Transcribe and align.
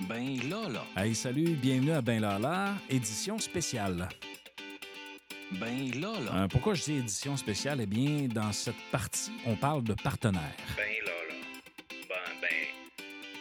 Ben 0.00 0.38
là, 0.50 0.68
là. 0.68 0.84
Hey, 0.94 1.14
salut, 1.14 1.54
bienvenue 1.54 1.92
à 1.92 2.02
Ben 2.02 2.20
Lala, 2.20 2.74
édition 2.90 3.38
spéciale. 3.38 4.08
Ben 5.52 5.90
là, 5.98 6.12
là. 6.20 6.34
Euh, 6.34 6.48
pourquoi 6.48 6.74
je 6.74 6.84
dis 6.84 6.92
édition 6.96 7.36
spéciale? 7.36 7.80
Eh 7.80 7.86
bien, 7.86 8.28
dans 8.28 8.52
cette 8.52 8.76
partie, 8.92 9.32
on 9.46 9.56
parle 9.56 9.82
de 9.84 9.94
partenaires. 9.94 10.42
Ben 10.76 10.82
là, 11.04 11.12
là. 11.28 11.34
Ben, 12.10 12.14
ben. 12.42 12.48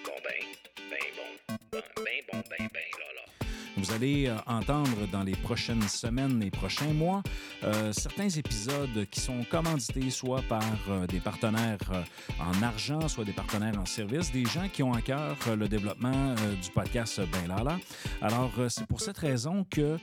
Bon, 0.05 0.12
ben. 0.23 0.89
Ben 0.89 0.97
bon. 1.18 1.55
Ben, 1.73 1.81
ben 1.97 2.22
bon, 2.31 2.44
ben, 2.49 2.69
ben 2.74 2.79
là, 2.99 3.13
là. 3.15 3.47
Vous 3.76 3.92
allez 3.92 4.28
euh, 4.28 4.37
entendre 4.47 5.08
dans 5.12 5.24
les 5.24 5.35
prochaines 5.35 5.87
semaines 5.90 6.42
et 6.42 6.51
prochains 6.51 6.94
mois 6.94 7.22
euh, 7.66 7.92
certains 7.92 8.29
épisodes 8.29 9.06
qui 9.10 9.20
sont 9.20 9.44
commandités 9.50 10.10
soit 10.10 10.42
par 10.44 10.63
euh, 10.90 11.08
des 11.08 11.20
partenaires 11.20 11.80
euh, 11.92 12.04
en 12.40 12.62
argent, 12.62 13.08
soit 13.08 13.24
des 13.26 13.31
partenaires 13.34 13.80
en 13.80 13.86
service, 13.86 14.31
des 14.31 14.46
gens 14.46 14.68
qui 14.72 14.84
ont 14.84 14.94
à 14.94 15.02
cœur 15.02 15.36
le 15.58 15.67
développement 15.67 16.36
du 16.62 16.70
podcast 16.70 17.20
Ben 17.31 17.48
Lala. 17.48 17.80
Alors, 18.22 18.52
c'est 18.70 18.86
pour 18.86 19.02
cette 19.02 19.17
raison 19.17 19.66
que 19.70 19.98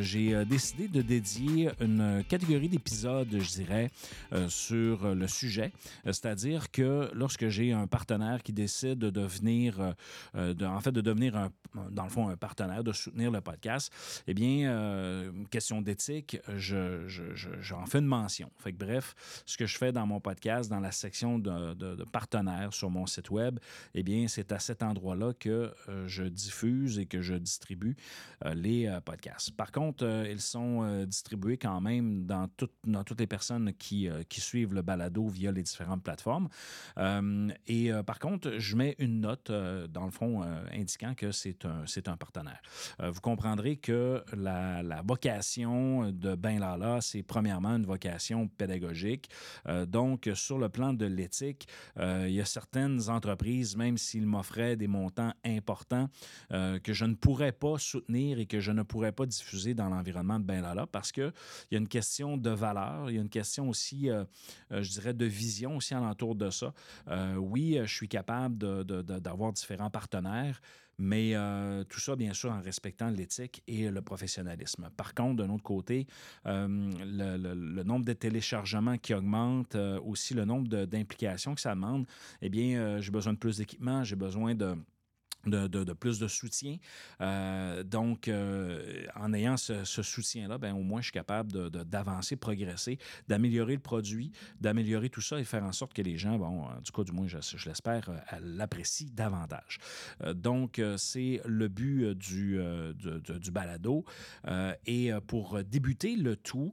j'ai 0.00 0.44
décidé 0.44 0.88
de 0.88 1.02
dédier 1.02 1.70
une 1.80 2.24
catégorie 2.28 2.68
d'épisodes, 2.68 3.28
je 3.30 3.50
dirais, 3.50 3.90
sur 4.48 5.14
le 5.14 5.28
sujet. 5.28 5.72
C'est-à-dire 6.04 6.70
que 6.70 7.10
lorsque 7.14 7.48
j'ai 7.48 7.72
un 7.72 7.86
partenaire 7.86 8.42
qui 8.42 8.52
décide 8.52 8.98
de 8.98 9.10
devenir, 9.10 9.94
de- 10.34 10.66
en 10.66 10.80
fait, 10.80 10.92
de 10.92 11.00
devenir, 11.00 11.36
un, 11.36 11.50
dans 11.90 12.04
le 12.04 12.10
fond, 12.10 12.28
un 12.28 12.36
partenaire, 12.36 12.84
de 12.84 12.92
soutenir 12.92 13.30
le 13.30 13.40
podcast, 13.40 13.92
eh 14.26 14.34
bien, 14.34 15.30
question 15.50 15.80
d'éthique, 15.82 16.38
je, 16.56 16.89
je- 17.06 17.34
je- 17.34 17.60
j'en 17.60 17.84
fais 17.86 17.98
une 17.98 18.06
mention. 18.06 18.50
Fait 18.58 18.72
que 18.72 18.78
bref, 18.78 19.14
ce 19.46 19.56
que 19.56 19.66
je 19.66 19.76
fais 19.78 19.92
dans 19.92 20.06
mon 20.06 20.20
podcast, 20.20 20.70
dans 20.70 20.80
la 20.80 20.92
section 20.92 21.38
de, 21.38 22.04
partenaires 22.12 22.72
sur 22.72 22.90
mon 22.90 23.06
site 23.06 23.30
web, 23.30 23.58
eh 23.94 24.02
bien, 24.02 24.26
c'est 24.28 24.52
à 24.52 24.58
cet 24.58 24.82
endroit-là 24.82 25.32
que 25.34 25.72
euh, 25.88 26.06
je 26.08 26.24
diffuse 26.24 26.98
et 26.98 27.06
que 27.06 27.20
je 27.20 27.34
distribue 27.34 27.96
euh, 28.44 28.54
les 28.54 28.86
euh, 28.86 29.00
podcasts. 29.00 29.50
Par 29.56 29.70
contre, 29.72 30.04
ils 30.30 30.40
sont 30.40 31.04
distribués 31.06 31.56
quand 31.58 31.80
même 31.80 32.24
dans, 32.26 32.48
tout- 32.48 32.68
dans 32.84 33.04
toutes 33.04 33.20
les 33.20 33.26
personnes 33.26 33.72
qui, 33.74 34.08
qui 34.28 34.40
suivent 34.40 34.74
le 34.74 34.82
balado 34.82 35.26
via 35.28 35.52
les 35.52 35.62
différentes 35.62 36.02
plateformes. 36.02 36.48
Et 37.66 37.90
par 38.06 38.18
contre, 38.18 38.58
je 38.58 38.76
mets 38.76 38.96
une 38.98 39.20
note, 39.20 39.50
dans 39.50 40.04
le 40.04 40.10
fond, 40.10 40.42
indiquant 40.72 41.14
que 41.14 41.30
c'est 41.32 41.64
un, 41.64 41.84
un 42.06 42.16
partenaire. 42.16 42.60
Vous 42.98 43.20
comprendrez 43.20 43.76
que 43.76 44.22
la, 44.36 44.82
la 44.82 45.02
vocation 45.02 46.10
de 46.12 46.34
Ben 46.34 46.58
Lala, 46.58 46.79
c'est 47.00 47.22
premièrement 47.22 47.76
une 47.76 47.86
vocation 47.86 48.48
pédagogique. 48.48 49.28
Euh, 49.68 49.86
donc, 49.86 50.28
sur 50.34 50.58
le 50.58 50.68
plan 50.68 50.92
de 50.92 51.06
l'éthique, 51.06 51.68
euh, 51.98 52.26
il 52.28 52.34
y 52.34 52.40
a 52.40 52.44
certaines 52.44 53.08
entreprises, 53.08 53.76
même 53.76 53.98
s'ils 53.98 54.26
m'offraient 54.26 54.76
des 54.76 54.88
montants 54.88 55.32
importants, 55.44 56.08
euh, 56.52 56.78
que 56.78 56.92
je 56.92 57.04
ne 57.04 57.14
pourrais 57.14 57.52
pas 57.52 57.78
soutenir 57.78 58.38
et 58.38 58.46
que 58.46 58.60
je 58.60 58.72
ne 58.72 58.82
pourrais 58.82 59.12
pas 59.12 59.26
diffuser 59.26 59.74
dans 59.74 59.88
l'environnement 59.88 60.38
de 60.38 60.44
Ben 60.44 60.62
Lala 60.62 60.86
parce 60.86 61.12
qu'il 61.12 61.32
y 61.70 61.74
a 61.74 61.78
une 61.78 61.88
question 61.88 62.36
de 62.36 62.50
valeur, 62.50 63.10
il 63.10 63.16
y 63.16 63.18
a 63.18 63.22
une 63.22 63.28
question 63.28 63.68
aussi, 63.68 64.08
je 64.70 64.90
dirais, 64.90 65.14
de 65.14 65.24
vision 65.24 65.76
aussi 65.76 65.94
alentour 65.94 66.34
de 66.34 66.50
ça. 66.50 66.72
Oui, 67.36 67.78
je 67.80 67.94
suis 67.94 68.08
capable 68.08 68.84
d'avoir 69.20 69.52
différents 69.52 69.90
partenaires, 69.90 70.60
mais 71.00 71.34
euh, 71.34 71.82
tout 71.84 71.98
ça, 71.98 72.14
bien 72.14 72.32
sûr, 72.34 72.52
en 72.52 72.60
respectant 72.60 73.08
l'éthique 73.10 73.62
et 73.66 73.90
le 73.90 74.02
professionnalisme. 74.02 74.90
Par 74.96 75.14
contre, 75.14 75.42
d'un 75.42 75.50
autre 75.50 75.62
côté, 75.64 76.06
euh, 76.46 76.68
le, 77.04 77.36
le- 77.54 77.82
nombre 77.82 78.04
de 78.04 78.12
téléchargements 78.12 78.98
qui 78.98 79.14
augmente, 79.14 79.74
euh, 79.74 79.98
aussi 80.00 80.34
le 80.34 80.44
nombre 80.44 80.68
d'implications 80.84 81.54
que 81.54 81.60
ça 81.60 81.74
demande, 81.74 82.06
eh 82.42 82.48
bien, 82.50 83.00
j'ai 83.00 83.10
besoin 83.10 83.32
de 83.32 83.38
plus 83.38 83.56
d'équipement, 83.56 84.04
j'ai 84.04 84.16
besoin 84.16 84.54
de 84.54 84.76
de, 85.46 85.92
plus 85.92 86.18
de 86.18 86.28
soutien. 86.28 86.76
Euh, 87.20 87.82
donc, 87.82 88.28
euh, 88.28 89.04
en 89.16 89.32
ayant 89.32 89.56
ce, 89.56 89.84
soutien-là, 89.84 90.58
ben, 90.58 90.74
au 90.74 90.82
moins, 90.82 91.00
je 91.00 91.06
suis 91.06 91.12
capable 91.12 91.70
d'avancer, 91.70 92.36
progresser, 92.36 92.98
d'améliorer 93.28 93.74
le 93.74 93.80
produit, 93.80 94.32
d'améliorer 94.60 95.08
tout 95.10 95.20
ça 95.20 95.38
et 95.38 95.44
faire 95.44 95.64
en 95.64 95.72
sorte 95.72 95.94
que 95.94 96.02
les 96.02 96.18
gens, 96.18 96.38
bon, 96.38 96.66
tout 96.84 96.92
cas, 96.92 97.04
du 97.04 97.12
moins, 97.12 97.26
je, 97.26 97.68
l'espère, 97.68 98.08
euh, 98.10 98.18
l'apprécient 98.42 99.08
davantage. 99.12 99.78
Donc, 100.34 100.80
c'est 100.96 101.40
le 101.46 101.68
but 101.68 102.14
du, 102.14 102.58
du, 102.94 103.20
du- 103.20 103.38
du 103.40 103.50
balado. 103.50 104.04
Et 104.86 105.10
pour 105.26 105.62
débuter 105.64 106.16
le 106.16 106.36
tout, 106.36 106.72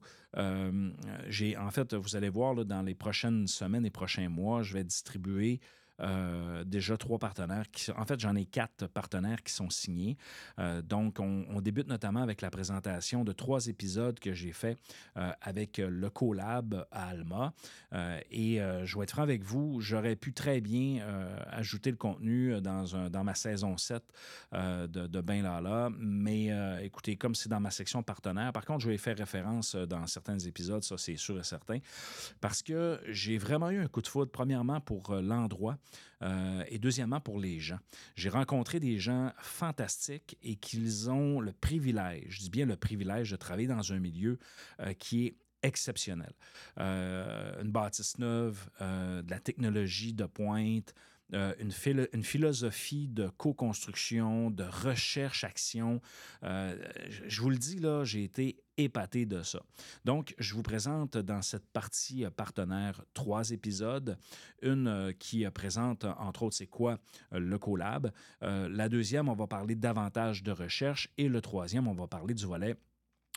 j'ai, 1.30 1.58
en 1.58 1.72
fait, 1.72 1.94
vous 1.94 2.16
allez 2.16 2.30
voir, 2.30 2.54
là, 2.54 2.64
dans 2.64 2.82
les 2.82 2.96
prochaines 2.96 3.48
semaines 3.48 3.86
et 3.86 3.90
prochains 3.90 4.30
mois, 4.30 4.64
je 4.64 4.74
vais 4.74 4.84
distribuer 4.84 5.60
euh, 6.00 6.64
déjà 6.64 6.98
trois 6.98 7.18
partenaires. 7.18 7.66
En 7.98 8.06
fait, 8.06 8.20
j'en 8.20 8.36
ai 8.36 8.46
quatre 8.46 8.88
partenaires 8.88 9.42
qui 9.44 9.54
sont 9.54 9.70
signés. 9.70 10.18
Euh, 10.60 10.82
donc, 10.82 11.20
on, 11.20 11.62
débute 11.62 11.88
notamment 11.88 12.22
avec 12.22 12.42
la 12.42 12.52
présentation 12.52 13.24
de 13.24 13.32
trois 13.32 13.68
épisodes 13.68 14.20
que 14.20 14.32
j'ai 14.34 14.54
fait 14.54 14.78
euh, 15.18 15.32
avec 15.42 15.80
le 15.80 16.10
collab 16.10 16.86
à 16.92 17.10
Alma. 17.10 17.54
Et 18.32 18.60
je 18.84 18.98
vais 18.98 19.04
être 19.04 19.12
franc 19.12 19.24
avec 19.24 19.44
vous, 19.44 19.82
j'aurais 19.82 20.16
pu 20.16 20.34
très 20.34 20.62
bien 20.62 21.06
ajouter 21.50 21.90
le 21.90 21.98
contenu 21.98 22.62
dans, 22.62 23.10
dans 23.10 23.24
ma 23.24 23.34
saison 23.34 23.78
7 23.78 24.04
euh, 24.54 24.88
de, 24.88 25.08
de 25.08 25.22
Ben 25.22 25.42
Lala. 25.42 25.90
Mais 25.98 26.50
écoutez, 26.84 27.16
comme 27.16 27.36
c'est 27.36 27.50
dans 27.50 27.60
ma 27.60 27.72
section 27.72 28.04
partenaire, 28.04 28.54
par 28.54 28.66
contre, 28.66 28.82
je 28.82 28.90
vais 28.90 28.98
faire 28.98 29.18
référence 29.18 29.76
dans 29.76 30.06
certains 30.08 30.38
épisodes, 30.40 30.84
ça 30.84 30.98
c'est 30.98 31.18
sûr 31.18 31.40
et 31.40 31.44
certain, 31.44 31.80
parce 32.40 32.62
que 32.62 33.00
j'ai 33.08 33.38
vraiment 33.38 33.72
eu 33.72 33.80
un 33.80 33.88
coup 33.88 34.02
de 34.02 34.08
foudre, 34.08 34.32
premièrement 34.32 34.80
pour 34.80 35.16
l'endroit 35.16 35.78
euh, 36.24 36.64
et 36.68 36.80
deuxièmement 36.80 37.20
pour 37.20 37.40
les 37.40 37.60
gens. 37.60 37.80
J'ai 38.16 38.30
rencontré 38.30 38.80
des 38.80 38.98
gens 39.00 39.32
fantastiques 39.40 40.38
et 40.44 40.56
qu'ils 40.56 41.10
ont 41.10 41.40
le 41.40 41.54
privilège, 41.54 42.26
je 42.30 42.40
dis 42.40 42.50
bien 42.50 42.66
le 42.66 42.76
privilège 42.76 43.32
de 43.32 43.36
travailler 43.36 43.68
dans 43.68 43.94
un 43.94 44.00
milieu 44.00 44.40
euh, 44.80 44.94
qui 44.94 45.28
est 45.28 45.36
exceptionnel. 45.64 46.34
Euh, 46.80 47.62
une 47.62 47.72
bâtisse 47.72 48.18
neuve, 48.20 48.70
de 48.80 49.30
la 49.30 49.40
technologie 49.40 50.14
de 50.14 50.26
pointe, 50.26 50.94
euh, 51.34 51.54
une, 51.60 51.72
philo- 51.72 52.08
une 52.14 52.24
philosophie 52.24 53.08
de 53.08 53.28
co-construction, 53.38 54.50
de 54.50 54.64
recherche-action. 54.64 56.02
Euh, 56.44 56.78
je, 57.28 57.42
vous 57.42 57.50
le 57.50 57.58
dis, 57.58 57.80
là, 57.80 58.04
j'ai 58.04 58.24
été 58.24 58.64
épaté 58.78 59.26
de 59.26 59.42
ça. 59.44 59.62
Donc, 60.06 60.36
je 60.38 60.54
vous 60.54 60.64
présente 60.64 61.18
dans 61.18 61.42
cette 61.42 61.68
partie 61.68 62.24
euh, 62.24 62.30
partenaire 62.30 63.04
trois 63.14 63.52
épisodes. 63.52 64.18
Une 64.62 65.14
qui 65.20 65.46
présente, 65.50 66.06
entre 66.06 66.44
autres, 66.44 66.56
c'est 66.56 66.68
quoi 66.68 67.00
le 67.32 67.58
collab. 67.58 68.12
La 68.42 68.90
deuxième, 68.90 69.30
on 69.30 69.36
va 69.36 69.48
parler 69.48 69.76
davantage 69.76 70.44
de 70.44 70.52
recherche. 70.52 71.10
Et 71.18 71.28
le 71.28 71.42
troisième, 71.42 71.88
on 71.88 71.94
va 71.94 72.08
parler 72.08 72.34
du 72.34 72.46
volet 72.46 72.76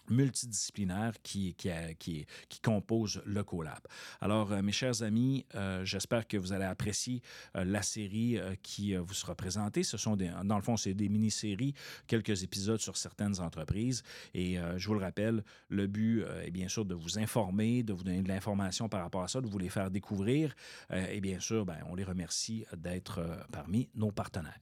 multidisciplinaire 0.09 1.15
qui, 1.23 1.55
qui, 1.55 1.71
qui, 1.99 2.61
compose 2.61 3.23
le 3.25 3.43
collab. 3.45 3.81
Alors, 4.21 4.53
euh, 4.53 4.63
mes 4.63 4.73
chers 4.73 5.03
amis, 5.03 5.47
euh, 5.55 5.85
j'espère 5.85 6.27
que 6.27 6.37
vous 6.37 6.53
allez 6.53 6.65
apprécier 6.65 7.23
euh, 7.57 7.65
la 7.65 7.83
série 7.83 8.39
qui 8.63 8.95
vous 8.95 9.15
sera 9.15 9.35
présentée. 9.35 9.83
Ce 9.83 9.97
sont 9.97 10.17
dans 10.17 10.57
le 10.57 10.63
fond, 10.63 10.77
c'est 10.77 10.95
des 10.95 11.09
mini-séries, 11.09 11.75
quelques 12.07 12.43
épisodes 12.43 12.81
sur 12.81 12.97
certaines 12.97 13.41
entreprises. 13.41 14.03
Et 14.35 14.59
je 14.77 14.87
vous 14.87 14.95
le 14.95 15.01
rappelle, 15.01 15.45
le 15.69 15.87
but 15.87 16.25
est 16.43 16.51
bien 16.51 16.69
sûr 16.69 16.85
de 16.85 16.95
vous 16.95 17.19
informer, 17.19 17.83
de 17.83 17.93
vous 17.93 18.05
donner 18.05 18.23
de 18.23 18.29
l'information 18.29 18.89
par 18.89 19.03
rapport 19.03 19.23
à 19.23 19.29
ça, 19.29 19.41
de 19.41 19.47
vous 19.47 19.59
les 19.59 19.69
faire 19.69 19.91
découvrir. 19.91 20.55
Et 20.93 21.21
bien 21.21 21.41
sûr, 21.41 21.65
ben, 21.65 21.79
on 21.89 21.95
les 21.95 22.05
remercie 22.05 22.65
d'être 22.77 23.21
parmi 23.53 23.89
nos 23.95 24.11
partenaires. 24.11 24.61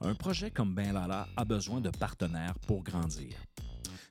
Un 0.00 0.14
projet 0.14 0.50
comme 0.50 0.74
Ben 0.74 0.92
Lala 0.92 1.26
a 1.36 1.44
besoin 1.44 1.80
de 1.80 1.90
partenaires 1.90 2.54
pour 2.66 2.82
grandir. 2.82 3.34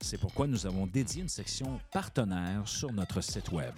C'est 0.02 0.20
pourquoi 0.20 0.48
nous 0.48 0.66
avons 0.66 0.88
dédié 0.88 1.22
une 1.22 1.30
section 1.30 1.80
partenaires 1.92 2.68
sur 2.68 2.92
notre 2.94 3.22
site 3.22 3.52
Web. 3.52 3.74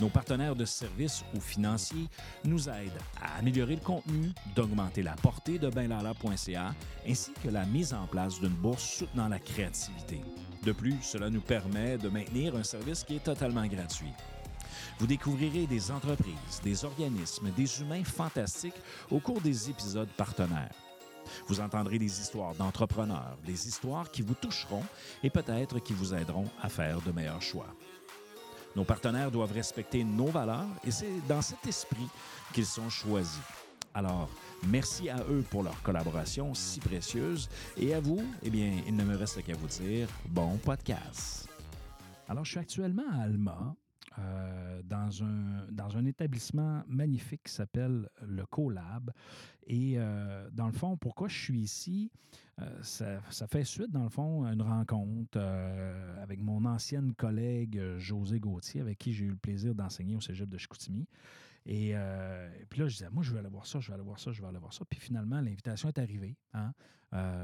Nos 0.00 0.08
partenaires 0.08 0.56
de 0.56 0.64
services 0.64 1.24
ou 1.34 1.40
financiers 1.40 2.08
nous 2.44 2.68
aident 2.68 3.00
à 3.20 3.38
améliorer 3.38 3.76
le 3.76 3.80
contenu, 3.80 4.30
d'augmenter 4.54 5.02
la 5.02 5.14
portée 5.14 5.58
de 5.58 5.68
benlala.ca 5.68 6.74
ainsi 7.08 7.32
que 7.42 7.48
la 7.48 7.64
mise 7.64 7.94
en 7.94 8.06
place 8.06 8.40
d'une 8.40 8.48
bourse 8.50 8.82
soutenant 8.82 9.28
la 9.28 9.38
créativité. 9.38 10.20
De 10.64 10.72
plus, 10.72 10.96
cela 11.02 11.30
nous 11.30 11.40
permet 11.40 11.98
de 11.98 12.08
maintenir 12.08 12.56
un 12.56 12.62
service 12.62 13.04
qui 13.04 13.16
est 13.16 13.24
totalement 13.24 13.66
gratuit. 13.66 14.12
Vous 14.98 15.06
découvrirez 15.06 15.66
des 15.66 15.90
entreprises, 15.90 16.60
des 16.62 16.84
organismes, 16.84 17.50
des 17.56 17.80
humains 17.80 18.04
fantastiques 18.04 18.80
au 19.10 19.18
cours 19.18 19.40
des 19.40 19.70
épisodes 19.70 20.10
partenaires. 20.16 20.74
Vous 21.46 21.60
entendrez 21.60 21.98
des 21.98 22.20
histoires 22.20 22.54
d'entrepreneurs, 22.54 23.36
des 23.44 23.68
histoires 23.68 24.10
qui 24.10 24.22
vous 24.22 24.34
toucheront 24.34 24.84
et 25.22 25.30
peut-être 25.30 25.78
qui 25.80 25.92
vous 25.92 26.14
aideront 26.14 26.48
à 26.60 26.68
faire 26.68 27.00
de 27.00 27.12
meilleurs 27.12 27.42
choix. 27.42 27.66
Nos 28.74 28.84
partenaires 28.84 29.30
doivent 29.30 29.52
respecter 29.52 30.02
nos 30.02 30.26
valeurs 30.26 30.66
et 30.84 30.90
c'est 30.90 31.26
dans 31.28 31.42
cet 31.42 31.66
esprit 31.66 32.08
qu'ils 32.52 32.66
sont 32.66 32.88
choisis. 32.88 33.40
Alors, 33.94 34.30
merci 34.66 35.10
à 35.10 35.18
eux 35.28 35.44
pour 35.50 35.62
leur 35.62 35.80
collaboration 35.82 36.54
si 36.54 36.80
précieuse 36.80 37.50
et 37.76 37.92
à 37.92 38.00
vous, 38.00 38.22
eh 38.42 38.48
bien, 38.48 38.80
il 38.86 38.96
ne 38.96 39.04
me 39.04 39.16
reste 39.16 39.42
qu'à 39.44 39.54
vous 39.54 39.66
dire 39.66 40.08
bon 40.28 40.56
podcast. 40.56 41.48
Alors, 42.28 42.44
je 42.46 42.52
suis 42.52 42.60
actuellement 42.60 43.02
à 43.12 43.24
Alma, 43.24 43.74
euh, 44.18 44.61
dans, 44.84 45.22
un, 45.22 45.66
dans 45.70 45.96
un 45.96 46.04
établissement 46.04 46.82
magnifique 46.88 47.42
qui 47.44 47.52
s'appelle 47.52 48.08
le 48.26 48.44
CoLab. 48.46 49.10
Et 49.66 49.94
euh, 49.96 50.48
dans 50.52 50.66
le 50.66 50.72
fond, 50.72 50.96
pourquoi 50.96 51.28
je 51.28 51.38
suis 51.38 51.60
ici? 51.60 52.10
Ça, 52.82 53.20
ça, 53.30 53.48
fait 53.48 53.64
suite, 53.64 53.90
dans 53.90 54.04
le 54.04 54.08
fond, 54.08 54.44
à 54.44 54.52
une 54.52 54.62
rencontre 54.62 55.36
avec 56.22 56.40
mon 56.40 56.64
ancienne 56.64 57.12
collègue 57.14 57.82
José 57.98 58.38
Gauthier, 58.38 58.80
avec 58.80 58.98
qui 58.98 59.12
j'ai 59.12 59.24
eu 59.24 59.30
le 59.30 59.36
plaisir 59.36 59.74
d'enseigner 59.74 60.14
au 60.14 60.20
cégep 60.20 60.48
de 60.48 60.58
Chicoutimi. 60.58 61.08
Et, 61.66 61.94
puis 62.68 62.80
là, 62.80 62.88
je 62.88 62.96
disais, 62.96 63.10
moi, 63.10 63.22
je 63.22 63.32
vais 63.32 63.38
aller 63.38 63.48
voir 63.48 63.66
ça, 63.66 63.80
je 63.80 63.88
vais 63.88 63.94
aller 63.94 64.02
voir 64.02 64.18
ça, 64.18 64.32
je 64.32 64.40
vais 64.40 64.48
aller 64.48 64.58
voir 64.58 64.72
ça. 64.72 64.84
Puis 64.84 64.98
finalement, 64.98 65.40
l'invitation 65.40 65.88
est 65.88 65.98
arrivée. 65.98 66.36
Hein? 66.54 66.72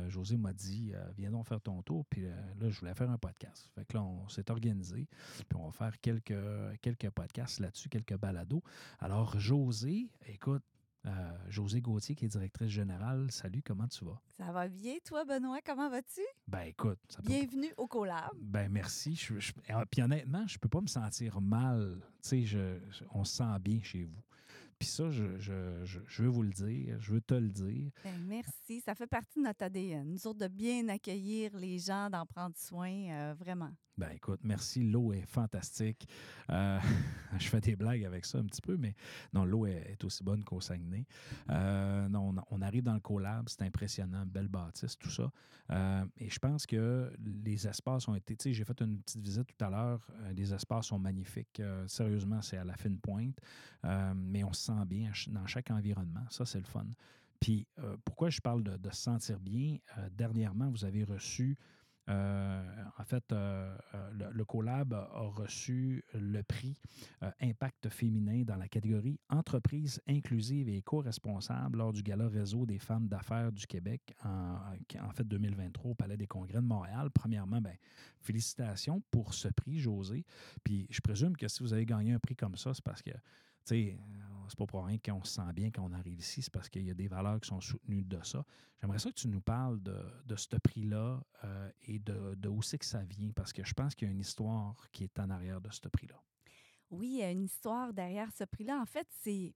José 0.08 0.36
m'a 0.36 0.52
dit, 0.52 0.92
viens 1.16 1.30
donc 1.30 1.46
faire 1.46 1.60
ton 1.60 1.82
tour. 1.82 2.04
Puis 2.06 2.22
là, 2.22 2.68
je 2.68 2.80
voulais 2.80 2.94
faire 2.94 3.10
un 3.10 3.18
podcast. 3.18 3.70
Fait 3.74 3.84
que 3.84 3.94
là, 3.96 4.02
on 4.02 4.28
s'est 4.28 4.50
organisé. 4.50 5.06
Puis 5.48 5.58
on 5.58 5.66
va 5.66 5.72
faire 5.72 6.00
quelques, 6.00 6.34
quelques 6.80 7.10
podcasts 7.10 7.60
là-dessus, 7.60 7.88
quelques 7.88 8.16
balados. 8.16 8.62
Alors, 8.98 9.38
José, 9.38 10.10
écoute, 10.26 10.64
euh, 11.08 11.30
José 11.48 11.80
Gauthier, 11.80 12.14
qui 12.14 12.26
est 12.26 12.28
directrice 12.28 12.70
générale. 12.70 13.30
Salut, 13.30 13.62
comment 13.64 13.88
tu 13.88 14.04
vas? 14.04 14.20
Ça 14.36 14.52
va 14.52 14.68
bien, 14.68 14.94
toi, 15.04 15.24
Benoît? 15.24 15.60
Comment 15.64 15.88
vas-tu? 15.88 16.20
Ben 16.46 16.62
écoute. 16.62 16.98
Bienvenue 17.24 17.72
au 17.76 17.86
Collab. 17.86 18.30
Ben 18.40 18.70
merci. 18.70 19.14
Je, 19.14 19.52
ah, 19.68 19.84
puis 19.86 20.02
honnêtement, 20.02 20.46
je 20.46 20.58
peux 20.58 20.68
pas 20.68 20.80
me 20.80 20.86
sentir 20.86 21.40
mal. 21.40 22.00
Tu 22.22 22.46
sais, 22.46 22.80
on 23.12 23.24
se 23.24 23.36
sent 23.36 23.58
bien 23.60 23.80
chez 23.82 24.04
vous. 24.04 24.22
Puis 24.78 24.88
ça, 24.88 25.10
je, 25.10 25.24
je, 25.40 26.22
veux 26.22 26.28
vous 26.28 26.42
le 26.42 26.52
dire, 26.52 27.00
je 27.00 27.12
veux 27.12 27.20
te 27.20 27.34
le 27.34 27.48
dire. 27.48 27.90
Ben, 28.04 28.14
merci. 28.28 28.80
Ça 28.80 28.94
fait 28.94 29.08
partie 29.08 29.40
de 29.40 29.44
notre 29.44 29.64
ADN. 29.64 30.08
Nous 30.08 30.26
autres, 30.28 30.38
de 30.38 30.46
bien 30.46 30.88
accueillir 30.88 31.56
les 31.56 31.78
gens, 31.80 32.08
d'en 32.08 32.24
prendre 32.24 32.56
soin, 32.56 32.92
euh, 33.10 33.34
vraiment. 33.36 33.72
Ben 33.96 34.10
écoute, 34.14 34.38
merci. 34.44 34.84
L'eau 34.84 35.12
est 35.12 35.26
fantastique. 35.26 36.08
Euh, 36.50 36.78
je 37.40 37.48
fais 37.48 37.60
des 37.60 37.74
blagues 37.74 38.04
avec 38.04 38.24
ça 38.24 38.38
un 38.38 38.44
petit 38.44 38.60
peu, 38.60 38.76
mais 38.76 38.94
non, 39.32 39.44
l'eau 39.44 39.66
est, 39.66 40.04
aussi 40.04 40.22
bonne 40.22 40.44
qu'au 40.44 40.60
Saguenay. 40.60 41.04
Euh, 41.50 42.08
non, 42.08 42.32
on, 42.52 42.62
arrive 42.62 42.84
dans 42.84 42.94
le 42.94 43.00
collab, 43.00 43.48
c'est 43.48 43.62
impressionnant, 43.62 44.24
belle 44.24 44.46
bâtisse, 44.46 44.96
tout 44.96 45.10
ça. 45.10 45.32
et 46.16 46.30
je 46.30 46.38
pense 46.38 46.64
que 46.64 47.12
les 47.44 47.66
espaces 47.66 48.06
ont 48.06 48.14
été, 48.14 48.36
tu 48.36 48.44
sais, 48.44 48.52
j'ai 48.52 48.64
fait 48.64 48.80
une 48.80 49.00
petite 49.00 49.20
visite 49.20 49.48
tout 49.48 49.64
à 49.64 49.68
l'heure. 49.68 50.06
les 50.32 50.54
espaces 50.54 50.86
sont 50.86 51.00
magnifiques. 51.00 51.60
sérieusement, 51.88 52.40
c'est 52.40 52.58
à 52.58 52.64
la 52.64 52.76
fine 52.76 53.00
pointe. 53.00 53.40
mais 54.14 54.44
on 54.44 54.52
se 54.52 54.66
bien 54.86 55.12
dans 55.28 55.46
chaque 55.46 55.70
environnement. 55.70 56.24
Ça, 56.30 56.44
c'est 56.44 56.58
le 56.58 56.64
fun. 56.64 56.86
Puis, 57.40 57.66
euh, 57.78 57.96
pourquoi 58.04 58.30
je 58.30 58.40
parle 58.40 58.62
de, 58.62 58.90
se 58.90 59.02
sentir 59.02 59.38
bien? 59.38 59.78
Euh, 59.96 60.08
dernièrement, 60.12 60.70
vous 60.70 60.84
avez 60.84 61.04
reçu, 61.04 61.56
euh, 62.08 62.84
en 62.98 63.04
fait, 63.04 63.24
le, 63.30 63.76
le, 64.32 64.44
Collab 64.44 64.94
a 64.94 65.20
reçu 65.36 66.02
le 66.14 66.42
prix 66.42 66.80
Impact 67.40 67.90
féminin 67.90 68.44
dans 68.44 68.56
la 68.56 68.66
catégorie 68.66 69.20
Entreprise 69.28 70.00
inclusive 70.08 70.68
et 70.68 70.78
éco-responsable 70.78 71.78
lors 71.78 71.92
du 71.92 72.02
Gala 72.02 72.26
Réseau 72.26 72.64
des 72.64 72.78
femmes 72.78 73.08
d'affaires 73.08 73.52
du 73.52 73.66
Québec 73.66 74.16
en, 74.24 75.12
fait 75.12 75.24
2023 75.24 75.90
au 75.90 75.94
Palais 75.94 76.16
des 76.16 76.26
Congrès 76.26 76.60
de 76.60 76.66
Montréal. 76.66 77.10
Premièrement, 77.10 77.60
ben, 77.60 77.76
félicitations 78.20 79.02
pour 79.10 79.34
ce 79.34 79.48
prix, 79.48 79.78
José. 79.78 80.24
Puis, 80.64 80.86
je 80.90 81.00
présume 81.02 81.36
que 81.36 81.46
si 81.46 81.62
vous 81.62 81.74
avez 81.74 81.84
gagné 81.84 82.14
un 82.14 82.18
prix 82.18 82.34
comme 82.34 82.56
ça, 82.56 82.72
c'est 82.72 82.82
parce 82.82 83.02
que 83.02 83.12
sais, 83.68 83.98
c'est 84.48 84.58
pas 84.58 84.66
pour 84.66 84.84
rien 84.84 84.98
qu'on 84.98 85.22
se 85.24 85.34
sent 85.34 85.52
bien 85.54 85.70
quand 85.70 85.82
on 85.82 85.92
arrive 85.92 86.18
ici, 86.18 86.42
c'est 86.42 86.52
parce 86.52 86.68
qu'il 86.68 86.84
y 86.84 86.90
a 86.90 86.94
des 86.94 87.08
valeurs 87.08 87.40
qui 87.40 87.48
sont 87.48 87.60
soutenues 87.60 88.04
de 88.04 88.18
ça. 88.22 88.44
J'aimerais 88.80 88.98
ça 88.98 89.10
que 89.10 89.16
tu 89.16 89.28
nous 89.28 89.40
parles 89.40 89.82
de, 89.82 89.96
de 90.26 90.36
ce 90.36 90.56
prix-là 90.56 91.20
euh, 91.44 91.70
et 91.82 91.98
de, 91.98 92.34
de, 92.34 92.48
où 92.48 92.62
c'est 92.62 92.78
que 92.78 92.84
ça 92.84 93.02
vient, 93.02 93.30
parce 93.32 93.52
que 93.52 93.64
je 93.64 93.74
pense 93.74 93.94
qu'il 93.94 94.08
y 94.08 94.10
a 94.10 94.12
une 94.12 94.20
histoire 94.20 94.88
qui 94.92 95.04
est 95.04 95.18
en 95.18 95.30
arrière 95.30 95.60
de 95.60 95.70
ce 95.70 95.88
prix-là. 95.88 96.22
Oui, 96.90 97.08
il 97.08 97.18
y 97.18 97.22
a 97.22 97.30
une 97.30 97.44
histoire 97.44 97.92
derrière 97.92 98.30
ce 98.32 98.44
prix-là. 98.44 98.80
En 98.80 98.86
fait, 98.86 99.06
c'est 99.20 99.54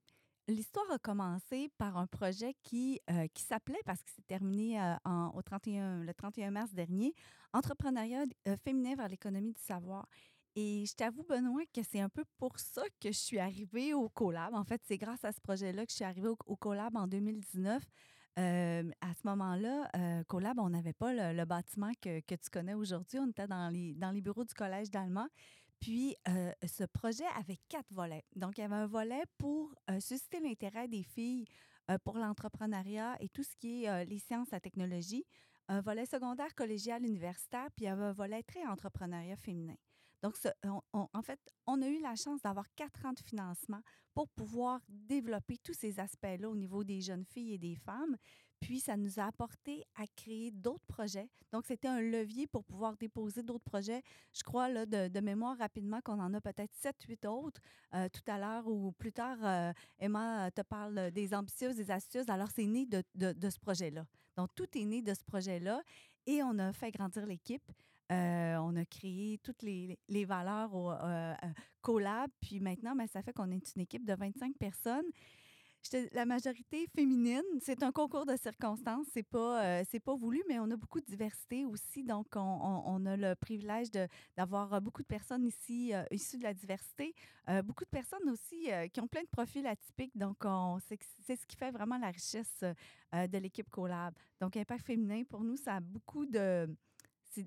L'histoire 0.48 0.90
a 0.90 0.98
commencé 0.98 1.70
par 1.78 1.96
un 1.96 2.08
projet 2.08 2.56
qui, 2.64 3.00
euh, 3.08 3.28
qui 3.32 3.44
s'appelait, 3.44 3.80
parce 3.84 4.02
que 4.02 4.10
c'est 4.10 4.26
terminé 4.26 4.80
euh, 4.80 4.96
en, 5.04 5.28
au 5.36 5.40
31, 5.40 6.02
le 6.02 6.12
31 6.12 6.50
mars 6.50 6.74
dernier, 6.74 7.14
Entrepreneuriat 7.52 8.24
féminin 8.64 8.96
vers 8.96 9.08
l'économie 9.08 9.52
du 9.52 9.60
savoir. 9.60 10.08
Et 10.54 10.84
je 10.86 10.94
t'avoue, 10.94 11.24
Benoît, 11.24 11.62
que 11.72 11.82
c'est 11.82 12.00
un 12.00 12.10
peu 12.10 12.24
pour 12.36 12.58
ça 12.58 12.82
que 13.00 13.10
je 13.10 13.18
suis 13.18 13.38
arrivée 13.38 13.94
au 13.94 14.10
Collab. 14.10 14.52
En 14.54 14.64
fait, 14.64 14.82
c'est 14.84 14.98
grâce 14.98 15.24
à 15.24 15.32
ce 15.32 15.40
projet-là 15.40 15.86
que 15.86 15.90
je 15.90 15.96
suis 15.96 16.04
arrivée 16.04 16.28
au, 16.28 16.56
Collab 16.56 16.94
en 16.96 17.06
2019. 17.06 17.82
Euh, 18.38 18.90
à 19.00 19.14
ce 19.14 19.26
moment-là, 19.28 19.88
euh, 19.96 20.24
Collab, 20.24 20.58
on 20.58 20.68
n'avait 20.68 20.92
pas 20.92 21.32
le, 21.32 21.44
bâtiment 21.46 21.92
que, 22.02 22.20
tu 22.20 22.50
connais 22.50 22.74
aujourd'hui. 22.74 23.18
On 23.18 23.28
était 23.28 23.46
dans 23.46 23.70
les, 23.72 24.20
bureaux 24.20 24.44
du 24.44 24.52
Collège 24.52 24.90
d'Allemand. 24.90 25.26
Puis, 25.80 26.16
euh, 26.28 26.52
ce 26.66 26.84
projet 26.84 27.24
avait 27.38 27.58
quatre 27.70 27.90
volets. 27.90 28.24
Donc, 28.36 28.58
il 28.58 28.60
y 28.60 28.64
avait 28.64 28.74
un 28.74 28.86
volet 28.86 29.22
pour 29.38 29.74
susciter 30.00 30.38
l'intérêt 30.40 30.86
des 30.86 31.02
filles 31.02 31.46
pour 32.04 32.18
l'entrepreneuriat 32.18 33.16
et 33.20 33.28
tout 33.30 33.42
ce 33.42 33.56
qui 33.56 33.84
est 33.84 34.04
les 34.04 34.18
sciences, 34.18 34.50
la 34.50 34.60
technologie. 34.60 35.24
Un 35.68 35.80
volet 35.80 36.04
secondaire, 36.04 36.54
collégial, 36.54 37.04
universitaire, 37.04 37.68
puis 37.74 37.86
il 37.86 37.88
y 37.88 37.88
avait 37.88 38.04
un 38.04 38.12
volet 38.12 38.42
très 38.42 38.64
entrepreneuriat 38.66 39.36
féminin. 39.36 39.76
Donc, 40.22 40.36
en 40.92 41.22
fait, 41.22 41.40
on 41.66 41.82
a 41.82 41.88
eu 41.88 42.00
la 42.00 42.14
chance 42.14 42.40
d'avoir 42.42 42.66
quatre 42.74 43.04
ans 43.04 43.12
de 43.12 43.20
financement 43.20 43.80
pour 44.14 44.28
pouvoir 44.28 44.80
développer 44.88 45.58
tous 45.58 45.74
ces 45.74 45.98
aspects-là 45.98 46.48
au 46.48 46.54
niveau 46.54 46.84
des 46.84 47.00
jeunes 47.00 47.24
filles 47.24 47.54
et 47.54 47.58
des 47.58 47.74
femmes. 47.74 48.16
Puis, 48.60 48.78
ça 48.78 48.96
nous 48.96 49.18
a 49.18 49.24
apporté 49.24 49.84
à 49.96 50.06
créer 50.06 50.52
d'autres 50.52 50.86
projets. 50.86 51.28
Donc, 51.50 51.66
c'était 51.66 51.88
un 51.88 52.00
levier 52.00 52.46
pour 52.46 52.62
pouvoir 52.64 52.96
déposer 52.96 53.42
d'autres 53.42 53.64
projets. 53.64 54.02
Je 54.32 54.44
crois, 54.44 54.68
là, 54.68 54.86
de, 54.86 55.20
mémoire 55.20 55.58
rapidement, 55.58 56.00
qu'on 56.00 56.20
en 56.20 56.32
a 56.32 56.40
peut-être 56.40 56.72
sept, 56.76 57.02
huit 57.08 57.24
autres 57.24 57.60
euh, 57.94 58.08
tout 58.08 58.22
à 58.30 58.38
l'heure 58.38 58.68
ou 58.68 58.92
plus 58.92 59.12
tard. 59.12 59.38
Euh, 59.42 59.72
Emma 59.98 60.52
te 60.52 60.62
parle 60.62 61.10
des 61.10 61.34
ambitieuses, 61.34 61.74
des 61.74 61.90
astucieuses. 61.90 62.28
Alors, 62.28 62.50
c'est 62.54 62.66
né 62.66 62.86
de 62.86 63.02
ce 63.50 63.58
projet-là. 63.58 64.06
Donc, 64.36 64.54
tout 64.54 64.68
est 64.78 64.84
né 64.84 65.02
de 65.02 65.12
ce 65.12 65.24
projet-là 65.24 65.82
et 66.26 66.42
on 66.42 66.58
a 66.58 66.72
fait 66.72 66.90
grandir 66.90 67.26
l'équipe. 67.26 67.70
Euh, 68.12 68.56
on 68.58 68.76
a 68.76 68.84
créé 68.84 69.38
toutes 69.42 69.62
les, 69.62 70.24
valeurs 70.24 70.74
au 70.74 70.90
euh, 70.90 70.94
euh, 71.32 71.34
collab. 71.80 72.30
Puis 72.40 72.60
maintenant, 72.60 72.94
ben, 72.94 73.06
ça 73.06 73.22
fait 73.22 73.32
qu'on 73.32 73.50
est 73.50 73.74
une 73.74 73.82
équipe 73.82 74.04
de 74.04 74.14
25 74.14 74.56
personnes. 74.58 75.06
La 76.12 76.26
majorité 76.26 76.86
féminine, 76.94 77.42
c'est 77.60 77.82
un 77.82 77.90
concours 77.90 78.24
de 78.24 78.36
circonstances. 78.36 79.06
C'est 79.12 79.24
pas, 79.24 79.82
pas 80.04 80.14
voulu, 80.14 80.40
mais 80.48 80.60
on 80.60 80.70
a 80.70 80.76
beaucoup 80.76 81.00
de 81.00 81.06
diversité 81.06 81.64
aussi. 81.64 82.04
Donc, 82.04 82.28
on, 82.36 83.04
a 83.04 83.16
le 83.16 83.34
privilège 83.34 83.88
d'avoir 84.36 84.80
beaucoup 84.80 85.02
de 85.02 85.08
personnes 85.08 85.44
ici 85.44 85.92
issues 86.12 86.38
de 86.38 86.44
la 86.44 86.54
diversité. 86.54 87.12
beaucoup 87.64 87.82
de 87.82 87.90
personnes 87.90 88.30
aussi 88.30 88.68
qui 88.92 89.00
ont 89.00 89.08
plein 89.08 89.22
de 89.22 89.28
profils 89.32 89.66
atypiques. 89.66 90.16
Donc, 90.16 90.44
c'est 90.86 91.34
ce 91.34 91.46
qui 91.48 91.56
fait 91.56 91.72
vraiment 91.72 91.98
la 91.98 92.12
richesse 92.12 92.62
de 93.12 93.38
l'équipe 93.38 93.68
Collab. 93.68 94.14
Donc, 94.40 94.56
Impact 94.56 94.86
féminin, 94.86 95.24
pour 95.28 95.42
nous, 95.42 95.56
ça 95.56 95.74
a 95.74 95.80
beaucoup 95.80 96.26
de 96.26 96.68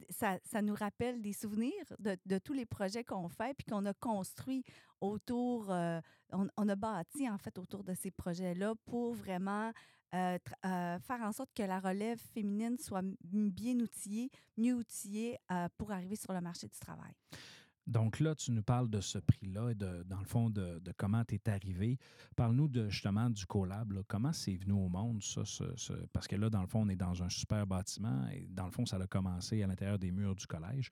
ça, 0.09 0.39
ça, 0.43 0.61
nous 0.61 0.75
rappelle 0.75 1.21
des 1.21 1.33
souvenirs 1.33 1.85
de, 1.99 2.37
tous 2.37 2.53
les 2.53 2.65
projets 2.65 3.03
qu'on 3.03 3.29
fait 3.29 3.53
puis 3.53 3.65
qu'on 3.65 3.85
a 3.85 3.93
construit 3.93 4.63
autour, 5.01 5.71
euh, 5.71 5.99
on, 6.31 6.69
a 6.69 6.75
bâti 6.75 7.29
en 7.29 7.37
fait 7.37 7.57
autour 7.57 7.83
de 7.83 7.93
ces 7.93 8.11
projets-là 8.11 8.73
pour 8.85 9.13
vraiment 9.13 9.71
euh, 10.13 10.37
euh, 10.65 10.99
faire 10.99 11.21
en 11.21 11.31
sorte 11.31 11.53
que 11.53 11.63
la 11.63 11.79
relève 11.79 12.19
féminine 12.33 12.77
soit 12.77 13.03
bien 13.31 13.79
outillée, 13.79 14.29
mieux 14.57 14.73
outillée 14.73 15.37
pour 15.77 15.91
arriver 15.91 16.15
sur 16.15 16.33
le 16.33 16.41
marché 16.41 16.67
du 16.67 16.79
travail. 16.79 17.13
Donc 17.87 18.19
là, 18.19 18.33
tu 18.33 18.51
nous 18.51 18.63
parles 18.63 18.89
de 18.89 18.99
ce 18.99 19.19
prix-là 19.19 19.69
et 19.69 19.75
de, 19.75 20.03
dans 20.03 20.19
le 20.19 20.25
fond 20.25 20.49
de, 20.49 20.81
comment 20.97 21.23
tu 21.23 21.35
es 21.35 21.49
arrivé. 21.49 21.99
Parle-nous 22.35 22.67
de, 22.67 22.89
justement 22.89 23.29
du 23.29 23.45
collab. 23.45 23.93
Comment 24.07 24.33
c'est 24.33 24.55
venu 24.55 24.73
au 24.73 24.89
monde, 24.89 25.21
ça? 25.21 25.43
parce 26.11 26.27
que 26.27 26.35
là, 26.35 26.49
dans 26.49 26.61
le 26.61 26.67
fond, 26.67 26.81
on 26.81 26.89
est 26.89 26.95
dans 26.95 27.21
un 27.21 27.29
super 27.29 27.67
bâtiment 27.67 28.27
et 28.29 28.47
dans 28.49 28.65
le 28.65 28.71
fond, 28.71 28.85
ça 28.85 28.97
a 28.97 29.07
commencé 29.07 29.61
à 29.61 29.67
l'intérieur 29.67 29.99
des 29.99 30.11
murs 30.11 30.35
du 30.35 30.47
collège. 30.47 30.89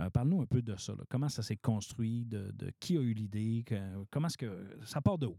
Euh, 0.00 0.10
parle-nous 0.10 0.42
un 0.42 0.46
peu 0.46 0.62
de 0.62 0.74
ça. 0.76 0.94
Comment 1.08 1.28
ça 1.28 1.42
s'est 1.42 1.56
construit? 1.56 2.24
De, 2.24 2.52
qui 2.80 2.96
a 2.96 3.00
eu 3.00 3.12
l'idée? 3.12 3.64
comment 4.10 4.26
est-ce 4.26 4.38
que 4.38 4.78
ça 4.84 5.00
part 5.00 5.18
de 5.18 5.26
où? 5.26 5.36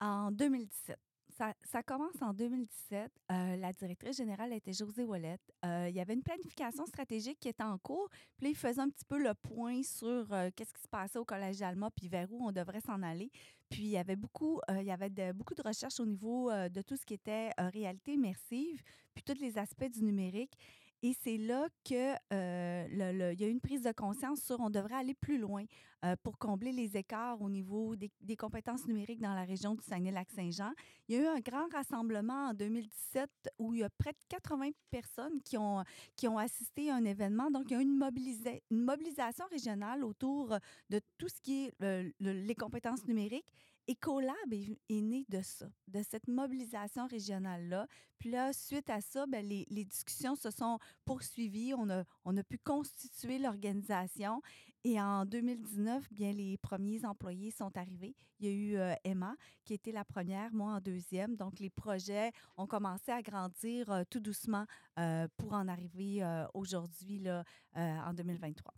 En 0.00 0.30
2017 0.30 0.98
ça, 1.38 1.82
commence 1.82 2.20
en 2.20 2.32
2017. 2.32 3.12
Euh, 3.30 3.56
la 3.56 3.72
directrice 3.72 4.16
générale 4.16 4.52
était 4.52 4.72
José 4.72 5.04
Wallet. 5.04 5.38
Euh, 5.64 5.86
il 5.88 5.94
y 5.94 6.00
avait 6.00 6.14
une 6.14 6.22
planification 6.22 6.84
stratégique 6.86 7.38
qui 7.38 7.48
était 7.48 7.62
en 7.62 7.78
cours. 7.78 8.08
Puis 8.36 8.46
là, 8.46 8.50
il 8.50 8.56
faisait 8.56 8.80
un 8.80 8.88
petit 8.88 9.04
peu 9.04 9.18
le 9.22 9.34
point 9.34 9.82
sur 9.82 10.32
euh, 10.32 10.50
qu'est-ce 10.54 10.72
qui 10.72 10.82
se 10.82 10.88
passait 10.88 11.18
au 11.18 11.24
Collège 11.24 11.58
d'Alma, 11.58 11.90
puis 11.90 12.08
vers 12.08 12.32
où 12.32 12.46
on 12.46 12.52
devrait 12.52 12.80
s'en 12.80 13.02
aller. 13.02 13.30
Puis 13.68 13.82
il 13.82 13.90
y 13.90 13.98
avait 13.98 14.16
beaucoup, 14.16 14.60
il 14.70 14.84
y 14.84 14.90
avait 14.90 15.10
de, 15.10 15.32
beaucoup 15.32 15.54
de 15.54 15.62
recherches 15.62 16.00
au 16.00 16.06
niveau 16.06 16.50
de 16.50 16.80
tout 16.80 16.96
ce 16.96 17.04
qui 17.04 17.12
était 17.12 17.50
réalité 17.58 18.14
immersive, 18.14 18.80
puis 19.14 19.22
tous 19.22 19.38
les 19.38 19.58
aspects 19.58 19.90
du 19.90 20.02
numérique. 20.02 20.56
Et 21.02 21.14
c'est 21.22 21.36
là 21.38 21.68
que 21.84 22.14
euh, 22.32 23.32
il 23.32 23.40
y 23.40 23.44
a 23.44 23.48
une 23.48 23.60
prise 23.60 23.82
de 23.82 23.92
conscience 23.92 24.40
sur 24.42 24.58
on 24.58 24.68
devrait 24.70 24.96
aller 24.96 25.14
plus 25.14 25.38
loin 25.38 25.64
euh, 26.04 26.16
pour 26.24 26.38
combler 26.38 26.72
les 26.72 26.96
écarts 26.96 27.40
au 27.40 27.48
niveau 27.48 27.94
des, 27.94 28.10
compétences 28.36 28.84
numériques 28.86 29.20
dans 29.20 29.34
la 29.34 29.44
région 29.44 29.74
du 29.74 29.82
Saguenay-Lac-Saint-Jean. 29.84 30.72
Il 31.08 31.16
y 31.16 31.18
a 31.18 31.22
eu 31.22 31.26
un 31.26 31.40
grand 31.40 31.68
rassemblement 31.72 32.48
en 32.48 32.54
2017 32.54 33.30
où 33.58 33.74
il 33.74 33.80
y 33.80 33.84
a 33.84 33.90
près 33.90 34.12
de 34.12 34.18
80 34.28 34.70
personnes 34.90 35.40
qui 35.42 35.56
ont, 35.56 35.84
qui 36.16 36.26
ont 36.26 36.38
assisté 36.38 36.90
à 36.90 36.96
un 36.96 37.04
événement. 37.04 37.50
Donc, 37.50 37.70
il 37.70 37.74
y 37.74 37.76
a 37.76 37.80
eu 37.80 37.84
une, 37.84 37.96
mobilisa- 37.96 38.60
une 38.70 38.82
mobilisation 38.82 39.44
régionale 39.50 40.02
autour 40.02 40.56
de 40.90 41.00
tout 41.16 41.28
ce 41.28 41.40
qui 41.40 41.66
est 41.66 41.74
le- 41.80 42.12
les 42.20 42.54
compétences 42.56 43.06
numériques. 43.06 43.52
Et 43.90 43.94
Colab 43.94 44.52
est, 44.52 45.00
né 45.00 45.24
de 45.30 45.40
ça, 45.40 45.66
de 45.86 46.02
cette 46.02 46.28
mobilisation 46.28 47.06
régionale-là. 47.06 47.86
Puis 48.18 48.30
là, 48.30 48.52
suite 48.52 48.90
à 48.90 49.00
ça, 49.00 49.24
ben, 49.26 49.42
les, 49.46 49.84
discussions 49.86 50.36
se 50.36 50.50
sont 50.50 50.78
poursuivies. 51.06 51.72
On 51.72 51.88
a, 51.88 52.04
on 52.26 52.36
a 52.36 52.42
pu 52.42 52.58
constituer 52.58 53.38
l'organisation. 53.38 54.42
Et 54.84 55.00
en 55.00 55.24
2019, 55.24 56.12
bien, 56.12 56.32
les 56.32 56.58
premiers 56.58 57.06
employés 57.06 57.50
sont 57.50 57.74
arrivés. 57.78 58.14
Il 58.38 58.46
y 58.46 58.50
a 58.50 58.52
eu 58.52 58.76
euh, 58.76 58.94
Emma, 59.04 59.34
qui 59.64 59.72
était 59.72 59.92
la 59.92 60.04
première, 60.04 60.52
moi 60.52 60.74
en 60.74 60.80
deuxième. 60.80 61.36
Donc, 61.36 61.58
les 61.58 61.70
projets 61.70 62.30
ont 62.58 62.66
commencé 62.66 63.10
à 63.10 63.22
grandir 63.22 63.90
euh, 63.90 64.02
tout 64.10 64.20
doucement 64.20 64.66
euh, 64.98 65.26
pour 65.38 65.54
en 65.54 65.66
arriver 65.66 66.22
aujourd'hui, 66.52 67.26
en 67.74 68.12
2023. 68.12 68.74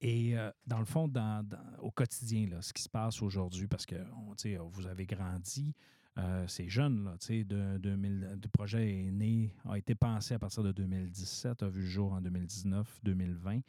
Et 0.00 0.36
euh, 0.36 0.50
dans 0.66 0.78
le 0.78 0.84
fond, 0.84 1.08
dans, 1.08 1.46
au 1.80 1.90
quotidien, 1.90 2.48
là, 2.48 2.60
ce 2.62 2.72
qui 2.72 2.82
se 2.82 2.88
passe 2.88 3.22
aujourd'hui, 3.22 3.66
parce 3.66 3.86
que 3.86 3.96
on, 4.28 4.68
vous 4.68 4.86
avez 4.86 5.06
grandi, 5.06 5.74
euh, 6.18 6.44
c'est 6.46 6.68
jeune, 6.68 7.04
là, 7.04 7.16
tu 7.18 7.26
sais, 7.26 7.44
de, 7.44 7.78
2000 7.78 8.38
le 8.42 8.48
projet 8.48 8.88
est 9.06 9.10
né, 9.10 9.52
a 9.68 9.76
été 9.78 9.94
pensé 9.94 10.34
à 10.34 10.38
partir 10.38 10.62
de 10.62 10.70
2017, 10.72 11.62
a 11.62 11.68
vu 11.68 11.80
le 11.82 11.86
jour 11.86 12.12
en 12.12 12.20
2019, 12.20 13.00
2020. 13.02 13.60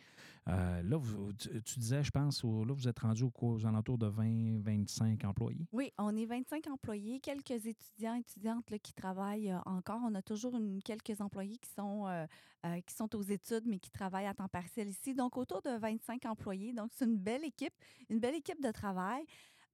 Euh, 0.48 0.84
là, 0.84 0.96
vous- 0.98 1.34
tu, 1.34 1.80
disais, 1.80 2.04
je 2.04 2.12
pense, 2.12 2.44
là, 2.44 2.72
vous 2.74 2.88
êtes 2.88 3.00
rendu 3.00 3.24
au- 3.24 3.32
aux 3.42 3.66
alentours 3.66 3.98
de 3.98 4.06
20, 4.06 4.60
25 4.62 5.24
employés. 5.26 5.68
Oui, 5.72 5.92
on 5.98 6.16
est 6.16 6.28
25 6.28 6.68
employés, 6.68 7.20
quelques 7.20 7.66
étudiants, 7.66 8.14
étudiantes 8.14 8.70
là, 8.70 8.78
qui 8.78 8.94
travaillent 8.94 9.50
euh, 9.52 9.58
encore. 9.66 10.02
On 10.06 10.14
a 10.14 10.22
toujours 10.22 10.56
quelques 10.84 11.20
employés 11.20 11.58
qui 11.58 11.70
sont, 11.72 12.06
euh, 12.08 12.28
qui 12.86 12.94
sont 12.94 13.16
aux 13.16 13.24
études, 13.24 13.64
mais 13.66 13.80
qui 13.80 13.90
travaillent 13.90 14.28
à 14.28 14.36
temps 14.36 14.48
partiel 14.48 14.88
ici. 14.90 15.16
Donc, 15.16 15.36
autour 15.36 15.64
de 15.64 15.80
25 15.80 16.24
employés. 16.28 16.74
Donc, 16.74 16.92
c'est 16.94 17.06
une 17.06 17.18
belle 17.18 17.44
équipe, 17.44 17.74
une 18.12 18.20
belle 18.20 18.36
équipe 18.36 18.62
de 18.64 18.72
travail. 18.72 19.24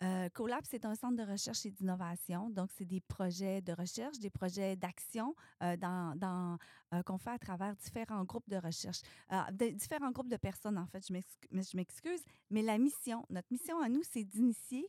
Euh, 0.03 0.29
Colab, 0.29 0.63
c'est 0.67 0.86
un 0.86 0.96
centre 0.96 1.15
de 1.15 1.31
recherche 1.31 1.65
et 1.65 1.72
d'innovation. 1.72 2.50
Donc, 2.50 2.72
c'est 2.72 2.86
des 2.86 3.01
projets 3.01 3.62
de 3.62 3.72
recherche, 3.74 4.17
des 4.17 4.31
projets 4.31 4.75
d'action 4.75 5.36
euh, 5.62 5.75
euh, 5.84 7.03
qu'on 7.03 7.17
fait 7.20 7.29
à 7.29 7.38
travers 7.38 7.75
différents 7.75 8.24
groupes 8.24 8.50
de 8.50 8.58
recherche, 8.58 9.01
Euh, 9.31 9.72
différents 9.74 10.12
groupes 10.12 10.29
de 10.29 10.38
personnes, 10.38 10.77
en 10.77 10.88
fait. 10.88 11.05
Je 11.08 11.75
m'excuse. 11.75 12.24
Mais 12.50 12.62
la 12.63 12.77
mission, 12.77 13.25
notre 13.29 13.48
mission 13.51 13.79
à 13.79 13.89
nous, 13.89 14.03
c'est 14.03 14.24
d'initier 14.24 14.88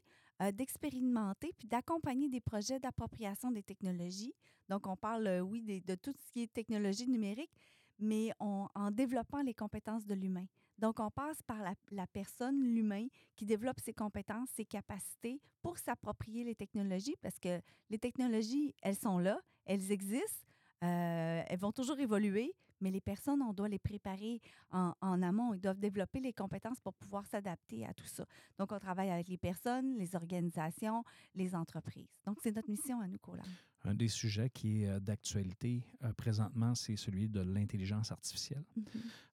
d'expérimenter 0.54 1.52
puis 1.56 1.68
d'accompagner 1.68 2.28
des 2.28 2.40
projets 2.40 2.80
d'appropriation 2.80 3.52
des 3.52 3.62
technologies. 3.62 4.34
Donc, 4.68 4.86
on 4.88 4.96
parle, 4.96 5.40
oui, 5.42 5.62
de 5.62 5.94
tout 5.94 6.12
ce 6.18 6.32
qui 6.32 6.42
est 6.42 6.52
technologie 6.52 7.08
numérique, 7.08 7.52
mais 7.98 8.32
en 8.40 8.90
développant 8.90 9.42
les 9.42 9.54
compétences 9.54 10.04
de 10.04 10.14
l'humain. 10.14 10.46
Donc, 10.82 10.98
on 10.98 11.12
passe 11.12 11.40
par 11.42 11.62
la, 11.62 11.74
la 11.92 12.08
personne, 12.08 12.60
l'humain, 12.60 13.06
qui 13.36 13.46
développe 13.46 13.78
ses 13.78 13.94
compétences, 13.94 14.48
ses 14.50 14.64
capacités 14.64 15.40
pour 15.62 15.78
s'approprier 15.78 16.42
les 16.42 16.56
technologies, 16.56 17.14
parce 17.22 17.38
que 17.38 17.60
les 17.88 18.00
technologies, 18.00 18.74
elles 18.82 18.96
sont 18.96 19.18
là, 19.18 19.40
elles 19.64 19.92
existent, 19.92 20.44
euh, 20.82 21.42
elles 21.46 21.58
vont 21.60 21.70
toujours 21.70 22.00
évoluer, 22.00 22.52
mais 22.80 22.90
les 22.90 23.00
personnes, 23.00 23.42
on 23.42 23.52
doit 23.52 23.68
les 23.68 23.78
préparer 23.78 24.40
en, 24.72 24.92
en 25.00 25.22
amont. 25.22 25.54
Ils 25.54 25.60
doivent 25.60 25.78
développer 25.78 26.18
les 26.18 26.32
compétences 26.32 26.80
pour 26.80 26.94
pouvoir 26.94 27.24
s'adapter 27.26 27.86
à 27.86 27.94
tout 27.94 28.08
ça. 28.08 28.26
Donc, 28.58 28.72
on 28.72 28.80
travaille 28.80 29.10
avec 29.10 29.28
les 29.28 29.38
personnes, 29.38 29.96
les 29.96 30.16
organisations, 30.16 31.04
les 31.36 31.54
entreprises. 31.54 32.20
Donc, 32.26 32.38
c'est 32.42 32.50
notre 32.56 32.68
mission 32.68 33.00
à 33.00 33.06
nous, 33.06 33.18
Cola. 33.18 33.44
Un 33.84 33.94
des 33.94 34.08
sujets 34.08 34.48
qui 34.50 34.82
est 34.82 34.88
euh, 34.88 35.00
d'actualité 35.00 35.82
euh, 36.04 36.12
présentement, 36.12 36.74
c'est 36.74 36.94
celui 36.96 37.28
de 37.28 37.40
l'intelligence 37.40 38.12
artificielle. 38.12 38.64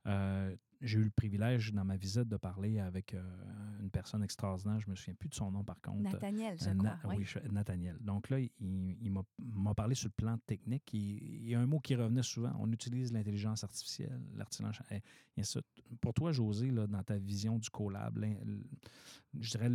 Euh, 0.07 0.55
j'ai 0.81 0.97
eu 0.97 1.03
le 1.03 1.09
privilège 1.11 1.71
dans 1.73 1.83
ma 1.85 1.97
visite 1.97 2.27
de 2.29 2.37
parler 2.37 2.79
avec 2.79 3.13
une 3.81 3.89
personne 3.91 4.23
extraordinaire. 4.23 4.79
Je 4.79 4.89
me 4.89 4.95
souviens 4.95 5.13
plus 5.13 5.27
de 5.27 5.35
son 5.35 5.51
nom 5.51 5.61
par 5.63 5.79
contre. 5.81 6.01
Nathaniel, 6.01 6.57
je 6.57 6.63
crois. 6.63 6.73
Na- 6.73 6.99
oui. 7.03 7.25
Nathaniel. 7.51 7.97
Donc 7.99 8.29
là, 8.29 8.39
il, 8.39 8.49
il 9.01 9.11
m'a- 9.11 9.25
parlé 9.75 9.93
sur 9.95 10.07
le 10.07 10.13
plan 10.13 10.37
technique. 10.47 10.93
Il, 10.93 11.17
il 11.43 11.49
y 11.49 11.53
a 11.55 11.59
un 11.59 11.65
mot 11.65 11.79
qui 11.81 11.95
revenait 11.95 12.23
souvent. 12.23 12.55
On 12.59 12.71
utilise 12.71 13.11
l'intelligence 13.11 13.63
artificielle, 13.65 14.21
suite. 15.43 15.65
Pour 15.99 16.13
toi, 16.13 16.31
José, 16.31 16.71
là, 16.71 16.87
dans 16.87 17.03
ta 17.03 17.17
vision 17.17 17.59
du 17.59 17.69
collab, 17.69 18.17
je 19.37 19.49
dirais 19.51 19.69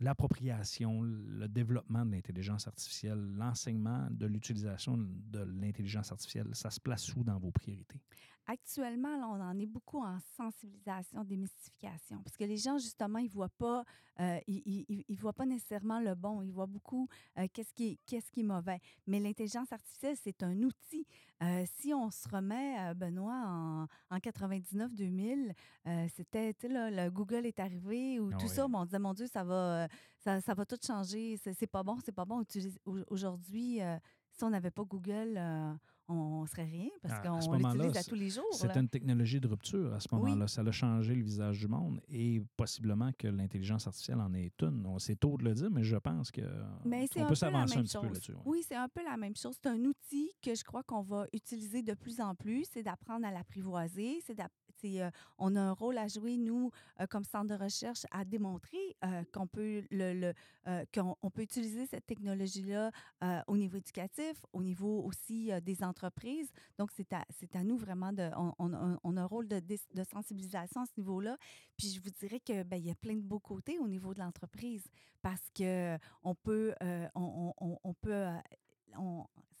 l'appropriation, 0.00 1.02
le 1.02 1.46
développement 1.46 2.04
de 2.04 2.12
l'intelligence 2.12 2.66
artificielle, 2.66 3.20
l'enseignement 3.36 4.08
de 4.10 4.26
l'utilisation 4.26 4.96
de 4.98 5.40
l'intelligence 5.60 6.10
artificielle, 6.10 6.48
ça 6.54 6.70
se 6.70 6.80
place 6.80 7.14
où 7.14 7.22
dans 7.22 7.38
vos 7.38 7.50
priorités? 7.50 8.00
Actuellement, 8.46 9.14
on 9.30 9.40
en 9.40 9.58
est 9.60 9.66
beaucoup 9.66 10.02
en 10.02 10.18
sensibilisation, 10.36 11.22
démystification, 11.22 12.20
parce 12.24 12.36
que 12.36 12.42
les 12.44 12.56
gens, 12.56 12.78
justement, 12.78 13.18
ils 13.18 13.30
voient 13.30 13.48
pas, 13.48 13.84
euh, 14.18 14.40
ils, 14.48 15.16
voient 15.20 15.32
pas 15.34 15.46
nécessairement 15.46 16.00
le 16.00 16.16
bon, 16.16 16.42
ils 16.42 16.50
voient 16.50 16.66
beaucoup 16.66 17.06
euh, 17.38 17.46
qu'est-ce 17.52 17.72
qui 17.72 18.40
est 18.40 18.42
mauvais. 18.42 18.80
Mais 19.06 19.20
l'intelligence 19.20 19.70
artificielle, 19.70 20.16
c'est 20.16 20.42
un 20.42 20.62
outil. 20.62 21.06
Euh, 21.42 21.64
si 21.78 21.94
on 21.94 22.10
se 22.10 22.28
remet, 22.28 22.78
euh, 22.80 22.94
Benoît, 22.94 23.42
en, 23.46 23.86
en 24.10 24.18
99-2000, 24.18 25.54
euh, 25.86 26.06
c'était, 26.14 26.52
tu 26.54 26.66
sais, 26.66 26.68
là, 26.72 26.90
le 26.90 27.10
Google 27.10 27.46
est 27.46 27.58
arrivé 27.60 28.20
ou 28.20 28.30
Ah 28.32 28.36
tout 28.36 28.46
oui. 28.46 28.52
ça, 28.52 28.68
bon, 28.68 28.80
on 28.80 28.84
disait, 28.84 28.98
mon 28.98 29.14
Dieu, 29.14 29.26
ça 29.26 29.42
va, 29.42 29.84
euh, 29.84 29.88
ça, 30.18 30.40
ça 30.40 30.54
va 30.54 30.66
tout 30.66 30.76
changer, 30.86 31.38
c'est, 31.38 31.66
pas 31.66 31.82
bon, 31.82 31.98
c'est 32.04 32.12
pas 32.12 32.24
bon. 32.26 32.42
Aujourd'hui, 33.08 33.80
euh, 33.80 33.96
si 34.32 34.44
on 34.44 34.50
n'avait 34.50 34.70
pas 34.70 34.84
Google, 34.84 35.38
on, 36.10 36.46
serait 36.46 36.64
rien 36.64 36.88
parce 37.02 37.20
qu'on 37.26 37.56
l'utilise 37.56 37.96
à 37.96 38.02
c'est- 38.02 38.08
tous 38.10 38.14
les 38.16 38.30
jours. 38.30 38.44
C'était 38.52 38.80
une 38.80 38.88
technologie 38.88 39.40
de 39.40 39.46
rupture 39.48 39.92
à 39.94 40.00
ce 40.00 40.08
Oui. 40.12 40.18
moment-là. 40.18 40.46
Ça 40.48 40.62
a 40.62 40.70
changé 40.72 41.14
le 41.14 41.22
visage 41.22 41.58
du 41.60 41.68
monde 41.68 42.00
et 42.08 42.42
possiblement 42.56 43.10
que 43.18 43.28
l'intelligence 43.28 43.86
artificielle 43.86 44.20
en 44.20 44.32
est 44.34 44.60
une. 44.62 44.86
C'est 44.98 45.16
tôt 45.16 45.36
de 45.36 45.44
le 45.44 45.54
dire, 45.54 45.70
mais 45.70 45.82
je 45.84 45.96
pense 45.96 46.30
que 46.30 46.42
Mais 46.84 47.06
c'est 47.12 47.20
on 47.20 47.22
peut 47.22 47.28
peu 47.28 47.30
la 47.30 47.34
s'avancer 47.36 47.72
un 47.74 47.76
même 47.76 47.84
petit 47.84 47.96
peu 47.96 48.02
chose. 48.02 48.12
là-dessus. 48.14 48.32
ouais. 48.32 48.42
Oui, 48.44 48.64
c'est 48.66 48.76
un 48.76 48.88
peu 48.88 49.02
la 49.04 49.16
même 49.16 49.36
chose. 49.36 49.54
C'est 49.62 49.68
un 49.68 49.84
outil 49.84 50.30
que 50.42 50.54
je 50.54 50.64
crois 50.64 50.82
qu'on 50.82 51.02
va 51.02 51.26
utiliser 51.32 51.82
de 51.82 51.94
plus 51.94 52.20
en 52.20 52.34
plus. 52.34 52.66
C'est 52.72 52.82
d'apprendre 52.82 53.26
à 53.26 53.30
l'apprivoiser. 53.30 54.20
C'est 54.26 54.34
euh, 54.84 55.10
on 55.38 55.56
a 55.56 55.60
un 55.60 55.72
rôle 55.72 55.98
à 55.98 56.08
jouer, 56.08 56.36
nous, 56.36 56.70
euh, 57.00 57.06
comme 57.06 57.24
centre 57.24 57.46
de 57.56 57.62
recherche, 57.62 58.06
à 58.10 58.24
démontrer 58.24 58.96
euh, 59.04 59.22
qu'on 59.32 59.46
peut, 59.46 59.82
le, 59.90 60.32
qu'on 60.94 61.16
on 61.22 61.30
peut 61.30 61.42
utiliser 61.42 61.86
cette 61.86 62.06
technologie-là 62.06 62.90
euh, 63.22 63.40
au 63.46 63.56
niveau 63.56 63.78
éducatif, 63.78 64.44
au 64.52 64.62
niveau 64.62 65.02
aussi 65.04 65.50
des 65.62 65.82
entreprises. 65.82 66.50
Donc, 66.78 66.90
c'est 66.96 67.12
à, 67.12 67.24
c'est 67.30 67.54
à 67.56 67.62
nous 67.64 67.76
vraiment 67.76 68.12
de. 68.12 68.30
On, 68.36 68.72
a 68.72 69.20
un- 69.22 69.26
rôle 69.26 69.46
de, 69.48 69.60
sensibilisation 70.10 70.80
à 70.82 70.86
ce 70.86 70.92
niveau-là. 70.96 71.36
Puis 71.76 71.88
je 71.88 72.00
vous 72.00 72.10
dirais 72.10 72.40
que 72.40 72.62
ben, 72.62 72.76
il 72.76 72.86
y 72.86 72.90
a 72.90 72.94
plein 72.94 73.14
de 73.14 73.20
beaux 73.22 73.38
côtés 73.38 73.78
au 73.78 73.86
niveau 73.88 74.14
de 74.14 74.20
l'entreprise 74.20 74.84
parce 75.22 75.48
que 75.54 75.96
on 76.22 76.34
peut, 76.34 76.74
on, 77.14 77.52
on- 77.84 77.94
peut 77.94 78.24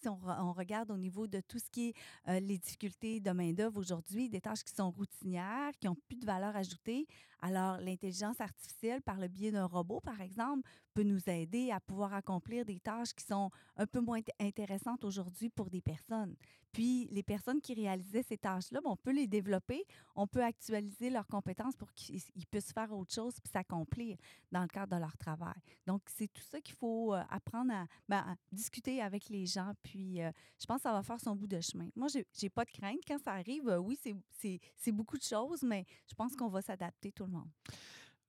si 0.00 0.08
on, 0.08 0.16
re- 0.16 0.40
on 0.42 0.52
regarde 0.52 0.90
au 0.90 0.96
niveau 0.96 1.26
de 1.26 1.40
tout 1.40 1.58
ce 1.58 1.70
qui 1.70 1.88
est 1.88 1.94
euh, 2.28 2.40
les 2.40 2.58
difficultés 2.58 3.20
de 3.20 3.30
main-d'œuvre 3.30 3.78
aujourd'hui, 3.78 4.28
des 4.28 4.40
tâches 4.40 4.62
qui 4.64 4.74
sont 4.74 4.90
routinières, 4.90 5.72
qui 5.80 5.86
n'ont 5.86 5.96
plus 6.08 6.16
de 6.16 6.26
valeur 6.26 6.56
ajoutée, 6.56 7.06
alors 7.42 7.78
l'intelligence 7.78 8.40
artificielle, 8.40 9.00
par 9.02 9.16
le 9.18 9.28
biais 9.28 9.50
d'un 9.50 9.64
robot, 9.66 10.00
par 10.00 10.20
exemple, 10.20 10.68
peut 10.92 11.02
nous 11.02 11.28
aider 11.28 11.70
à 11.70 11.80
pouvoir 11.80 12.12
accomplir 12.14 12.64
des 12.64 12.80
tâches 12.80 13.14
qui 13.14 13.24
sont 13.24 13.50
un 13.76 13.86
peu 13.86 14.00
moins 14.00 14.18
int- 14.20 14.46
intéressantes 14.46 15.04
aujourd'hui 15.04 15.48
pour 15.48 15.70
des 15.70 15.80
personnes. 15.80 16.34
Puis, 16.72 17.08
les 17.10 17.24
personnes 17.24 17.60
qui 17.60 17.74
réalisaient 17.74 18.22
ces 18.22 18.38
tâches-là, 18.38 18.80
ben, 18.80 18.90
on 18.90 18.96
peut 18.96 19.10
les 19.12 19.26
développer, 19.26 19.84
on 20.14 20.26
peut 20.28 20.44
actualiser 20.44 21.10
leurs 21.10 21.26
compétences 21.26 21.74
pour 21.76 21.92
qu'ils 21.94 22.22
ils 22.36 22.46
puissent 22.46 22.72
faire 22.72 22.92
autre 22.92 23.12
chose 23.12 23.34
puis 23.42 23.50
s'accomplir 23.50 24.16
dans 24.52 24.62
le 24.62 24.68
cadre 24.68 24.94
de 24.94 25.00
leur 25.00 25.16
travail. 25.16 25.56
Donc, 25.86 26.02
c'est 26.16 26.28
tout 26.32 26.44
ça 26.48 26.60
qu'il 26.60 26.76
faut 26.76 27.12
euh, 27.14 27.22
apprendre 27.28 27.72
à, 27.72 27.86
ben, 28.08 28.18
à 28.18 28.36
discuter 28.52 29.00
avec 29.02 29.28
les 29.30 29.46
gens. 29.46 29.72
Euh, 29.96 30.30
je 30.60 30.66
pense 30.66 30.78
que 30.78 30.82
ça 30.82 30.92
va 30.92 31.02
faire 31.02 31.20
son 31.20 31.34
bout 31.34 31.46
de 31.46 31.60
chemin. 31.60 31.88
Moi, 31.96 32.08
j'ai 32.08 32.26
j'ai 32.38 32.48
pas 32.50 32.64
de 32.64 32.70
crainte. 32.70 33.00
Quand 33.06 33.18
ça 33.18 33.32
arrive, 33.32 33.68
euh, 33.68 33.78
oui, 33.78 33.98
c'est- 34.00 34.92
beaucoup 34.92 35.16
de 35.16 35.22
choses, 35.22 35.62
mais 35.62 35.84
je 36.08 36.14
pense 36.14 36.34
qu'on 36.36 36.48
va 36.48 36.62
s'adapter 36.62 37.12
tout 37.12 37.24
le 37.24 37.32
monde. 37.32 37.48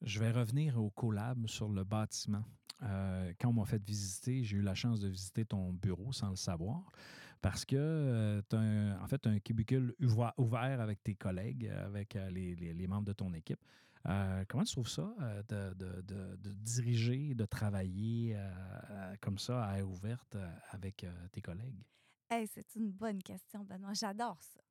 Je 0.02 0.20
vais 0.20 0.32
revenir 0.32 0.82
au 0.82 0.90
collab 0.90 1.48
sur 1.48 1.70
le 1.70 1.84
bâtiment. 1.84 2.44
Euh, 2.84 3.34
quand 3.40 3.50
on 3.50 3.54
m'a 3.54 3.66
fait 3.66 3.84
visiter, 3.84 4.44
j'ai 4.44 4.58
eu 4.58 4.62
la 4.62 4.74
chance 4.74 5.00
de 5.00 5.08
visiter 5.08 5.46
ton 5.46 5.72
bureau 5.74 6.12
sans 6.12 6.30
le 6.30 6.36
savoir 6.36 6.92
parce 7.42 7.66
que 7.66 8.42
tu 8.50 8.56
as 8.56 8.60
un, 8.60 9.00
en 9.02 9.08
fait 9.08 9.26
un 9.28 9.40
cubicule 9.40 9.94
ouvert 10.38 10.82
avec 10.82 11.04
tes 11.04 11.16
collègues, 11.16 11.68
avec 11.68 12.16
les 12.16 12.88
membres 12.88 13.06
de 13.08 13.14
ton 13.14 13.34
équipe. 13.34 13.60
Euh, 14.08 14.44
comment 14.48 14.64
tu 14.64 14.74
trouves 14.74 14.90
ça 14.90 15.14
euh, 15.22 15.44
de, 15.44 16.02
de- 16.02 16.02
de- 16.38 16.54
diriger, 16.54 17.36
de 17.36 17.46
travailler 17.46 18.34
euh, 18.36 19.16
comme 19.22 19.38
ça 19.38 19.64
à 19.64 19.78
air 19.78 19.90
ouverte 19.90 20.36
avec 20.72 21.06
tes 21.32 21.42
collègues? 21.42 21.86
Hey, 22.30 22.48
c'est 22.48 22.76
une 22.76 22.92
bonne 22.92 23.22
question, 23.22 23.64
Benoît. 23.64 23.94
J'adore 23.94 24.42
ça. 24.42 24.62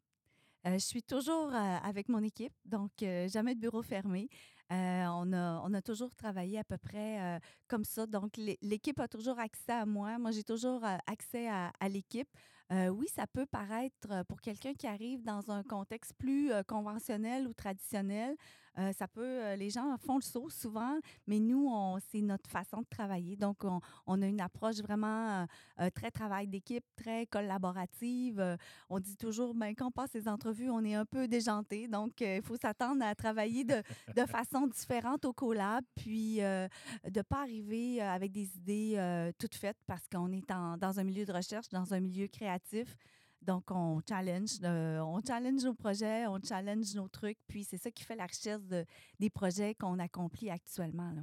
Je 0.64 0.78
suis 0.78 1.02
toujours 1.02 1.54
avec 1.54 2.08
mon 2.08 2.22
équipe, 2.22 2.52
donc 2.66 2.90
jamais 2.98 3.54
de 3.54 3.60
bureau 3.60 3.82
fermé. 3.82 4.28
On, 4.70 5.32
a, 5.32 5.60
on 5.64 5.72
a 5.74 5.82
toujours 5.82 6.14
travaillé 6.14 6.58
à 6.58 6.64
peu 6.64 6.76
près 6.76 7.40
comme 7.66 7.84
ça. 7.84 8.06
Donc, 8.06 8.36
l'é- 8.36 8.58
l'équipe 8.60 9.00
a 9.00 9.08
toujours 9.08 9.38
accès 9.38 9.72
à 9.72 9.86
moi. 9.86 10.18
Moi, 10.18 10.32
j'ai 10.32 10.44
toujours 10.44 10.84
accès 11.06 11.48
à, 11.48 11.72
l'équipe. 11.88 12.28
Oui, 12.70 13.06
ça 13.08 13.26
peut 13.26 13.46
paraître 13.46 14.22
pour 14.28 14.40
quelqu'un 14.42 14.74
qui 14.74 14.86
arrive 14.86 15.22
dans 15.22 15.50
un 15.50 15.62
contexte 15.62 16.12
plus 16.18 16.50
conventionnel 16.66 17.48
ou 17.48 17.54
traditionnel. 17.54 18.36
Euh, 18.80 18.92
ça 18.92 19.06
peut, 19.06 19.22
euh, 19.22 19.56
les 19.56 19.70
gens 19.70 19.96
font 19.98 20.16
le 20.16 20.22
saut 20.22 20.48
souvent, 20.50 20.98
mais 21.26 21.38
nous, 21.38 21.70
c'est 22.10 22.20
notre 22.22 22.48
façon 22.50 22.78
de 22.80 22.86
travailler. 22.88 23.36
Donc, 23.36 23.64
on, 23.64 23.80
on 24.06 24.22
a 24.22 24.26
une 24.26 24.40
approche 24.40 24.76
vraiment 24.78 25.46
euh, 25.80 25.90
très 25.94 26.10
travail 26.10 26.46
d'équipe, 26.48 26.84
très 26.96 27.26
collaborative. 27.26 28.40
Euh, 28.40 28.56
on 28.88 28.98
dit 29.00 29.16
toujours, 29.16 29.54
ben, 29.54 29.74
quand 29.74 29.88
on 29.88 29.90
passe 29.90 30.12
les 30.14 30.28
entrevues, 30.28 30.70
on 30.70 30.84
est 30.84 30.94
un 30.94 31.04
peu 31.04 31.28
déjanté. 31.28 31.88
Donc, 31.88 32.20
il 32.20 32.42
faut 32.42 32.56
s'attendre 32.56 33.04
à 33.04 33.14
travailler 33.14 33.64
de, 33.64 33.82
de 34.16 34.24
façon 34.26 34.66
différente 34.66 35.24
au 35.24 35.32
collab, 35.32 35.84
puis 35.94 36.36
de 36.38 36.68
ne 37.14 37.22
pas 37.22 37.42
arriver 37.42 38.00
avec 38.00 38.32
des 38.32 38.56
idées 38.56 39.30
toutes 39.38 39.54
faites 39.54 39.78
parce 39.86 40.08
qu'on 40.08 40.32
est 40.32 40.50
en- 40.50 40.76
dans 40.76 40.98
un 40.98 41.04
milieu 41.04 41.24
de 41.24 41.32
recherche, 41.32 41.68
dans 41.68 41.92
un 41.94 42.00
milieu 42.00 42.26
créatif. 42.28 42.96
Donc, 43.42 43.70
on 43.70 44.00
challenge, 44.06 44.58
euh, 44.62 45.00
on 45.00 45.20
challenge 45.26 45.64
nos 45.64 45.74
projets, 45.74 46.26
on 46.26 46.38
challenge 46.42 46.94
nos 46.94 47.08
trucs, 47.08 47.38
puis 47.46 47.64
c'est 47.64 47.78
ça 47.78 47.90
qui 47.90 48.04
fait 48.04 48.16
la 48.16 48.26
richesse 48.26 48.66
de- 48.66 48.84
des 49.18 49.30
projets 49.30 49.74
qu'on 49.74 49.98
accomplit 49.98 50.50
actuellement. 50.50 51.14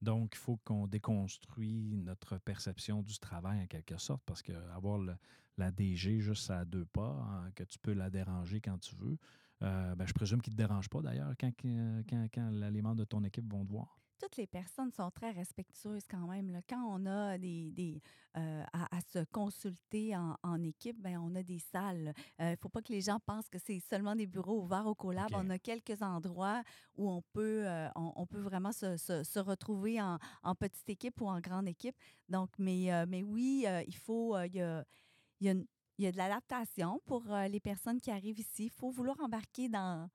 Donc, 0.00 0.32
il 0.34 0.38
faut 0.38 0.58
qu'on 0.64 0.88
déconstruit 0.88 1.96
notre 1.98 2.38
perception 2.38 3.02
du 3.02 3.16
travail 3.18 3.60
en 3.62 3.66
quelque 3.66 3.96
sorte, 3.98 4.22
parce 4.26 4.42
que 4.42 4.52
avoir 4.74 4.98
le- 4.98 5.16
la 5.56 5.70
DG 5.70 6.18
juste 6.20 6.50
à 6.50 6.64
deux 6.64 6.84
pas, 6.86 7.16
hein, 7.28 7.50
que 7.54 7.62
tu 7.62 7.78
peux 7.78 7.92
la 7.92 8.10
déranger 8.10 8.60
quand 8.60 8.78
tu 8.78 8.96
veux, 8.96 9.16
euh, 9.62 9.94
ben, 9.94 10.06
je 10.06 10.12
présume 10.12 10.42
qu'il 10.42 10.52
ne 10.54 10.56
te 10.56 10.62
dérange 10.62 10.88
pas 10.88 11.00
d'ailleurs 11.00 11.32
quand, 11.38 11.52
quand, 11.60 12.02
quand- 12.08 12.26
quand 12.34 12.50
membres 12.50 12.96
de 12.96 13.04
ton 13.04 13.22
équipe 13.22 13.48
vont 13.48 13.64
te 13.64 13.70
voir. 13.70 14.00
Toutes 14.22 14.36
les 14.36 14.46
personnes 14.46 14.92
sont 14.92 15.10
très 15.10 15.32
respectueuses 15.32 16.06
quand 16.08 16.28
même. 16.28 16.50
là. 16.52 16.60
Quand 16.68 16.84
on 16.86 17.06
a 17.06 17.36
des, 17.38 17.72
des, 17.72 18.00
euh, 18.36 18.62
à, 18.72 18.96
à 18.96 19.00
se 19.00 19.24
consulter 19.32 20.16
en, 20.16 20.36
en 20.44 20.62
équipe, 20.62 20.96
ben 21.00 21.18
on 21.18 21.34
a 21.34 21.42
des 21.42 21.58
salles. 21.58 22.14
Il 22.38 22.44
ne 22.50 22.56
faut 22.56 22.68
pas 22.68 22.80
que 22.82 22.92
les 22.92 23.00
gens 23.00 23.18
pensent 23.26 23.48
que 23.48 23.58
c'est 23.58 23.80
seulement 23.80 24.14
des 24.14 24.26
bureaux 24.28 24.62
ouverts 24.62 24.86
au 24.86 24.94
collab. 24.94 25.28
On 25.34 25.50
a 25.50 25.58
quelques 25.58 26.00
endroits 26.02 26.62
où 26.96 27.10
on 27.10 27.20
peut, 27.32 27.66
euh, 27.66 27.88
on, 27.96 28.12
on 28.14 28.26
peut 28.26 28.38
vraiment 28.40 28.70
se, 28.72 28.96
se- 28.96 29.24
se 29.24 29.38
retrouver 29.40 30.00
en, 30.00 30.18
en 30.44 30.54
petite 30.54 30.88
équipe 30.88 31.20
ou 31.20 31.26
en 31.28 31.40
grande 31.40 31.66
équipe. 31.66 31.96
Donc, 32.28 32.50
mais, 32.58 32.92
euh, 32.92 33.06
mais 33.08 33.24
oui, 33.24 33.64
euh, 33.66 33.82
il 33.88 33.96
faut, 33.96 34.36
euh, 34.36 34.46
il 34.46 34.54
y 34.54 34.60
a, 34.62 34.84
il 35.40 35.46
y 35.46 35.50
a 35.50 35.52
une- 35.52 35.66
il 35.98 36.04
y 36.04 36.08
a 36.08 36.12
de 36.12 36.16
l'adaptation 36.16 37.00
pour 37.06 37.30
euh, 37.32 37.48
les 37.48 37.60
personnes 37.60 38.00
qui 38.00 38.10
arrivent 38.10 38.38
ici. 38.38 38.64
Il 38.66 38.70
faut 38.70 38.90
vouloir 38.90 39.20
embarquer 39.20 39.68
dans, 39.68 40.08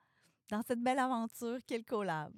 dans 0.50 0.62
cette 0.66 0.82
belle 0.82 0.98
aventure 1.00 1.60
qu'est 1.68 1.78
le 1.78 1.84
collab. 1.84 2.34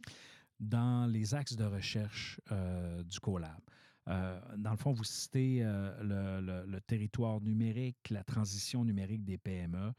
Dans 0.59 1.09
les 1.09 1.33
axes 1.33 1.55
de 1.55 1.63
recherche 1.63 2.41
euh, 2.51 3.01
du 3.03 3.19
collab, 3.19 3.61
euh, 4.09 4.39
dans 4.57 4.71
le 4.71 4.77
fond, 4.77 4.91
vous 4.91 5.03
citez 5.03 5.59
euh, 5.61 6.65
le, 6.65 6.79
territoire 6.81 7.41
numérique, 7.41 8.09
la 8.09 8.23
transition 8.23 8.83
numérique 8.83 9.23
des 9.23 9.37
PME, 9.37 9.91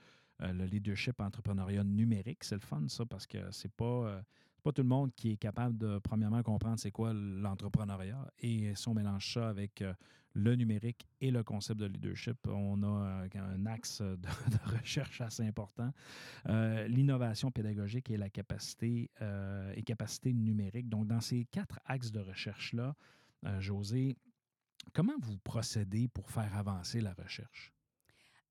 euh, 0.43 0.53
le 0.53 0.65
leadership 0.65 1.21
entrepreneuriat 1.21 1.85
numérique. 1.85 2.43
C'est 2.43 2.57
le 2.57 2.61
fun, 2.61 2.83
ça, 2.89 3.07
parce 3.07 3.27
que 3.27 3.39
c'est 3.53 3.73
pas, 3.73 4.23
pas 4.63 4.73
tout 4.73 4.83
le 4.83 4.89
monde 4.89 5.13
qui 5.15 5.33
est 5.33 5.37
capable 5.37 5.79
de, 5.79 5.99
premièrement, 5.99 6.43
comprendre 6.43 6.81
c'est 6.81 6.91
quoi 6.91 7.13
l'entrepreneuriat. 7.13 8.33
Et 8.41 8.75
si 8.75 8.89
on 8.89 8.95
mélange 8.95 9.33
ça 9.33 9.49
avec 9.49 9.85
le 10.35 10.55
numérique 10.55 11.07
et 11.21 11.31
le 11.31 11.43
concept 11.43 11.81
de 11.81 11.87
leadership, 11.87 12.39
on 12.47 12.83
a 12.83 13.25
euh, 13.25 13.29
un 13.35 13.67
axe 13.67 14.01
de, 14.01 14.17
de 14.17 14.79
recherche 14.79 15.21
assez 15.21 15.45
important. 15.45 15.93
Euh, 16.49 16.87
L'innovation 16.89 17.51
pédagogique 17.51 18.11
et 18.11 18.17
la 18.17 18.31
capacité, 18.31 19.11
euh, 19.23 19.75
numérique. 20.27 20.89
Donc, 20.89 21.07
dans 21.07 21.21
ces 21.21 21.45
quatre 21.47 21.81
axes 21.85 22.13
de 22.13 22.21
recherche-là, 22.21 22.95
euh, 23.47 23.61
José, 23.61 24.17
comment 24.93 25.19
vous 25.21 25.39
procédez 25.39 26.09
pour 26.09 26.31
faire 26.31 26.57
avancer 26.57 27.01
la 27.01 27.13
recherche? 27.15 27.73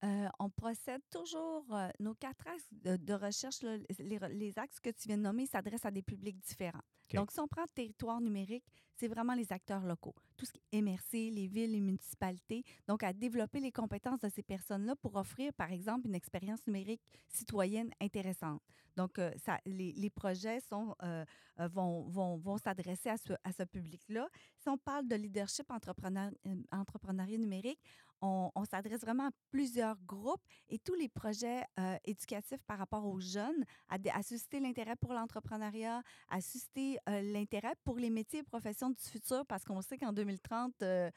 Euh, 0.03 0.29
on 0.39 0.49
procède 0.49 1.01
toujours. 1.11 1.65
euh, 1.73 1.89
nos 1.99 2.13
quatre 2.15 2.47
axes 2.47 2.67
de, 2.71 3.13
recherche, 3.13 3.59
les 3.99 4.57
axes 4.57 4.79
que 4.79 4.89
tu 4.89 5.07
viens 5.07 5.17
de 5.17 5.23
nommer 5.23 5.45
s'adressent 5.45 5.85
à 5.85 5.91
des 5.91 6.01
publics 6.01 6.39
différents. 6.39 6.83
Donc, 7.13 7.31
si 7.31 7.39
on 7.39 7.47
prend 7.47 7.63
le 7.63 7.73
territoire 7.73 8.21
numérique, 8.21 8.65
c'est 8.95 9.07
vraiment 9.07 9.33
les 9.33 9.51
acteurs 9.51 9.85
locaux. 9.85 10.15
Tout 10.35 10.45
ce 10.45 10.51
qui 10.51 10.61
est 10.71 10.81
MRC, 10.81 11.31
les 11.31 11.47
villes, 11.47 11.71
les 11.71 11.79
municipalités. 11.79 12.63
Donc, 12.87 13.03
à 13.03 13.13
développer 13.13 13.59
les 13.59 13.71
compétences 13.71 14.19
de 14.19 14.29
ces 14.29 14.43
personnes-là 14.43 14.95
pour 14.97 15.15
offrir, 15.15 15.53
par 15.53 15.71
exemple, 15.71 16.07
une 16.07 16.15
expérience 16.15 16.59
numérique 16.67 17.01
citoyenne 17.29 17.91
intéressante. 18.01 18.61
Donc, 18.99 19.17
euh, 19.17 19.31
les, 19.65 20.09
projets 20.09 20.59
euh, 20.73 21.25
euh, 21.61 21.67
vont, 21.69 22.57
s'adresser 22.57 23.09
à 23.09 23.15
ce, 23.17 23.63
public-là. 23.63 24.27
Si 24.57 24.67
on 24.67 24.77
parle 24.77 25.07
de 25.07 25.15
leadership 25.15 25.71
entrepreneur, 25.71 26.29
entrepreneuriat 26.73 27.37
numérique, 27.37 27.79
on, 28.21 28.51
s'adresse 28.69 28.99
vraiment 28.99 29.27
à 29.27 29.31
plusieurs 29.49 29.95
groupes 30.01 30.43
et 30.67 30.77
tous 30.79 30.95
les 30.95 31.07
projets 31.07 31.63
éducatifs 32.03 32.61
par 32.67 32.77
rapport 32.77 33.05
aux 33.05 33.21
jeunes, 33.21 33.63
à, 33.87 34.21
susciter 34.21 34.59
l'intérêt 34.59 34.97
pour 34.97 35.13
l'entrepreneuriat, 35.13 36.03
à 36.27 36.41
susciter 36.41 36.97
l'intérêt 37.07 37.73
pour 37.83 37.97
les 37.97 38.09
métiers 38.09 38.39
et 38.39 38.43
professions 38.43 38.89
du 38.89 39.01
futur, 39.03 39.45
parce 39.45 39.63
qu'on 39.63 39.81
sait 39.81 39.97
qu'en 39.97 40.13
2030, 40.13 40.81
euh, 40.81 41.09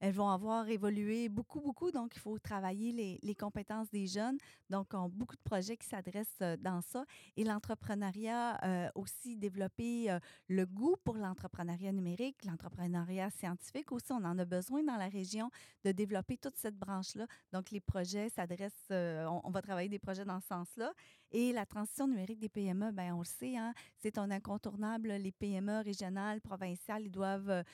elles 0.00 0.12
vont 0.12 0.28
avoir 0.28 0.68
évolué 0.68 1.28
beaucoup, 1.28 1.60
beaucoup. 1.60 1.90
Donc, 1.90 2.12
il 2.14 2.20
faut 2.20 2.38
travailler 2.38 3.18
les, 3.22 3.34
compétences 3.34 3.90
des 3.90 4.06
jeunes. 4.06 4.38
Donc, 4.70 4.88
on 4.92 5.04
a 5.04 5.08
beaucoup 5.08 5.36
de 5.36 5.42
projets 5.42 5.76
qui 5.76 5.86
s'adressent 5.86 6.40
euh, 6.42 6.56
dans 6.56 6.80
ça. 6.80 7.04
Et 7.36 7.44
l'entrepreneuriat, 7.44 8.58
euh, 8.64 8.88
aussi 8.94 9.36
développer 9.36 10.10
euh, 10.10 10.18
le 10.48 10.66
goût 10.66 10.96
pour 11.04 11.16
l'entrepreneuriat 11.16 11.92
numérique, 11.92 12.44
l'entrepreneuriat 12.44 13.30
scientifique 13.30 13.92
aussi. 13.92 14.12
On 14.12 14.24
en 14.24 14.38
a 14.38 14.44
besoin 14.44 14.82
dans 14.82 14.96
la 14.96 15.08
région 15.08 15.50
de 15.84 15.92
développer 15.92 16.36
toute 16.36 16.56
cette 16.56 16.76
branche-là. 16.76 17.26
Donc, 17.52 17.70
les 17.70 17.80
projets 17.80 18.28
s'adressent, 18.28 18.90
on, 18.90 19.40
on 19.44 19.50
va 19.50 19.62
travailler 19.62 19.88
des 19.88 19.98
projets 19.98 20.24
dans 20.24 20.40
ce 20.40 20.48
sens-là. 20.48 20.92
Et 21.30 21.52
la 21.52 21.66
transition 21.66 22.06
numérique 22.08 22.38
des 22.38 22.48
PME, 22.48 22.90
ben 22.90 23.12
on 23.12 23.18
le 23.18 23.24
sait, 23.24 23.56
hein, 23.56 23.74
c'est 23.98 24.16
un 24.16 24.30
incontournable. 24.30 25.08
Les 25.08 25.32
PME 25.32 25.82
régionales, 25.82 26.40
provinciales, 26.40 27.02
ils 27.02 27.10
doivent 27.10 27.64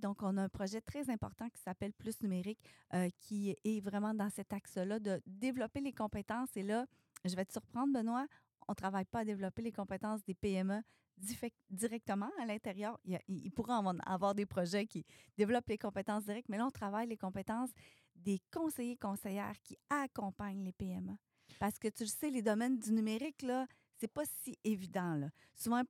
Donc, 0.00 0.22
on 0.22 0.36
a 0.36 0.42
un 0.42 0.48
projet 0.48 0.80
très 0.80 1.10
important 1.10 1.48
qui 1.50 1.60
s'appelle 1.60 1.92
Plus 1.92 2.20
numérique, 2.22 2.60
euh, 2.94 3.08
qui 3.20 3.56
est 3.64 3.80
vraiment 3.80 4.14
dans 4.14 4.30
cet 4.30 4.52
axe-là 4.52 4.98
de 4.98 5.20
développer 5.26 5.80
les 5.80 5.92
compétences. 5.92 6.56
Et 6.56 6.62
là, 6.62 6.86
je 7.24 7.34
vais 7.34 7.44
te 7.44 7.52
surprendre, 7.52 7.92
Benoît, 7.92 8.26
on 8.68 8.72
ne 8.72 8.76
travaille 8.76 9.04
pas 9.04 9.20
à 9.20 9.24
développer 9.24 9.62
les 9.62 9.72
compétences 9.72 10.24
des 10.24 10.34
PME 10.34 10.80
directement 11.70 12.30
à 12.40 12.46
l'intérieur. 12.46 12.98
Il, 13.28 13.52
pourra 13.52 13.82
avoir 14.06 14.34
des 14.34 14.46
projets 14.46 14.86
qui 14.86 15.04
développent 15.36 15.68
les 15.68 15.78
compétences 15.78 16.24
directes, 16.24 16.48
mais 16.48 16.58
là, 16.58 16.66
on 16.66 16.70
travaille 16.70 17.06
les 17.06 17.16
compétences 17.16 17.70
des 18.16 18.40
conseillers 18.52 18.96
conseillères 18.96 19.60
qui 19.62 19.76
accompagnent 19.90 20.64
les 20.64 20.72
PME. 20.72 21.12
Parce 21.58 21.78
que 21.78 21.88
tu 21.88 22.04
le 22.04 22.08
sais, 22.08 22.30
les 22.30 22.42
domaines 22.42 22.78
du 22.78 22.92
numérique, 22.92 23.42
là, 23.42 23.66
c'est 23.98 24.08
pas 24.12 24.24
si 24.42 24.56
évident. 24.64 25.28
Souvent, 25.54 25.82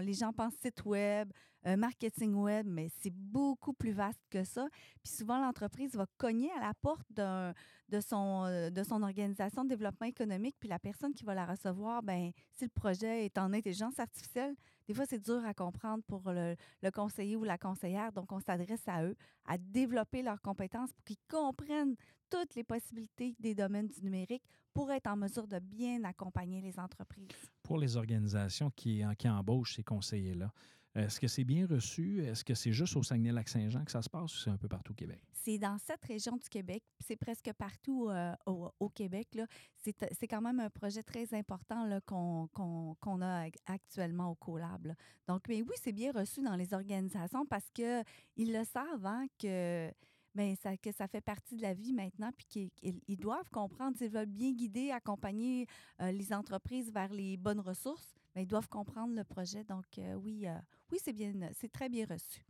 les 0.00 0.14
gens 0.14 0.32
pensent 0.32 0.54
site 0.62 0.84
web, 0.84 1.32
euh, 1.66 1.76
marketing 1.76 2.34
web, 2.34 2.66
mais 2.66 2.88
c'est 3.00 3.12
beaucoup 3.12 3.72
plus 3.72 3.92
vaste 3.92 4.22
que 4.30 4.44
ça. 4.44 4.66
Puis 5.02 5.12
souvent, 5.12 5.38
l'entreprise 5.38 5.94
va 5.94 6.06
cogner 6.16 6.50
à 6.52 6.60
la 6.60 6.72
porte 6.74 7.06
d'un- 7.10 7.52
de, 7.88 8.00
son, 8.00 8.44
euh, 8.46 8.70
de 8.70 8.82
son 8.82 9.02
organisation 9.02 9.64
de 9.64 9.68
développement 9.68 10.06
économique, 10.06 10.56
puis 10.58 10.68
la 10.68 10.78
personne 10.78 11.12
qui 11.12 11.24
va 11.24 11.34
la 11.34 11.44
recevoir, 11.44 12.02
ben 12.02 12.30
si 12.52 12.64
le 12.64 12.70
projet 12.70 13.26
est 13.26 13.36
en 13.36 13.52
intelligence 13.52 13.98
artificielle, 13.98 14.54
des 14.88 14.94
fois, 14.94 15.04
c'est 15.06 15.18
dur 15.22 15.44
à 15.44 15.54
comprendre 15.54 16.02
pour 16.04 16.22
le 16.32 16.56
conseiller 16.92 17.36
ou 17.36 17.44
la 17.44 17.58
conseillère. 17.58 18.10
Donc, 18.12 18.32
on 18.32 18.40
s'adresse 18.40 18.86
à 18.88 19.04
eux, 19.04 19.14
à 19.44 19.58
développer 19.58 20.22
leurs 20.22 20.40
compétences 20.40 20.92
pour 20.92 21.04
qu'ils 21.04 21.16
comprennent 21.28 21.94
toutes 22.30 22.54
les 22.54 22.64
possibilités 22.64 23.36
des 23.38 23.54
domaines 23.54 23.88
du 23.88 24.02
numérique 24.02 24.42
pour 24.72 24.90
être 24.92 25.06
en 25.08 25.16
mesure 25.16 25.46
de 25.46 25.58
bien 25.58 26.04
accompagner 26.04 26.60
les 26.60 26.78
entreprises? 26.78 27.28
Pour 27.62 27.78
les 27.78 27.96
organisations 27.96 28.70
qui, 28.70 29.02
qui 29.18 29.28
embauchent 29.28 29.76
ces 29.76 29.84
conseillers-là, 29.84 30.52
est-ce 30.96 31.20
que 31.20 31.28
c'est 31.28 31.44
bien 31.44 31.68
reçu? 31.68 32.20
Est-ce 32.24 32.42
que 32.44 32.54
c'est 32.54 32.72
juste 32.72 32.96
au 32.96 33.02
Saguenay-Lac-Saint-Jean 33.04 33.84
que 33.84 33.92
ça 33.92 34.02
se 34.02 34.10
passe 34.10 34.34
ou 34.34 34.38
c'est 34.40 34.50
un 34.50 34.56
peu 34.56 34.66
partout 34.66 34.90
au 34.90 34.96
Québec? 34.96 35.22
C'est 35.32 35.56
dans 35.56 35.78
cette 35.78 36.04
région 36.04 36.36
du 36.36 36.48
Québec, 36.48 36.82
c'est 36.98 37.14
presque 37.16 37.52
partout 37.52 38.08
euh, 38.10 38.34
au, 38.46 38.68
au 38.80 38.88
Québec. 38.88 39.38
C'est 39.76 40.26
quand 40.28 40.40
même 40.42 40.58
un 40.58 40.68
projet 40.68 41.04
très 41.04 41.32
important 41.32 41.88
qu'on 42.04 42.48
qu'on- 42.48 42.96
qu'on 43.00 43.20
a 43.22 43.46
ac- 43.46 43.54
actuellement 43.66 44.30
au 44.32 44.34
CoLab. 44.34 44.86
là. 44.86 44.94
Donc, 45.28 45.42
mais 45.48 45.62
oui, 45.62 45.74
c'est 45.80 45.92
bien 45.92 46.10
reçu 46.10 46.42
dans 46.42 46.56
les 46.56 46.74
organisations 46.74 47.46
parce 47.46 47.70
qu'ils 47.70 48.52
le 48.52 48.64
savent 48.64 49.06
hein, 49.06 49.26
que, 49.38 49.92
ben, 50.34 50.54
ça, 50.56 50.76
que 50.76 50.92
ça 50.92 51.08
fait 51.08 51.20
partie 51.20 51.56
de 51.56 51.62
la 51.62 51.74
vie 51.74 51.92
maintenant, 51.92 52.30
puis 52.36 52.46
qu'ils 52.46 52.70
ils- 52.82 53.00
ils 53.08 53.16
doivent 53.18 53.48
comprendre, 53.50 53.96
s'ils 53.96 54.10
veulent 54.10 54.26
bien 54.26 54.52
guider, 54.52 54.90
accompagner 54.90 55.66
euh, 56.00 56.12
les 56.12 56.32
entreprises 56.32 56.92
vers 56.92 57.12
les 57.12 57.36
bonnes 57.36 57.60
ressources, 57.60 58.14
ben, 58.34 58.42
ils 58.42 58.46
doivent 58.46 58.68
comprendre 58.68 59.14
le 59.14 59.24
projet. 59.24 59.64
Donc, 59.64 59.86
euh, 59.98 60.14
oui, 60.14 60.46
euh, 60.46 60.54
oui 60.92 60.98
c'est 61.02 61.12
bien, 61.12 61.32
c'est 61.54 61.70
très 61.72 61.88
bien 61.88 62.06
reçu. 62.06 62.44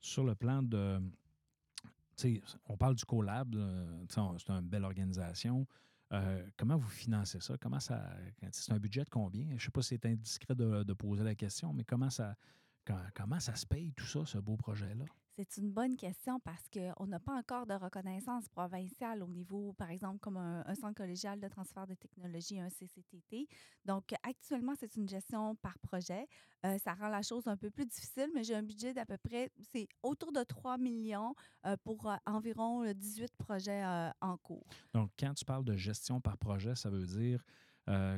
Sur 0.00 0.24
le 0.24 0.34
plan 0.34 0.62
de. 0.62 1.00
On 2.68 2.76
parle 2.76 2.94
du 2.94 3.04
collab, 3.04 3.54
c'est 4.08 4.50
une 4.50 4.60
belle 4.60 4.84
organisation. 4.84 5.66
Comment 6.56 6.76
vous 6.78 6.88
financez 6.88 7.40
ça? 7.40 7.56
Comment 7.58 7.80
ça. 7.80 8.16
C'est 8.52 8.72
un 8.72 8.78
budget 8.78 9.04
de 9.04 9.10
combien? 9.10 9.46
Je 9.48 9.54
ne 9.54 9.58
sais 9.58 9.70
pas 9.70 9.82
si 9.82 9.88
c'est 9.88 10.06
indiscret 10.06 10.54
de, 10.54 10.82
de, 10.82 10.92
poser 10.94 11.24
la 11.24 11.34
question, 11.34 11.72
mais 11.74 11.84
comment 11.84 12.08
ça, 12.08 12.34
comment 13.14 13.40
ça 13.40 13.54
se 13.54 13.66
paye 13.66 13.92
tout 13.92 14.06
ça, 14.06 14.24
ce 14.24 14.38
beau 14.38 14.56
projet-là? 14.56 15.04
C'est 15.36 15.58
une 15.58 15.70
bonne 15.70 15.96
question 15.96 16.40
parce 16.40 16.66
qu'on 16.70 17.06
n'a 17.06 17.20
pas 17.20 17.34
encore 17.34 17.66
de 17.66 17.74
reconnaissance 17.74 18.48
provinciale 18.48 19.22
au 19.22 19.26
niveau, 19.26 19.74
par 19.74 19.90
exemple, 19.90 20.18
comme 20.18 20.38
un, 20.38 20.74
centre 20.74 20.94
collégial 20.94 21.38
de 21.38 21.46
transfert 21.48 21.86
de 21.86 21.94
technologie, 21.94 22.58
un 22.58 22.70
CCTT. 22.70 23.46
Donc, 23.84 24.14
actuellement, 24.22 24.72
c'est 24.80 24.96
une 24.96 25.06
gestion 25.06 25.54
par 25.56 25.78
projet. 25.80 26.26
Euh, 26.64 26.78
ça 26.78 26.94
rend 26.94 27.08
la 27.08 27.20
chose 27.20 27.46
un 27.48 27.56
peu 27.58 27.68
plus 27.70 27.84
difficile, 27.84 28.30
mais 28.34 28.44
j'ai 28.44 28.54
un 28.54 28.62
budget 28.62 28.94
d'à 28.94 29.04
peu 29.04 29.18
près, 29.18 29.52
c'est 29.72 29.88
autour 30.02 30.32
de 30.32 30.42
3 30.42 30.78
millions 30.78 31.34
euh, 31.66 31.76
pour 31.84 32.10
euh, 32.10 32.16
environ 32.24 32.90
18 32.90 33.36
projets 33.36 33.84
en 34.22 34.38
cours. 34.38 34.66
Donc, 34.94 35.10
quand 35.18 35.34
tu 35.34 35.44
parles 35.44 35.64
de 35.64 35.76
gestion 35.76 36.18
par 36.18 36.38
projet, 36.38 36.74
ça 36.74 36.88
veut 36.88 37.04
dire 37.04 37.44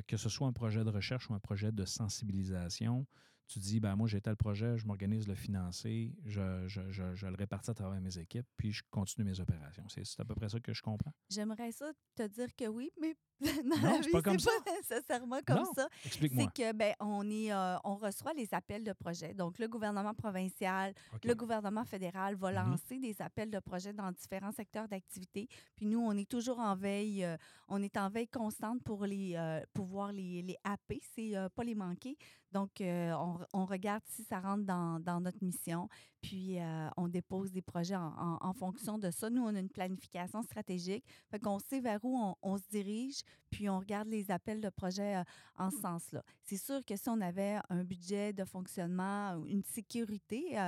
que 0.07 0.17
ce 0.17 0.31
soit 0.31 0.47
un 0.47 0.53
projet 0.53 0.83
de 0.83 0.89
recherche 0.89 1.29
ou 1.29 1.35
un 1.35 1.41
projet 1.41 1.71
de 1.71 1.85
sensibilisation, 1.85 3.07
tu 3.49 3.59
dis, 3.59 3.81
ben 3.81 3.97
moi, 3.97 4.07
j'ai 4.09 4.21
tel 4.21 4.37
projet, 4.37 4.77
je 4.79 4.87
m'organise 4.87 5.27
le 5.27 5.35
financer, 5.35 6.15
je, 6.27 6.67
je, 6.69 6.81
je, 6.91 7.15
je, 7.15 7.27
le 7.27 7.35
répartis 7.37 7.71
à 7.71 7.75
travers 7.75 8.01
mes 8.01 8.19
équipes, 8.19 8.47
puis 8.57 8.73
je 8.73 8.83
continue 8.91 9.25
mes 9.31 9.41
opérations. 9.41 9.85
C'est 9.89 10.21
à 10.21 10.25
peu 10.25 10.35
près 10.35 10.49
ça 10.49 10.61
que 10.61 10.73
je 10.75 10.83
comprends. 10.83 11.13
J'aimerais 11.31 11.73
ça 11.73 11.91
te 12.15 12.27
dire 12.27 12.55
que 12.55 12.67
oui, 12.67 12.91
mais 13.01 13.17
non, 13.65 13.77
la 13.83 14.01
vie, 14.01 14.11
pas 14.11 14.23
comme 14.23 14.39
ça. 14.39 14.51
pas 14.65 14.73
nécessairement 14.79 15.41
comme 15.47 15.59
non. 15.59 15.73
ça. 15.75 15.89
Explique-moi. 16.05 16.51
C'est 16.57 16.63
que 16.63 16.73
ben, 16.77 16.93
on, 17.01 17.29
est, 17.31 17.53
euh, 17.53 17.77
on 17.85 17.95
reçoit 17.97 18.35
les 18.35 18.53
appels 18.53 18.83
de 18.85 18.93
projets. 18.93 19.33
Donc, 19.33 19.59
le 19.59 19.69
gouvernement 19.69 20.13
provincial, 20.15 20.93
okay. 21.15 21.29
le 21.29 21.35
gouvernement 21.35 21.85
fédéral 21.85 22.35
va 22.35 22.49
Mhm. 22.51 22.71
lancer 22.71 22.97
mm 22.97 22.99
-hmm. 22.99 23.01
des 23.03 23.23
appels 23.23 23.51
de 23.51 23.61
projets 23.61 23.93
dans 23.93 24.11
différents 24.13 24.53
secteurs 24.53 24.89
d'activité. 24.89 25.49
Puis 25.77 25.87
nous, 25.87 26.01
on 26.01 26.13
est 26.17 26.29
toujours 26.29 26.59
en 26.59 26.75
veille, 26.77 27.25
euh, 27.25 27.37
on 27.69 27.83
est 27.83 27.97
en 27.97 28.09
veille 28.11 28.29
constante 28.29 28.83
pour 28.83 29.07
les 29.07 29.35
euh, 29.37 29.61
pouvoir 29.73 30.13
les, 30.13 30.43
les 30.43 30.57
happer, 30.65 31.01
c'est 31.15 31.37
euh, 31.37 31.49
pas 31.49 31.65
les 31.65 31.75
manquer. 31.75 32.17
Donc, 32.53 32.81
euh, 32.81 33.13
on, 33.53 33.67
regarde 33.67 34.03
si 34.07 34.25
ça 34.25 34.41
rentre 34.41 34.65
dans 34.65 35.21
notre 35.21 35.43
mission, 35.43 35.89
puis 36.21 36.59
euh, 36.59 36.89
on 36.97 37.09
dépose 37.09 37.53
des 37.53 37.63
projets 37.63 37.97
en, 37.97 38.53
fonction 38.53 38.99
de 38.99 39.11
ça. 39.11 39.31
Nous, 39.31 39.43
on 39.43 39.55
a 39.55 39.61
une 39.61 39.69
planification 39.69 40.43
stratégique, 40.43 41.05
fait 41.31 41.39
qu'on 41.39 41.59
sait 41.59 41.81
vers 41.81 42.05
où 42.05 42.35
on, 42.43 42.57
se 42.57 42.67
dirige, 42.71 43.21
puis 43.51 43.69
on 43.69 43.79
regarde 43.79 44.09
les 44.09 44.31
appels 44.31 44.61
de 44.61 44.69
projets 44.69 45.17
euh, 45.17 45.23
en 45.57 45.71
ce 45.71 45.79
sens-là. 45.81 46.23
C'est 46.43 46.57
sûr 46.57 46.85
que 46.85 46.97
si 46.97 47.09
on 47.09 47.21
avait 47.21 47.59
un 47.69 47.85
budget 47.85 48.33
de 48.33 48.45
fonctionnement, 48.45 49.45
une 49.47 49.63
sécurité 49.63 50.59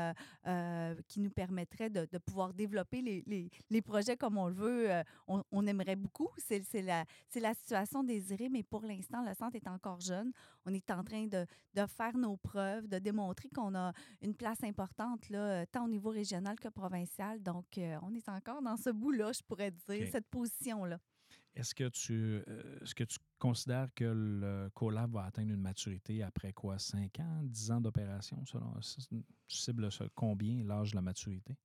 euh, 0.47 0.95
qui 1.09 1.21
nous 1.21 1.31
permettrait 1.31 1.91
de, 1.91 2.07
pouvoir 2.19 2.55
développer 2.55 3.03
les, 3.03 3.83
projets 3.83 4.17
comme 4.17 4.37
on 4.37 4.49
le 4.49 4.55
veut, 4.55 4.89
on, 5.27 5.67
aimerait 5.67 5.97
beaucoup. 5.97 6.29
C'est 6.39 6.83
la, 6.83 7.05
la 7.35 7.55
situation 7.55 8.05
désirée, 8.05 8.49
mais 8.49 8.63
pour 8.63 8.83
l'instant, 8.83 9.25
le 9.25 9.35
centre 9.35 9.57
est 9.57 9.69
encore 9.69 10.01
jeune. 10.01 10.33
On 10.67 10.75
est 10.75 10.91
en 10.91 11.03
train 11.03 11.27
de, 11.27 11.47
de 11.75 11.87
faire 11.87 12.17
nos 12.17 12.37
preuves, 12.37 12.87
de 12.87 12.99
démontrer 12.99 13.49
qu'on 13.49 13.75
a 13.75 13.93
une 14.23 14.35
place 14.35 14.63
importante, 14.63 15.29
là, 15.31 15.40
tant 15.73 15.85
au 15.85 15.89
niveau 15.89 16.11
régional 16.11 16.59
que 16.59 16.69
provincial. 16.69 17.43
Donc, 17.43 17.79
euh, 17.79 17.97
on 18.03 18.15
est 18.15 18.29
encore 18.29 18.63
dans 18.63 18.77
ce 18.77 18.91
bout-là, 18.91 19.33
je 19.33 19.43
pourrais 19.43 19.71
dire, 19.71 20.07
Okay. 20.07 20.07
cette 20.07 20.29
position-là. 20.29 20.99
Est-ce 21.55 21.75
que 21.75 21.89
tu 21.89 22.43
euh, 22.49 22.79
est-ce 22.83 22.95
que 22.95 23.05
tu 23.05 23.19
considères 23.39 23.89
que 23.95 24.05
le 24.05 24.71
collab 24.73 25.13
va 25.13 25.25
atteindre 25.25 25.53
une 25.53 25.61
maturité 25.61 26.23
après 26.23 26.53
quoi? 26.53 26.79
5 26.79 27.19
ans, 27.21 27.41
10 27.45 27.71
ans 27.73 27.81
d'opération? 27.81 28.45
Selon, 28.47 28.73
tu 29.49 29.57
cibles 29.57 29.89
combien 30.15 30.65
l'âge 30.65 30.91
de 30.93 30.97
la 30.97 31.03
maturité? 31.03 31.57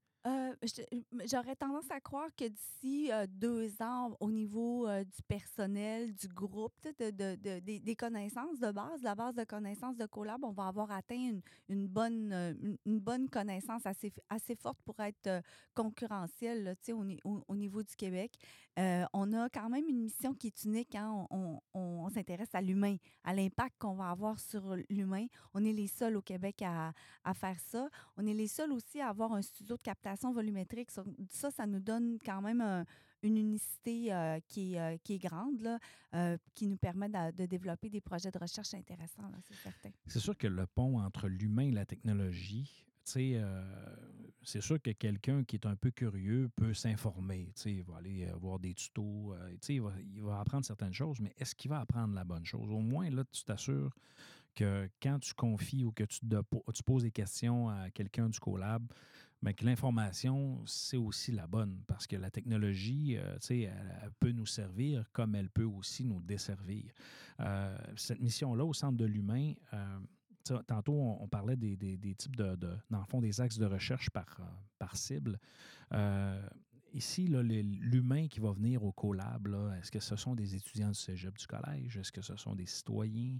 Euh, 0.66 1.00
J'aurais 1.30 1.56
tendance 1.56 1.90
à 1.90 2.00
croire 2.00 2.30
que 2.36 2.46
d'ici 2.46 3.12
euh, 3.12 3.26
deux 3.30 3.82
ans, 3.82 4.16
au 4.20 4.32
niveau 4.32 4.88
euh, 4.88 5.04
du 5.04 5.22
personnel, 5.28 6.14
du 6.14 6.28
groupe, 6.28 6.74
de, 7.00 7.12
de, 7.12 7.36
de, 7.36 7.60
des, 7.60 7.96
connaissances 7.96 8.60
de 8.60 8.72
base, 8.72 9.02
la 9.02 9.16
base 9.16 9.36
de 9.36 9.44
connaissances 9.44 9.98
de 9.98 10.06
Collab, 10.06 10.44
on 10.44 10.52
va 10.52 10.68
avoir 10.68 10.92
atteint 10.92 11.16
une, 11.16 11.42
une 11.70 11.88
bonne, 11.88 12.32
une, 12.34 12.78
une, 12.86 13.00
bonne 13.00 13.30
connaissance 13.30 13.86
assez, 13.86 14.14
assez 14.30 14.56
forte 14.56 14.80
pour 14.84 15.00
être 15.00 15.28
euh, 15.28 15.42
concurrentielle 15.74 16.64
là, 16.64 16.74
au, 16.94 17.06
au, 17.24 17.44
au, 17.48 17.56
niveau 17.56 17.84
du 17.84 17.96
Québec. 17.96 18.34
Euh, 18.78 19.06
on 19.14 19.32
a 19.34 19.50
quand 19.50 19.70
même 19.70 19.88
une 19.88 20.00
mission 20.02 20.34
qui 20.34 20.48
est 20.48 20.64
unique. 20.66 20.96
Hein? 20.96 21.28
On, 21.30 21.62
on, 21.74 21.80
on 22.06 22.10
s'intéresse 22.10 22.54
à 22.54 22.62
l'humain, 22.62 22.98
à 23.24 23.34
l'impact 23.34 23.76
qu'on 23.80 23.94
va 23.96 24.10
avoir 24.10 24.40
sur 24.40 24.76
l'humain. 24.90 25.28
On 25.54 25.64
est 25.64 25.74
les 25.74 25.88
seuls 25.88 26.18
au 26.18 26.22
Québec 26.22 26.62
à, 26.62 26.92
à 27.24 27.34
faire 27.34 27.60
ça. 27.60 27.90
On 28.18 28.26
est 28.26 28.34
les 28.34 28.48
seuls 28.48 28.72
aussi 28.72 29.00
à 29.00 29.10
avoir 29.10 29.34
un 29.34 29.42
studio 29.42 29.78
de 29.78 29.82
captation 29.82 30.32
volumétrique. 30.34 30.55
Ça, 31.30 31.52
ça 31.52 31.66
nous 31.66 31.80
donne 31.80 32.18
quand 32.24 32.42
même 32.42 32.62
un, 32.62 32.86
une 33.24 33.38
unicité 33.38 34.14
euh, 34.14 34.40
qui, 34.48 34.78
euh, 34.78 34.98
qui 35.04 35.14
est 35.14 35.20
grande, 35.20 35.62
là, 35.62 35.80
euh, 36.14 36.38
qui 36.54 36.68
nous 36.68 36.78
permet 36.78 37.10
de, 37.10 37.46
développer 37.46 37.90
des 37.90 38.02
projets 38.02 38.32
de 38.32 38.38
recherche 38.38 38.74
intéressants, 38.74 39.32
c'est 39.44 39.56
certain. 39.56 39.90
C'est 40.08 40.20
sûr 40.20 40.38
que 40.38 40.48
le 40.48 40.66
pont 40.68 41.00
entre 41.00 41.28
l'humain 41.28 41.68
et 41.68 41.72
la 41.72 41.86
technologie, 41.86 42.86
euh, 43.18 43.96
c'est 44.42 44.62
sûr 44.62 44.82
que 44.82 44.92
quelqu'un 44.92 45.44
qui 45.44 45.56
est 45.56 45.66
un 45.66 45.76
peu 45.76 45.92
curieux 45.92 46.50
peut 46.56 46.74
s'informer. 46.74 47.52
Il 47.66 47.84
va 47.84 47.98
aller 47.98 48.28
voir 48.40 48.60
des 48.60 48.74
tutos, 48.74 49.34
euh, 49.34 49.56
il 49.70 49.82
va, 49.82 49.94
il 50.00 50.22
va 50.22 50.40
apprendre 50.40 50.66
certaines 50.66 50.94
choses, 50.94 51.20
mais 51.20 51.34
est-ce 51.38 51.56
qu'il 51.56 51.70
va 51.70 51.80
apprendre 51.80 52.14
la 52.14 52.24
bonne 52.24 52.46
chose? 52.46 52.70
Au 52.70 52.80
moins, 52.80 53.10
là, 53.10 53.24
tu 53.32 53.44
t'assures 53.44 53.94
que 54.56 54.90
quand 55.02 55.20
tu 55.20 55.34
confies 55.34 55.84
ou 55.84 55.92
que 55.92 56.04
tu 56.04 56.84
poses 56.86 57.04
des 57.04 57.12
questions 57.12 57.70
à 57.70 57.90
quelqu'un 57.90 58.30
du 58.30 58.40
collab, 58.40 58.86
mais 59.46 59.54
que 59.54 59.64
l'information, 59.64 60.60
c'est 60.66 60.98
aussi 60.98 61.32
la 61.32 61.46
bonne 61.46 61.84
parce 61.86 62.08
que 62.08 62.16
la 62.16 62.32
technologie, 62.32 63.16
euh, 63.16 63.38
elle, 63.52 64.12
peut 64.20 64.32
nous 64.32 64.48
servir 64.48 65.06
comme 65.14 65.36
elle 65.36 65.52
peut 65.52 65.66
aussi 65.66 66.04
nous 66.04 66.20
desservir. 66.20 66.92
Euh, 67.42 67.78
cette 67.96 68.20
mission-là 68.22 68.66
au 68.66 68.74
centre 68.74 68.98
de 68.98 69.06
l'humain, 69.06 69.54
euh, 69.74 70.00
tantôt, 70.66 71.00
on, 71.00 71.28
parlait 71.28 71.56
des, 71.56 71.78
types 72.18 72.36
de, 72.36 72.56
de, 72.56 72.76
dans 72.90 72.98
le 72.98 73.06
fond, 73.06 73.22
des 73.22 73.40
axes 73.40 73.60
de 73.60 73.68
recherche 73.68 74.10
par, 74.10 74.26
par 74.80 74.98
cible. 74.98 75.40
Ici, 76.92 77.28
l'humain 77.28 78.28
qui 78.28 78.40
va 78.40 78.52
venir 78.52 78.84
au 78.84 78.94
collab, 78.94 79.48
est-ce 79.80 79.92
que 79.92 80.00
ce 80.00 80.16
sont 80.16 80.34
des 80.34 80.56
étudiants 80.56 80.90
du 80.90 80.96
cégep 80.96 81.38
du 81.38 81.46
collège? 81.46 81.98
Est-ce 81.98 82.12
que 82.12 82.22
ce 82.22 82.36
sont 82.36 82.56
des 82.56 82.66
citoyens? 82.66 83.38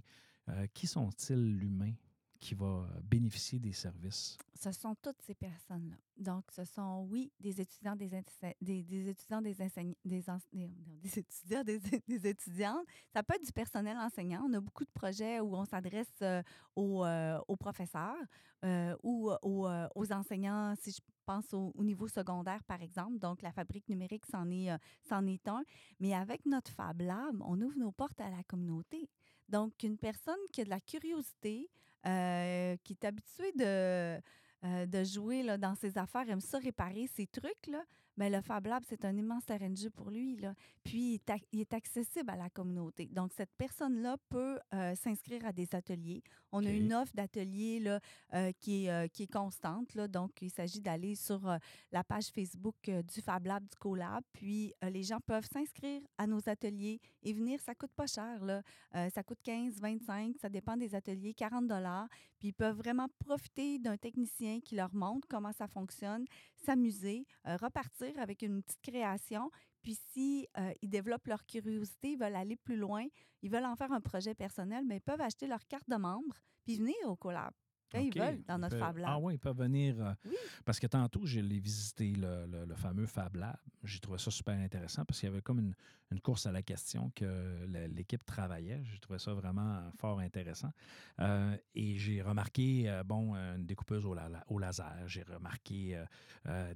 Qui 0.72 0.86
sont-ils 0.86 1.56
l'humain? 1.56 1.94
Qui 2.38 2.54
va 2.54 2.88
bénéficier 3.02 3.58
des 3.58 3.72
services? 3.72 4.38
Ce 4.54 4.72
sont 4.72 4.94
toutes 5.02 5.20
ces 5.22 5.34
personnes-là. 5.34 5.96
Donc, 6.16 6.44
ce 6.50 6.64
sont, 6.64 7.06
oui, 7.10 7.30
des 7.38 7.60
étudiants, 7.60 7.94
des, 7.94 8.08
des, 8.08 8.82
des 8.82 9.08
étudiants, 9.08 9.42
des, 9.42 9.54
des, 9.54 9.94
des, 10.04 11.18
étudiants, 11.18 11.64
des, 11.64 12.26
étudiantes. 12.26 12.86
Ça 13.12 13.22
peut 13.22 13.34
être 13.34 13.44
du 13.44 13.52
personnel 13.52 13.96
enseignant. 13.98 14.46
On 14.48 14.52
a 14.54 14.60
beaucoup 14.60 14.84
de 14.84 14.90
projets 14.90 15.40
où 15.40 15.54
on 15.54 15.64
s'adresse 15.64 16.06
euh, 16.22 16.42
aux, 16.74 17.04
euh, 17.04 17.38
aux, 17.48 17.56
professeurs 17.56 18.16
euh, 18.64 18.96
ou 19.02 19.30
aux, 19.42 20.12
enseignants, 20.12 20.74
si 20.80 20.92
je 20.92 21.00
pense 21.26 21.52
au, 21.52 21.72
au, 21.74 21.84
niveau 21.84 22.08
secondaire, 22.08 22.64
par 22.64 22.80
exemple. 22.80 23.18
Donc, 23.18 23.42
la 23.42 23.52
fabrique 23.52 23.88
numérique, 23.88 24.24
c'en 24.30 24.50
est, 24.50 24.68
est 24.68 25.48
un. 25.48 25.62
Mais 26.00 26.14
avec 26.14 26.46
notre 26.46 26.70
Fab 26.70 27.00
Lab, 27.00 27.42
on 27.42 27.60
ouvre 27.60 27.76
nos 27.78 27.92
portes 27.92 28.20
à 28.20 28.30
la 28.30 28.42
communauté. 28.44 29.10
Donc, 29.48 29.82
une 29.82 29.98
personne 29.98 30.34
qui 30.52 30.62
a 30.62 30.64
de 30.64 30.70
la 30.70 30.80
curiosité, 30.80 31.70
euh, 32.06 32.76
qui 32.84 32.92
est 32.92 33.04
habituée 33.04 33.52
de, 33.52 34.20
euh, 34.64 34.86
de 34.86 35.04
jouer 35.04 35.42
là, 35.42 35.58
dans 35.58 35.74
ses 35.74 35.98
affaires, 35.98 36.28
aime 36.28 36.40
ça 36.40 36.58
réparer 36.58 37.06
ses 37.06 37.26
trucs, 37.26 37.66
là, 37.66 37.82
mais 38.16 38.30
le 38.30 38.40
Fab 38.40 38.66
Lab, 38.66 38.82
c'est 38.88 39.04
un 39.04 39.16
immense 39.16 39.44
terrain 39.44 39.72
pour 39.94 40.10
lui. 40.10 40.36
Là. 40.36 40.54
Puis, 40.84 41.14
il, 41.14 41.20
il 41.52 41.60
est 41.60 41.74
accessible 41.74 42.30
à 42.30 42.36
la 42.36 42.48
communauté. 42.48 43.06
Donc, 43.06 43.32
cette 43.34 43.52
personne-là 43.58 44.16
peut 44.30 44.58
euh, 44.72 44.94
s'inscrire 44.94 45.44
à 45.44 45.52
des 45.52 45.74
ateliers. 45.74 46.22
On 46.52 46.58
okay. 46.58 46.68
a 46.68 46.72
une 46.72 46.94
offre 46.94 47.12
d'ateliers 47.14 47.80
là, 47.80 48.00
euh, 48.34 48.52
qui, 48.58 48.84
est, 48.84 48.90
euh, 48.90 49.08
qui 49.08 49.24
est 49.24 49.32
constante. 49.32 49.94
Là. 49.94 50.08
Donc, 50.08 50.30
il 50.40 50.50
s'agit 50.50 50.80
d'aller 50.80 51.14
sur 51.14 51.48
euh, 51.48 51.58
la 51.92 52.04
page 52.04 52.28
Facebook 52.28 52.76
du 52.84 53.20
Fab 53.20 53.46
Lab, 53.46 53.62
du 53.62 53.76
CoLab. 53.78 54.22
Puis, 54.32 54.72
les 54.82 55.02
gens 55.02 55.20
peuvent 55.20 55.46
s'inscrire 55.52 56.02
à 56.18 56.26
nos 56.26 56.48
ateliers 56.48 57.00
et 57.22 57.32
venir. 57.32 57.60
Ça 57.60 57.74
coûte 57.74 57.92
pas 57.94 58.06
cher. 58.06 58.44
Là. 58.44 58.62
ça 59.10 59.22
coûte 59.22 59.38
15, 59.42 59.80
25, 59.80 60.36
ça 60.40 60.48
dépend 60.48 60.76
des 60.76 60.94
ateliers, 60.94 61.34
40 61.34 61.66
dollars. 61.66 62.08
Puis, 62.38 62.48
ils 62.48 62.54
peuvent 62.54 62.76
vraiment 62.76 63.08
profiter 63.24 63.78
d'un 63.78 63.96
technicien 63.96 64.60
qui 64.60 64.76
leur 64.76 64.94
montre 64.94 65.26
comment 65.28 65.52
ça 65.52 65.66
fonctionne, 65.66 66.24
s'amuser, 66.54 67.26
repartir 67.44 68.18
avec 68.18 68.42
une 68.42 68.62
petite 68.62 68.82
création. 68.82 69.50
Puis 69.86 69.96
si 70.12 70.48
euh, 70.58 70.74
développent 70.82 71.28
leur 71.28 71.46
curiosité, 71.46 72.10
ils 72.10 72.18
veulent 72.18 72.34
aller 72.34 72.56
plus 72.56 72.74
loin, 72.74 73.06
ils 73.42 73.52
veulent 73.52 73.64
en 73.64 73.76
faire 73.76 73.92
un 73.92 74.00
projet 74.00 74.34
personnel, 74.34 74.84
mais 74.84 74.96
ils 74.96 75.00
peuvent 75.00 75.20
acheter 75.20 75.46
leur 75.46 75.64
carte 75.68 75.88
de 75.88 75.94
membre 75.94 76.40
puis 76.64 76.74
venir 76.74 76.96
au 77.04 77.14
collab. 77.14 77.54
Ils 77.94 78.10
veulent 78.18 78.42
dans 78.46 78.58
notre 78.58 78.76
Fab 78.78 78.96
Lab. 78.96 79.10
Ah 79.12 79.18
oui, 79.18 79.34
ils 79.34 79.38
peuvent 79.38 79.56
venir. 79.58 79.94
euh, 80.00 80.12
Oui. 80.24 80.34
Parce 80.64 80.78
que 80.80 80.86
tantôt, 80.86 81.24
je 81.24 81.40
l'ai 81.40 81.58
visité, 81.60 82.12
le, 82.12 82.46
le- 82.46 82.64
le 82.64 82.74
fameux 82.74 83.06
Fab 83.06 83.34
Lab. 83.36 83.56
J'ai 83.84 84.00
trouvé 84.00 84.18
ça 84.18 84.30
super 84.30 84.58
intéressant 84.58 85.04
parce 85.04 85.20
qu'il 85.20 85.28
y 85.28 85.32
avait 85.32 85.42
comme 85.42 85.60
une, 85.60 85.74
une 86.10 86.20
course 86.20 86.46
à 86.46 86.52
la 86.52 86.62
question 86.62 87.10
que 87.14 87.66
l'équipe 87.94 88.24
travaillait. 88.24 88.82
J'ai 88.84 88.98
trouvé 88.98 89.18
ça 89.18 89.32
vraiment 89.34 89.82
fort 89.98 90.18
intéressant. 90.18 90.72
Euh, 91.20 91.56
et 91.74 91.96
j'ai 91.96 92.20
remarqué, 92.22 92.88
euh, 92.88 93.04
bon, 93.04 93.34
une 93.36 93.64
découpeuse 93.64 94.04
au, 94.04 94.14
la- 94.14 94.44
au 94.48 94.58
laser. 94.58 95.06
J'ai 95.06 95.22
remarqué 95.22 96.02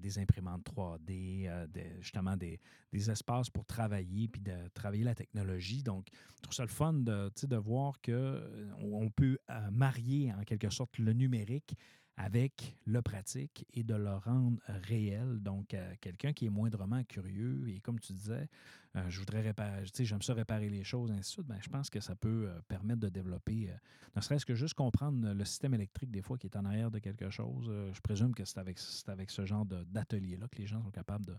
des 0.00 0.18
imprimantes 0.18 0.64
3D, 0.64 1.46
euh, 1.48 1.66
des- 1.66 1.96
justement 2.00 2.36
des, 2.36 2.60
des 2.92 3.10
espaces 3.10 3.50
pour 3.50 3.64
travailler 3.64 4.28
puis 4.28 4.40
de 4.40 4.68
travailler 4.74 5.04
la 5.04 5.14
technologie. 5.14 5.82
Donc, 5.82 6.06
je 6.36 6.42
trouve 6.42 6.54
ça 6.54 6.62
le 6.62 6.68
fun 6.68 6.92
de, 6.92 7.30
de 7.42 7.56
voir 7.56 8.00
qu'on 8.00 9.10
peut 9.14 9.38
euh, 9.50 9.70
marier 9.70 10.32
en 10.32 10.42
quelque 10.44 10.70
sorte 10.70 10.98
le 11.00 11.12
numérique 11.12 11.74
avec 12.16 12.76
le 12.84 13.00
pratique 13.00 13.66
et 13.72 13.82
de 13.82 13.94
le 13.94 14.14
rendre 14.14 14.58
réel. 14.66 15.38
Donc, 15.40 15.72
euh, 15.72 15.94
quelqu'un 16.00 16.32
qui 16.32 16.46
est 16.46 16.50
moindrement 16.50 17.02
curieux 17.04 17.64
et 17.68 17.80
comme 17.80 17.98
tu 17.98 18.12
disais, 18.12 18.46
euh, 18.96 19.08
je 19.08 19.18
voudrais 19.20 19.40
réparer, 19.40 19.84
j'aime 20.00 20.22
ça 20.22 20.34
réparer 20.34 20.68
les 20.68 20.82
choses, 20.84 21.10
ainsi 21.10 21.20
de 21.20 21.24
suite, 21.24 21.46
ben, 21.46 21.58
je 21.60 21.68
pense 21.68 21.90
que 21.90 22.00
ça 22.00 22.14
peut 22.16 22.48
euh, 22.48 22.60
permettre 22.68 23.00
de 23.00 23.08
développer, 23.08 23.70
euh, 23.70 23.74
ne 24.16 24.20
serait-ce 24.20 24.44
que 24.44 24.54
juste 24.54 24.74
comprendre 24.74 25.32
le 25.32 25.44
système 25.44 25.74
électrique 25.74 26.10
des 26.10 26.22
fois 26.22 26.36
qui 26.38 26.46
est 26.48 26.56
en 26.56 26.64
arrière 26.64 26.90
de 26.90 26.98
quelque 26.98 27.30
chose. 27.30 27.70
Je 27.92 28.00
présume 28.00 28.34
que 28.34 28.44
c'est 28.44 28.58
avec, 28.58 28.78
avec 29.06 29.30
ce 29.30 29.44
genre 29.46 29.64
d'atelier-là 29.64 30.48
que 30.48 30.58
les 30.58 30.66
gens 30.66 30.82
sont 30.82 30.90
capables 30.90 31.26
de- 31.26 31.36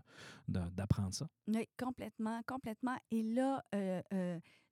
de- 0.48 0.70
d'apprendre 0.70 1.12
ça. 1.12 1.28
Oui, 1.48 1.68
complètement, 1.78 2.40
complètement. 2.46 2.96
Et 3.10 3.22
là, 3.22 3.62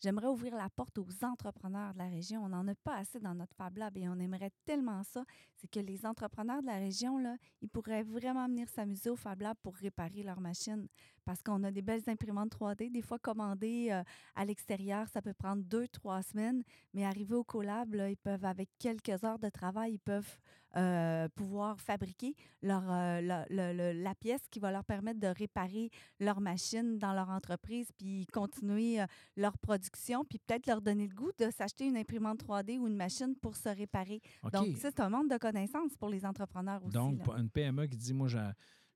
j'aimerais 0.01 0.29
ouvrir 0.29 0.57
la 0.57 0.71
porte 0.71 0.97
aux 0.97 1.07
entrepreneurs 1.25 1.93
de 1.93 1.99
la 1.99 2.09
région. 2.09 2.43
On 2.45 2.49
n'en 2.49 2.67
a 2.69 2.75
pas 2.75 2.97
assez 2.97 3.21
dans 3.21 3.35
notre 3.35 3.55
Fab 3.55 3.77
Lab 3.77 3.97
et 3.99 4.09
on 4.09 4.19
aimerait 4.19 4.53
tellement 4.65 5.03
ça. 5.03 5.23
C'est 5.57 5.69
que 5.71 5.81
les 5.81 6.07
entrepreneurs 6.07 6.63
de 6.63 6.67
la 6.67 6.77
région, 6.79 7.19
là, 7.19 7.37
ils 7.61 7.69
pourraient 7.69 8.03
vraiment 8.03 8.47
venir 8.49 8.69
s'amuser 8.71 9.11
au 9.11 9.17
Fab 9.17 9.43
Lab 9.43 9.57
pour 9.63 9.75
réparer 9.77 10.23
leurs 10.23 10.41
machines. 10.41 10.87
Parce 11.25 11.43
qu'on 11.43 11.63
a 11.65 11.71
des 11.71 11.83
belles 11.83 12.03
imprimantes 12.09 12.53
3D. 12.53 12.91
Des 12.91 13.03
fois, 13.03 13.19
commandées 13.19 13.89
euh, 13.91 14.03
à 14.35 14.45
l'extérieur, 14.45 15.09
ça 15.09 15.23
peut 15.23 15.35
prendre 15.35 15.63
deux, 15.63 15.89
trois 15.89 16.23
semaines. 16.23 16.63
Mais 16.95 17.05
arriver 17.05 17.35
au 17.35 17.45
collab, 17.45 17.95
là, 17.95 18.11
ils 18.11 18.17
peuvent, 18.17 18.45
avec 18.45 18.69
quelques 18.79 19.25
heures 19.25 19.39
de 19.39 19.49
travail, 19.49 19.95
ils 19.95 19.99
peuvent 19.99 20.39
euh, 20.77 21.29
pouvoir 21.35 21.81
fabriquer 21.81 22.37
leur, 22.63 22.85
euh, 22.87 23.21
la, 23.21 24.15
pièce 24.15 24.43
qui 24.53 24.61
va 24.61 24.71
leur 24.71 24.85
permettre 24.85 25.19
de 25.19 25.27
réparer 25.27 25.91
leur 26.21 26.41
machine 26.41 26.97
dans 26.97 27.13
leur 27.13 27.29
entreprise, 27.31 27.89
puis 27.99 28.25
continuer 28.33 29.01
euh, 29.01 29.07
leur 29.37 29.59
production, 29.59 30.25
puis 30.25 30.39
peut-être 30.39 30.69
leur 30.69 30.81
donner 30.81 31.09
le 31.09 31.15
goût 31.15 31.33
de 31.39 31.51
s'acheter 31.51 31.87
une 31.87 31.97
imprimante 31.97 32.45
3D 32.45 32.79
ou 32.79 32.87
une 32.87 32.97
machine 32.97 33.35
pour 33.35 33.57
se 33.57 33.69
réparer. 33.69 34.21
Donc, 34.53 34.77
c'est 34.79 35.01
un 35.01 35.09
monde 35.09 35.29
de 35.29 35.39
connaissances 35.39 35.97
pour 35.97 36.09
les 36.09 36.25
entrepreneurs 36.25 36.85
aussi. 36.85 36.95
Donc, 36.95 37.27
là. 37.27 37.39
une 37.39 37.51
PME 37.51 37.87
qui 37.89 37.97
dit, 37.97 38.15
moi, 38.15 38.29
j'ai- 38.29 38.51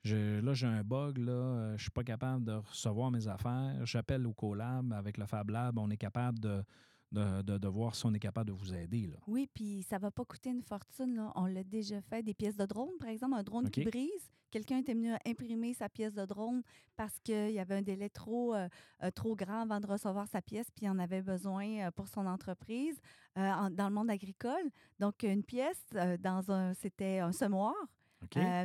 je- 0.05 0.41
là, 0.41 0.53
j'ai 0.55 0.67
un 0.67 0.83
bug, 0.85 1.19
là, 1.19 1.33
euh, 1.33 1.69
je 1.71 1.73
ne 1.73 1.79
suis 1.79 1.91
pas 1.91 2.05
capable 2.05 2.45
de 2.45 2.53
recevoir 2.53 3.11
mes 3.11 3.27
affaires. 3.27 3.85
J'appelle 3.85 4.27
au 4.27 4.33
collab 4.33 4.93
avec 4.93 5.19
le 5.19 5.27
Fab 5.27 5.51
Lab. 5.51 5.79
On 5.79 5.91
est 5.91 5.97
capable 5.97 6.39
de, 6.39 6.63
de, 7.13 7.43
de- 7.43 7.59
de 7.59 7.69
voir 7.69 7.95
si 7.95 8.05
on 8.07 8.13
est 8.15 8.19
capable 8.21 8.49
de 8.49 8.53
vous 8.57 8.75
aider. 8.75 9.07
Là. 9.07 9.17
Oui, 9.27 9.49
puis 9.53 9.83
ça 9.83 9.99
va 9.99 10.11
pas 10.11 10.25
coûter 10.25 10.51
une 10.51 10.63
fortune. 10.63 11.15
Là. 11.17 11.33
On 11.37 11.47
l'a 11.47 11.65
déjà 11.65 12.01
fait. 12.03 12.23
Des 12.23 12.35
pièces 12.35 12.57
de 12.57 12.67
drone, 12.67 12.91
par 13.01 13.09
exemple, 13.09 13.35
un 13.35 13.43
drone 13.43 13.65
qui 13.71 13.81
brise. 13.91 14.31
Quelqu'un 14.51 14.79
était 14.79 14.95
venu 14.95 15.11
imprimer 15.27 15.75
sa 15.75 15.89
pièce 15.89 16.15
de 16.15 16.25
drone 16.27 16.63
parce 16.97 17.19
qu'il 17.19 17.51
y 17.51 17.59
avait 17.59 17.75
un 17.75 17.83
délai 17.83 18.09
trop, 18.09 18.55
euh, 18.55 18.69
euh, 19.03 19.11
trop 19.11 19.35
grand 19.35 19.63
avant 19.63 19.81
de 19.81 19.87
recevoir 19.89 20.29
sa 20.29 20.41
pièce, 20.43 20.71
puis 20.71 20.87
il 20.87 20.91
en 20.91 20.99
avait 21.01 21.23
besoin 21.23 21.91
pour 21.91 22.07
son 22.07 22.25
entreprise 22.27 22.97
euh, 23.37 23.41
en- 23.51 23.71
dans 23.71 23.89
le 23.89 23.95
monde 23.95 24.11
agricole. 24.11 24.71
Donc, 25.01 25.25
une 25.25 25.43
pièce, 25.43 25.85
euh, 25.97 26.17
dans 26.19 26.53
un, 26.53 26.73
c'était 26.75 27.19
un 27.19 27.33
semoir. 27.33 27.75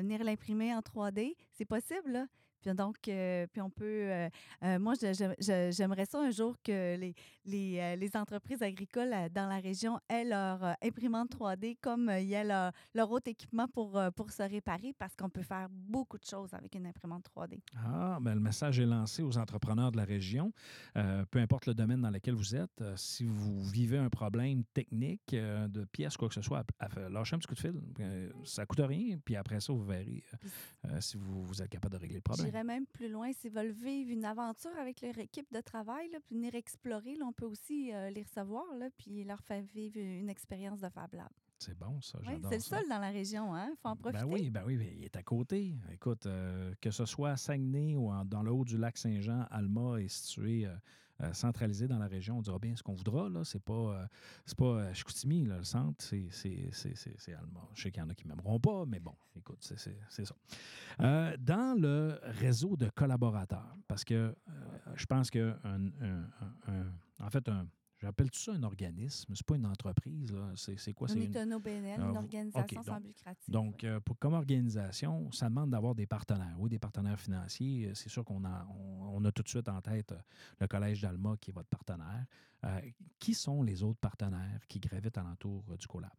Venir 0.01 0.23
l'imprimer 0.23 0.73
en 0.75 0.79
3D, 0.79 1.35
c'est 1.53 1.65
possible. 1.65 2.11
Là. 2.11 2.27
Puis 2.61 2.73
donc, 2.73 2.95
euh, 3.07 3.47
puis 3.51 3.61
on 3.61 3.69
peut. 3.69 3.85
euh, 3.85 4.29
euh, 4.63 4.79
moi, 4.79 4.93
j'aimerais 5.39 6.05
ça 6.05 6.19
un 6.19 6.31
jour 6.31 6.55
que 6.63 6.97
les, 6.97 7.13
les, 7.45 7.95
les 7.95 8.15
entreprises 8.15 8.61
agricoles 8.61 9.13
dans 9.33 9.47
la 9.47 9.59
région 9.59 9.99
aient 10.09 10.25
leur 10.25 10.75
imprimante 10.83 11.31
3D 11.35 11.77
comme 11.81 12.11
il 12.19 12.27
y 12.27 12.35
a 12.35 12.43
leur, 12.43 12.71
leur 12.93 13.11
autre 13.11 13.29
équipement 13.29 13.67
pour, 13.67 13.99
pour 14.15 14.31
se 14.31 14.43
réparer 14.43 14.93
parce 14.97 15.15
qu'on 15.15 15.29
peut 15.29 15.41
faire 15.41 15.67
beaucoup 15.69 16.17
de 16.17 16.25
choses 16.25 16.53
avec 16.53 16.75
une 16.75 16.85
imprimante 16.87 17.25
3D. 17.35 17.59
Ah, 17.75 18.17
ben, 18.21 18.33
le 18.35 18.39
message 18.41 18.79
est 18.79 18.85
lancé 18.85 19.21
aux 19.23 19.37
entrepreneurs 19.37 19.91
de 19.91 19.97
la 19.97 20.05
région. 20.05 20.51
Peu 20.93 21.39
importe 21.39 21.65
le 21.67 21.73
domaine 21.73 22.01
dans 22.01 22.09
lequel 22.09 22.33
vous 22.33 22.55
êtes, 22.55 22.83
si 22.95 23.23
vous 23.25 23.63
vivez 23.63 23.97
un 23.97 24.09
problème 24.09 24.63
technique 24.73 25.33
de 25.33 25.85
pièces, 25.85 26.17
quoi 26.17 26.27
que 26.27 26.33
ce 26.35 26.41
soit, 26.41 26.63
à- 26.79 26.85
à- 26.85 27.09
lâchez 27.09 27.35
un 27.35 27.39
petit 27.39 27.47
coup 27.47 27.55
de 27.55 27.59
fil. 27.59 27.73
Ça 28.43 28.63
ne 28.63 28.65
coûte 28.67 28.79
rien. 28.81 29.17
Puis 29.23 29.35
après 29.35 29.59
ça, 29.59 29.71
vous 29.73 29.83
verrez 29.83 30.23
si 30.99 31.17
vous, 31.17 31.43
vous 31.43 31.61
êtes 31.61 31.69
capable 31.69 31.95
de 31.95 31.99
régler 32.01 32.15
le 32.17 32.21
problème. 32.21 32.48
J'irais 32.51 32.63
même 32.63 32.85
plus 32.85 33.09
loin. 33.09 33.31
S'ils 33.33 33.51
veulent 33.51 33.71
vivre 33.71 34.11
une 34.11 34.25
aventure 34.25 34.75
avec 34.79 35.01
leur 35.01 35.17
équipe 35.17 35.51
de 35.53 35.61
travail, 35.61 36.09
là, 36.11 36.19
puis 36.25 36.35
venir 36.35 36.55
explorer, 36.55 37.15
là, 37.15 37.25
on 37.25 37.33
peut 37.33 37.45
aussi 37.45 37.93
euh, 37.93 38.09
les 38.09 38.23
recevoir 38.23 38.65
là, 38.77 38.87
puis 38.97 39.23
leur 39.23 39.41
faire 39.41 39.61
vivre 39.61 39.97
une 39.97 40.29
expérience 40.29 40.79
de 40.81 40.89
Fab 40.89 41.13
Lab. 41.13 41.29
C'est 41.57 41.77
bon, 41.77 41.99
ça. 42.01 42.17
Oui, 42.25 42.39
c'est 42.47 42.55
le 42.55 42.61
seul 42.61 42.87
dans 42.87 42.99
la 42.99 43.09
région. 43.09 43.53
Il 43.57 43.75
faut 43.81 43.89
en 43.89 43.95
profiter. 43.97 44.23
Ben 44.23 44.31
oui, 44.31 44.49
ben 44.49 44.63
oui, 44.65 44.77
ben, 44.77 44.87
il 44.97 45.03
est 45.03 45.15
à 45.17 45.23
côté. 45.23 45.75
Écoute, 45.91 46.25
euh, 46.25 46.73
que 46.79 46.89
ce 46.89 47.05
soit 47.05 47.31
à 47.31 47.37
Saguenay 47.37 47.97
ou 47.97 48.09
en- 48.09 48.23
dans 48.23 48.43
le 48.43 48.51
haut 48.51 48.63
du 48.63 48.77
lac 48.77 48.97
Saint-Jean, 48.97 49.45
Alma 49.51 49.97
est 49.97 50.07
situé 50.07 50.65
euh, 50.65 50.73
euh, 51.21 51.33
centralisé 51.33 51.87
dans 51.87 51.97
la 51.99 52.07
région. 52.07 52.37
On 52.37 52.41
dira 52.41 52.59
bien 52.59 52.75
ce 52.75 52.83
qu'on 52.83 52.93
voudra. 52.93 53.29
Là. 53.29 53.43
C'est 53.43 53.63
pas, 53.63 53.73
euh, 53.73 54.05
c'est 54.45 54.57
pas 54.57 54.65
euh, 54.65 54.93
Chicoutimi, 54.93 55.45
là, 55.45 55.57
le 55.57 55.63
centre, 55.63 56.03
c'est, 56.03 56.27
c'est, 56.31 56.69
c'est. 56.71 56.93
Je 57.73 57.81
sais 57.81 57.91
qu'il 57.91 58.01
y 58.01 58.05
en 58.05 58.09
a 58.09 58.15
qui 58.15 58.25
ne 58.27 58.29
m'aimeront 58.33 58.59
pas, 58.59 58.85
mais 58.85 58.99
bon, 58.99 59.15
écoute, 59.35 59.59
c'est, 59.61 59.77
ça. 60.25 60.35
Euh, 61.01 61.35
dans 61.39 61.79
le 61.79 62.19
réseau 62.23 62.75
de 62.75 62.89
collaborateurs, 62.89 63.75
parce 63.87 64.03
que 64.03 64.13
euh, 64.13 64.33
je 64.95 65.05
pense 65.05 65.29
que 65.29 65.55
un, 65.63 65.87
un- 66.01 66.29
un- 66.41 66.71
un- 66.73 67.25
en 67.25 67.29
fait, 67.29 67.47
un, 67.49 67.67
j'appelle 68.01 68.29
tout 68.31 68.39
ça 68.39 68.53
un 68.53 68.63
organisme, 68.63 69.33
c'est 69.35 69.45
pas 69.45 69.55
une 69.55 69.65
entreprise. 69.65 70.33
C'est, 70.55 70.93
quoi? 70.93 71.07
C'est 71.07 71.19
est 71.19 71.25
une- 71.25 71.37
un 71.37 71.51
OBNL, 71.57 71.99
Ah, 72.01 72.09
une 72.09 72.17
organisation 72.17 72.61
OK, 72.77 72.85
sans 72.85 72.91
donc- 72.93 73.01
but 73.01 73.07
lucratif. 73.07 73.49
donc, 73.49 73.79
oui. 73.83 73.89
euh, 73.89 73.99
pour, 73.99 74.17
comme 74.17 74.33
organisation, 74.33 75.31
ça 75.31 75.49
demande 75.49 75.69
d'avoir 75.71 75.95
des 75.95 76.05
partenaires. 76.07 76.55
Oui, 76.59 76.69
des 76.69 76.79
partenaires 76.79 77.19
financiers. 77.19 77.87
Euh, 77.87 77.93
C'est 77.93 78.09
sûr 78.09 78.23
qu'on 78.25 78.43
a, 78.45 78.65
on, 78.69 79.17
on 79.17 79.25
a 79.25 79.31
tout 79.31 79.43
de 79.43 79.49
suite 79.49 79.67
en 79.69 79.81
tête 79.81 80.11
euh, 80.11 80.19
le 80.59 80.67
Collège 80.67 81.01
d'Alma 81.01 81.35
qui 81.39 81.51
est 81.51 81.53
votre 81.53 81.69
partenaire. 81.69 82.25
Euh, 82.65 82.81
qui 83.19 83.33
sont 83.33 83.63
les 83.63 83.83
autres 83.83 83.99
partenaires 83.99 84.59
qui 84.67 84.79
gravitent 84.79 85.17
alentour 85.17 85.63
du 85.77 85.87
collab? 85.87 86.11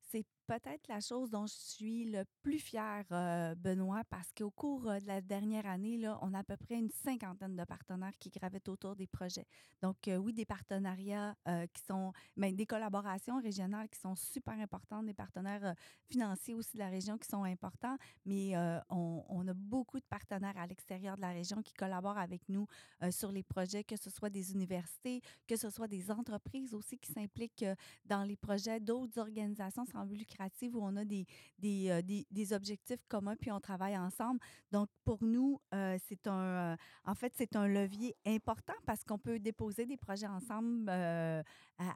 c'est 0.00 0.24
peut-être 0.58 0.86
la 0.88 1.00
chose 1.00 1.30
dont 1.30 1.46
je 1.46 1.54
suis 1.54 2.04
le 2.04 2.24
plus 2.42 2.58
fière, 2.58 3.04
euh, 3.10 3.54
Benoît, 3.54 4.02
parce 4.10 4.30
qu'au 4.32 4.50
cours 4.50 4.86
euh, 4.86 4.98
de 4.98 5.06
la 5.06 5.22
dernière 5.22 5.66
année, 5.66 6.06
on 6.20 6.34
a 6.34 6.40
à 6.40 6.44
peu 6.44 6.56
près 6.58 6.74
une 6.74 6.90
cinquantaine 6.90 7.56
de 7.56 7.64
partenaires 7.64 8.12
qui 8.18 8.28
gravitent 8.28 8.68
autour 8.68 8.94
des 8.94 9.06
projets. 9.06 9.46
Donc, 9.80 10.08
euh, 10.08 10.16
oui, 10.16 10.34
des 10.34 10.44
partenariats 10.44 11.34
qui 11.72 11.82
sont, 11.82 12.12
mais 12.36 12.52
des 12.52 12.66
collaborations 12.66 13.40
régionales 13.40 13.88
qui 13.88 13.98
sont 13.98 14.14
super 14.14 14.54
importantes, 14.54 15.06
des 15.06 15.14
partenaires 15.14 15.74
financiers 16.04 16.54
aussi 16.54 16.74
de 16.74 16.78
la 16.78 16.88
région 16.88 17.18
qui 17.18 17.28
sont 17.28 17.44
importants, 17.44 17.96
mais 18.24 18.54
on, 18.90 19.46
a 19.48 19.54
beaucoup 19.54 19.98
de 19.98 20.04
partenaires 20.04 20.56
à 20.56 20.66
l'extérieur 20.66 21.16
de 21.16 21.22
la 21.22 21.30
région 21.30 21.62
qui 21.62 21.74
collaborent 21.74 22.18
avec 22.18 22.48
nous 22.48 22.66
sur 23.10 23.32
les 23.32 23.42
projets, 23.42 23.82
que 23.84 23.96
ce 23.96 24.10
soit 24.10 24.30
des 24.30 24.52
universités, 24.52 25.20
que 25.46 25.56
ce 25.56 25.70
soit 25.70 25.88
des 25.88 26.10
entreprises 26.10 26.74
aussi 26.74 26.98
qui 26.98 27.12
s'impliquent 27.12 27.66
dans 28.04 28.24
les 28.24 28.36
projets 28.36 28.80
d'autres 28.80 29.18
organisations 29.18 29.84
sans 29.84 30.06
but 30.06 30.18
lucratif 30.18 30.41
où 30.72 30.78
on 30.82 30.96
a 30.96 31.04
des, 31.04 31.26
euh, 31.64 32.02
des, 32.02 32.26
des 32.30 32.52
objectifs 32.52 33.04
communs 33.08 33.36
puis 33.40 33.50
on 33.52 33.60
travaille 33.60 33.96
ensemble. 33.96 34.40
Donc, 34.70 34.88
pour 35.04 35.22
nous, 35.24 35.60
euh, 35.74 35.96
c'est 36.08 36.26
un, 36.26 36.72
euh, 36.72 36.76
en 37.04 37.14
fait, 37.14 37.32
c'est 37.36 37.56
un 37.56 37.66
levier 37.66 38.14
important 38.26 38.74
parce 38.86 39.04
qu'on 39.04 39.18
peut 39.18 39.38
déposer 39.38 39.86
des 39.86 39.96
projets 39.96 40.26
ensemble, 40.26 40.88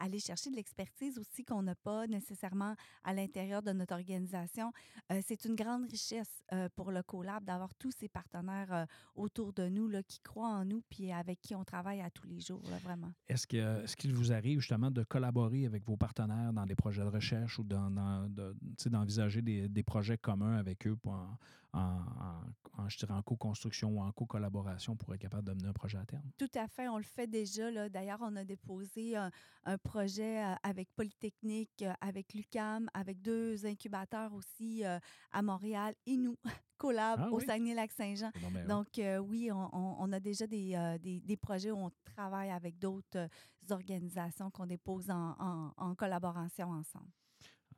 aller 0.00 0.18
chercher 0.18 0.50
de 0.50 0.56
l'expertise 0.56 1.18
aussi 1.18 1.44
qu'on 1.44 1.62
n'a 1.62 1.74
pas 1.74 2.06
nécessairement 2.06 2.74
à 3.04 3.12
l'intérieur 3.14 3.62
de 3.62 3.72
notre 3.72 3.94
organisation. 3.94 4.72
C'est 5.22 5.44
une 5.44 5.54
grande 5.54 5.85
richesse 5.90 6.42
pour 6.74 6.90
le 6.90 7.02
collab 7.02 7.44
d'avoir 7.44 7.74
tous 7.74 7.92
ces 7.92 8.09
partenaires 8.09 8.87
autour 9.14 9.52
de 9.52 9.68
nous 9.68 9.88
là, 9.88 10.02
qui 10.02 10.20
croient 10.20 10.48
en 10.48 10.64
nous 10.64 10.82
puis 10.88 11.12
avec 11.12 11.40
qui 11.40 11.54
on 11.54 11.64
travaille 11.64 12.00
à 12.00 12.11
tous 12.11 12.26
les 12.26 12.40
jours, 12.40 12.62
vraiment. 12.82 13.12
Est-ce 13.28 13.46
que- 13.46 13.85
est-ce 13.85 13.96
qu'il 13.96 14.12
vous 14.14 14.32
arrive 14.32 14.61
justement 14.61 14.90
de 14.90 15.02
collaborer 15.04 15.66
avec 15.66 15.85
vos 15.85 15.96
partenaires 15.96 16.52
dans 16.52 16.66
des 16.66 16.74
projets 16.74 17.02
de 17.02 17.09
recherche 17.09 17.59
ou 17.59 17.64
dans, 17.64 17.90
dans- 17.90 18.28
de- 18.37 18.55
d'envisager 18.90 19.42
des, 19.42 19.68
des 19.68 19.83
projets 19.83 20.18
communs 20.18 20.57
avec 20.57 20.87
eux 20.87 20.96
pour 20.96 21.12
en, 21.12 21.38
en, 21.72 21.81
en- 21.81 22.83
en, 22.83 22.88
je 22.88 22.99
dirais, 22.99 23.14
en 23.14 23.22
co-construction 23.22 23.90
ou 23.90 24.01
en 24.01 24.12
co-collaboration 24.12 24.96
pour 24.96 25.14
être 25.14 25.20
capable 25.20 25.49
de 25.49 25.55
mener 25.55 25.68
un 25.68 25.72
projet 25.72 25.99
à 25.99 26.05
terme? 26.05 26.31
Tout 26.38 26.51
à 26.55 26.68
fait, 26.68 26.88
on 26.88 26.99
le 26.99 27.03
fait 27.05 27.27
déjà. 27.27 27.70
là. 27.70 27.88
D'ailleurs, 27.88 28.20
on 28.22 28.37
a 28.37 28.44
déposé 28.44 29.16
un, 29.16 29.31
un 29.64 29.79
projet 29.79 30.44
euh, 30.44 30.55
avec 30.62 30.88
Polytechnique, 30.94 31.83
euh, 31.83 31.92
avec 32.01 32.35
l'UCAM, 32.35 32.88
avec 32.94 33.20
deux 33.22 33.64
incubateurs 33.66 34.33
aussi 34.35 34.85
euh, 34.85 34.99
à 35.33 35.42
Montréal 35.42 35.94
et 36.07 36.16
nous, 36.16 36.37
Collab, 36.79 37.20
Ah 37.20 37.29
au 37.31 37.37
oui? 37.38 37.46
Saguenay-Lac-Saint-Jean. 37.46 38.31
Donc 38.68 38.99
euh, 38.99 39.18
oui, 39.18 39.51
on, 39.51 39.75
on- 39.75 39.96
on 39.99 40.12
a 40.12 40.20
déjà 40.20 40.46
des, 40.46 40.75
euh, 40.75 40.99
des, 40.99 41.20
des 41.20 41.37
projets 41.37 41.70
où 41.70 41.79
on 41.79 41.90
travaille 42.05 42.51
avec 42.51 42.79
d'autres 42.79 43.16
euh, 43.16 43.29
organisations 43.70 44.51
qu'on 44.51 44.66
dépose 44.66 45.11
en, 45.11 45.35
en- 45.38 45.72
en 45.77 45.94
collaboration 45.94 46.70
ensemble. 46.70 47.11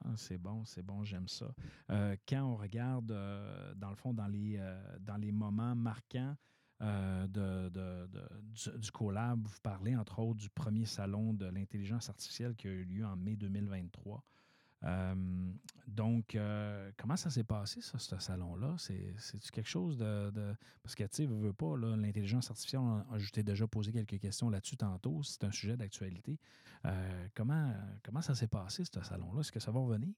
Ah, 0.05 0.13
c'est 0.17 0.39
bon, 0.39 0.65
c'est 0.65 0.83
bon, 0.83 1.05
j'aime 1.05 1.29
ça. 1.29 1.53
Euh, 1.91 2.17
quand 2.29 2.43
on 2.43 2.57
regarde, 2.57 3.11
euh, 3.11 3.75
dans 3.75 3.91
le 3.91 3.97
fond, 3.97 4.15
dans 4.15 4.29
les, 4.29 4.57
euh, 4.59 4.99
dans 5.01 5.17
les 5.17 5.33
moments 5.33 5.75
marquants 5.75 6.37
de, 6.81 7.69
du 8.77 8.91
collab, 8.93 9.45
vous 9.45 9.59
parlez 9.65 9.97
entre 9.97 10.21
autres 10.21 10.39
du 10.39 10.49
premier 10.49 10.87
salon 10.87 11.35
de 11.35 11.47
l'intelligence 11.47 12.09
artificielle 12.09 12.55
qui 12.55 12.69
a 12.69 12.71
eu 12.71 12.85
lieu 12.85 13.05
en 13.05 13.17
mai 13.17 13.35
2023. 13.35 14.23
Euh, 14.85 15.15
donc, 15.87 16.35
euh, 16.35 16.91
comment 16.97 17.17
ça 17.17 17.31
s'est 17.31 17.45
passé, 17.45 17.81
ça, 17.81 17.99
ce 17.99 18.19
salon-là? 18.19 18.77
C'est- 18.79 19.15
quelque 19.51 19.69
chose 19.69 19.99
de, 19.99 20.55
Parce 20.83 20.95
que, 20.95 21.05
tu 21.05 21.09
sais, 21.13 21.27
veux, 21.27 21.53
pas, 21.53 21.77
l'intelligence 21.77 22.51
artificielle, 22.51 22.81
on 22.83 23.19
je 23.19 23.31
t'ai 23.33 23.43
déjà 23.43 23.67
posé 23.67 23.93
quelques 23.93 24.19
questions 24.21 24.51
là-dessus 24.51 24.77
tantôt, 24.77 25.23
c'est 25.23 25.45
un 25.45 25.51
sujet 25.51 25.77
d'actualité. 25.77 26.39
Euh, 26.85 27.27
comment, 27.35 27.73
comment 28.05 28.21
ça 28.23 28.35
s'est 28.35 28.47
passé, 28.49 28.85
ce 28.85 29.03
salon-là? 29.03 29.41
Est-ce 29.41 29.53
que 29.53 29.61
ça 29.61 29.71
va 29.73 29.81
revenir? 29.81 30.11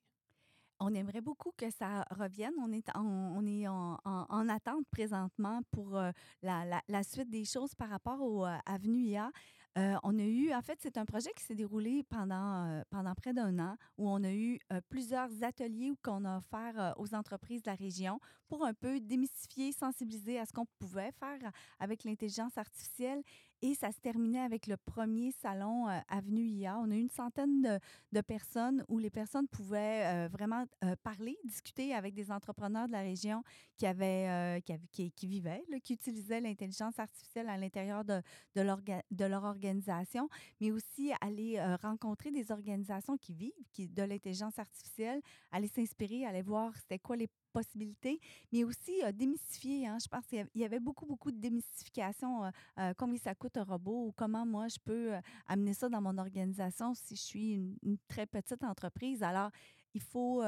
On 0.82 0.94
aimerait 0.94 1.20
beaucoup 1.20 1.52
que 1.58 1.70
ça 1.70 2.04
revienne. 2.10 2.54
On 2.58 2.72
est 2.72 2.88
en, 2.96 3.04
on 3.04 3.46
est 3.46 3.68
en, 3.68 3.98
en- 4.04 4.26
en 4.30 4.48
attente 4.48 4.86
présentement 4.90 5.60
pour 5.70 5.94
la, 6.42 6.64
la- 6.64 6.82
la 6.88 7.02
suite 7.02 7.28
des 7.28 7.44
choses 7.44 7.74
par 7.74 7.90
rapport 7.90 8.20
au 8.22 8.46
euh, 8.46 8.56
Avenue 8.64 9.02
IA. 9.02 9.30
On 9.76 10.18
a 10.18 10.22
eu, 10.24 10.52
en 10.52 10.62
fait, 10.62 10.78
c'est 10.82 10.98
un 10.98 11.04
projet 11.04 11.30
qui 11.36 11.44
s'est 11.44 11.54
déroulé 11.54 12.02
pendant, 12.08 12.82
pendant 12.90 13.14
près 13.14 13.32
d'un 13.32 13.58
an 13.58 13.76
où 13.98 14.08
on 14.10 14.22
a 14.24 14.32
eu 14.32 14.58
plusieurs 14.88 15.30
ateliers 15.42 15.92
qu'on 16.02 16.24
a 16.24 16.38
offert 16.38 16.94
aux 16.98 17.14
entreprises 17.14 17.62
de 17.62 17.70
la 17.70 17.76
région 17.76 18.20
pour 18.48 18.64
un 18.64 18.74
peu 18.74 19.00
démystifier, 19.00 19.72
sensibiliser 19.72 20.38
à 20.38 20.46
ce 20.46 20.52
qu'on 20.52 20.66
pouvait 20.80 21.12
faire 21.12 21.52
avec 21.78 22.04
l'intelligence 22.04 22.58
artificielle. 22.58 23.22
Et 23.62 23.74
ça 23.74 23.92
se 23.92 24.00
terminait 24.00 24.40
avec 24.40 24.66
le 24.66 24.78
premier 24.78 25.32
salon 25.32 25.86
euh, 25.88 25.98
Avenue 26.08 26.46
IA. 26.46 26.78
On 26.78 26.90
a 26.90 26.94
eu 26.94 27.00
une 27.00 27.10
centaine 27.10 27.78
de, 28.12 28.20
personnes 28.22 28.84
où 28.88 28.98
les 28.98 29.10
personnes 29.10 29.48
pouvaient 29.48 30.06
euh, 30.06 30.28
vraiment 30.28 30.64
euh, 30.84 30.96
parler, 31.02 31.36
discuter 31.44 31.94
avec 31.94 32.14
des 32.14 32.30
entrepreneurs 32.30 32.86
de 32.86 32.92
la 32.92 33.02
région 33.02 33.42
qui, 33.76 33.86
avaient, 33.86 34.62
qui, 34.92 35.10
qui, 35.12 35.26
vivaient, 35.26 35.62
qui 35.84 35.94
utilisaient 35.94 36.40
l'intelligence 36.40 36.98
artificielle 36.98 37.48
à 37.48 37.56
l'intérieur 37.56 38.04
de, 38.04 38.22
de, 38.54 38.62
de 39.10 39.24
leur 39.24 39.44
organisation, 39.44 40.28
mais 40.60 40.70
aussi 40.70 41.12
aller 41.20 41.62
rencontrer 41.82 42.30
des 42.30 42.52
organisations 42.52 43.16
qui 43.16 43.34
vivent 43.34 43.52
qui, 43.72 43.88
de 43.88 44.02
l'intelligence 44.02 44.58
artificielle, 44.58 45.20
aller 45.50 45.68
s'inspirer, 45.68 46.24
aller 46.26 46.42
voir 46.42 46.76
c'était 46.76 46.98
quoi 46.98 47.16
les 47.16 47.28
possibilités, 47.50 48.20
mais 48.52 48.64
aussi 48.64 49.02
euh, 49.04 49.12
démystifier. 49.12 49.86
hein. 49.86 49.98
je 50.02 50.08
pense 50.08 50.26
qu'il 50.26 50.46
y 50.54 50.64
avait- 50.64 50.80
beaucoup, 50.80 51.06
beaucoup 51.06 51.30
de 51.30 51.38
démystification. 51.38 52.44
euh, 52.78 52.92
combien 52.96 53.18
ça 53.18 53.34
coûte 53.34 53.56
un 53.56 53.64
robot 53.64 54.06
ou 54.08 54.12
comment 54.12 54.46
moi 54.46 54.68
je 54.68 54.78
peux 54.84 55.12
amener 55.46 55.74
ça 55.74 55.88
dans 55.88 56.00
mon 56.00 56.16
organisation 56.18 56.94
si 56.94 57.16
je 57.16 57.20
suis 57.22 57.52
une, 57.54 57.76
une 57.82 57.98
très 58.08 58.26
petite 58.26 58.62
entreprise. 58.64 59.22
Alors, 59.22 59.50
il 59.94 60.00
faut, 60.02 60.42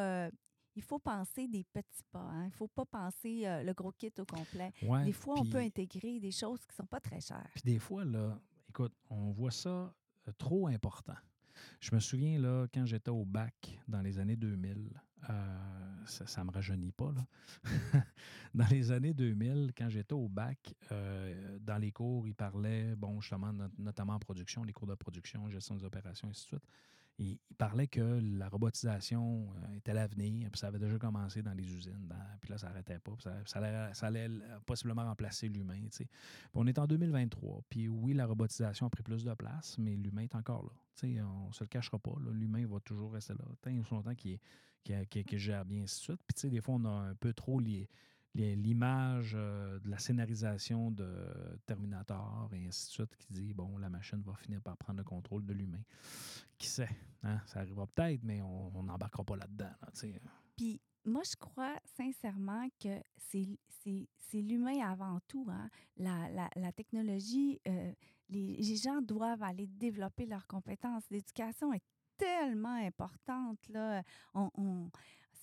il 0.75 0.83
faut 0.83 0.99
penser 0.99 1.49
des 1.49 1.65
petits 1.65 2.03
pas. 2.11 2.21
hein. 2.21 2.45
Il 2.45 2.49
ne 2.49 2.53
faut 2.53 2.69
pas 2.69 2.85
penser 2.87 3.47
euh, 3.47 3.63
le 3.63 3.73
gros 3.75 3.93
kit 3.93 4.13
au 4.19 4.25
complet. 4.25 4.73
Ouais, 4.83 5.05
Des 5.05 5.13
fois, 5.13 5.35
on 5.39 5.45
peut 5.45 5.59
intégrer 5.59 6.19
des 6.21 6.31
choses 6.31 6.61
qui 6.61 6.71
ne 6.73 6.77
sont 6.77 6.87
pas 6.87 7.01
très 7.01 7.21
chères. 7.21 7.51
Puis 7.53 7.63
des 7.65 7.79
fois, 7.79 8.05
là, 8.05 8.41
écoute, 8.69 8.95
on 9.11 9.33
voit 9.33 9.51
ça 9.51 9.95
euh, 10.29 10.33
trop 10.39 10.69
important. 10.69 11.17
Je 11.81 11.95
me 11.95 12.01
souviens, 12.01 12.39
là, 12.41 12.67
quand 12.73 12.87
j'étais 12.87 13.11
au 13.11 13.25
bac 13.27 13.79
dans 13.87 14.01
les 14.01 14.19
années 14.19 14.37
2000, 14.37 14.91
euh, 15.31 16.05
ça 16.07 16.43
ne 16.43 16.47
me 16.49 16.53
rajeunit 16.53 16.93
pas, 16.93 17.13
là. 17.13 17.27
dans 18.55 18.67
les 18.67 18.91
années 18.91 19.15
2000, 19.15 19.73
quand 19.77 19.89
j'étais 19.89 20.15
au 20.15 20.29
bac, 20.29 20.75
euh, 20.91 21.59
dans 21.61 21.79
les 21.79 21.93
cours, 21.93 22.27
ils 22.27 22.35
parlaient, 22.35 22.97
bon, 22.97 23.21
justement, 23.21 23.53
not- 23.53 23.69
notamment 23.79 24.15
en 24.15 24.19
production, 24.19 24.65
les 24.65 24.73
cours 24.73 24.89
de 24.89 24.95
production, 24.95 25.49
gestion 25.49 25.77
des 25.77 25.85
opérations, 25.85 26.29
ainsi 26.29 26.45
de 26.45 26.49
suite. 26.59 26.67
Parlaient 27.57 27.87
que 27.87 28.01
la 28.01 28.49
robotisation 28.49 29.49
euh, 29.55 29.77
était 29.77 29.95
l'avenir, 29.95 30.51
puis 30.51 30.59
ça 30.59 30.67
avait 30.69 30.81
déjà 30.81 30.99
commencé 30.99 31.41
dans 31.41 31.53
les 31.53 31.73
usines, 31.73 32.09
dans- 32.09 32.17
puis 32.41 32.51
là, 32.51 32.59
ça 32.59 32.67
n'arrêtait 32.69 32.99
pas, 32.99 33.13
puis 33.13 33.29
ça, 33.47 33.59
allait, 34.09 34.29
possiblement 34.67 35.05
remplacer 35.05 35.49
l'humain, 35.49 35.79
on 36.55 36.67
est 36.67 36.79
en 36.79 36.87
2023. 36.87 37.63
Puis 37.69 37.87
oui, 37.87 38.15
la 38.15 38.27
robotisation 38.27 38.87
a 38.87 38.91
pris 38.91 39.03
plus 39.05 39.23
de 39.25 39.35
place, 39.35 39.79
mais 39.79 39.95
l'humain 39.95 40.23
est 40.23 40.35
encore 40.35 40.65
là. 40.65 40.71
On 41.05 41.49
ne 41.49 41.53
se 41.53 41.63
le 41.65 41.69
cachera 41.69 41.99
pas. 41.99 42.13
L'humain 42.33 42.67
va 42.67 42.81
toujours 42.81 43.13
rester 43.13 43.35
là. 43.35 43.45
Tant 43.61 43.71
longtemps 43.91 44.15
qu'il 44.15 44.33
est- 44.33 44.41
qu'il 44.83 45.39
gère 45.39 45.65
bien, 45.65 45.83
ainsi 45.83 45.99
de 46.01 46.03
suite. 46.05 46.21
Puis 46.27 46.35
tu 46.35 46.41
sais, 46.43 46.51
des 46.51 46.61
fois, 46.61 46.75
on 46.75 46.85
a 46.85 46.91
un 46.91 47.15
peu 47.15 47.33
trop 47.33 47.61
les- 47.61 47.89
l'image 48.35 49.33
euh, 49.35 49.79
de 49.81 49.91
la 49.91 49.99
scénarisation 49.99 50.91
de 50.91 51.15
Terminator 51.67 52.49
et 52.55 52.67
ainsi 52.67 52.87
de 52.87 52.93
suite 52.93 53.17
qui 53.17 53.27
dit, 53.33 53.53
bon, 53.53 53.77
la 53.79 53.91
machine 53.91 54.23
va 54.23 54.35
finir 54.35 54.61
par 54.63 54.77
prendre 54.77 54.99
le 54.99 55.05
contrôle 55.05 55.45
de 55.45 55.53
l'humain. 55.53 55.83
Qui 56.59 56.67
sait? 56.69 56.89
hein? 57.23 57.41
Ça 57.47 57.61
arrivera 57.61 57.87
peut-être, 57.87 58.23
mais 58.25 58.41
on 58.43 58.83
n'embarquera 58.83 59.25
pas 59.25 59.37
là-dedans. 59.37 59.71
Puis 60.57 60.81
moi, 61.05 61.23
je 61.31 61.37
crois 61.37 61.77
sincèrement 61.97 62.69
que 62.81 63.01
c'est 63.19 64.41
l'humain 64.41 64.81
avant 64.81 65.19
tout. 65.29 65.47
hein. 65.51 65.69
La 65.97 66.73
technologie, 66.73 67.61
euh, 67.69 67.93
les, 68.31 68.57
les 68.57 68.77
gens 68.77 69.03
doivent 69.03 69.43
aller 69.43 69.67
développer 69.67 70.25
leurs 70.27 70.47
compétences. 70.47 71.05
L'éducation 71.11 71.73
est 71.75 71.83
tellement 72.25 72.77
importante. 72.87 73.59
Là. 73.69 74.03
On, 74.35 74.51
on- 74.57 74.91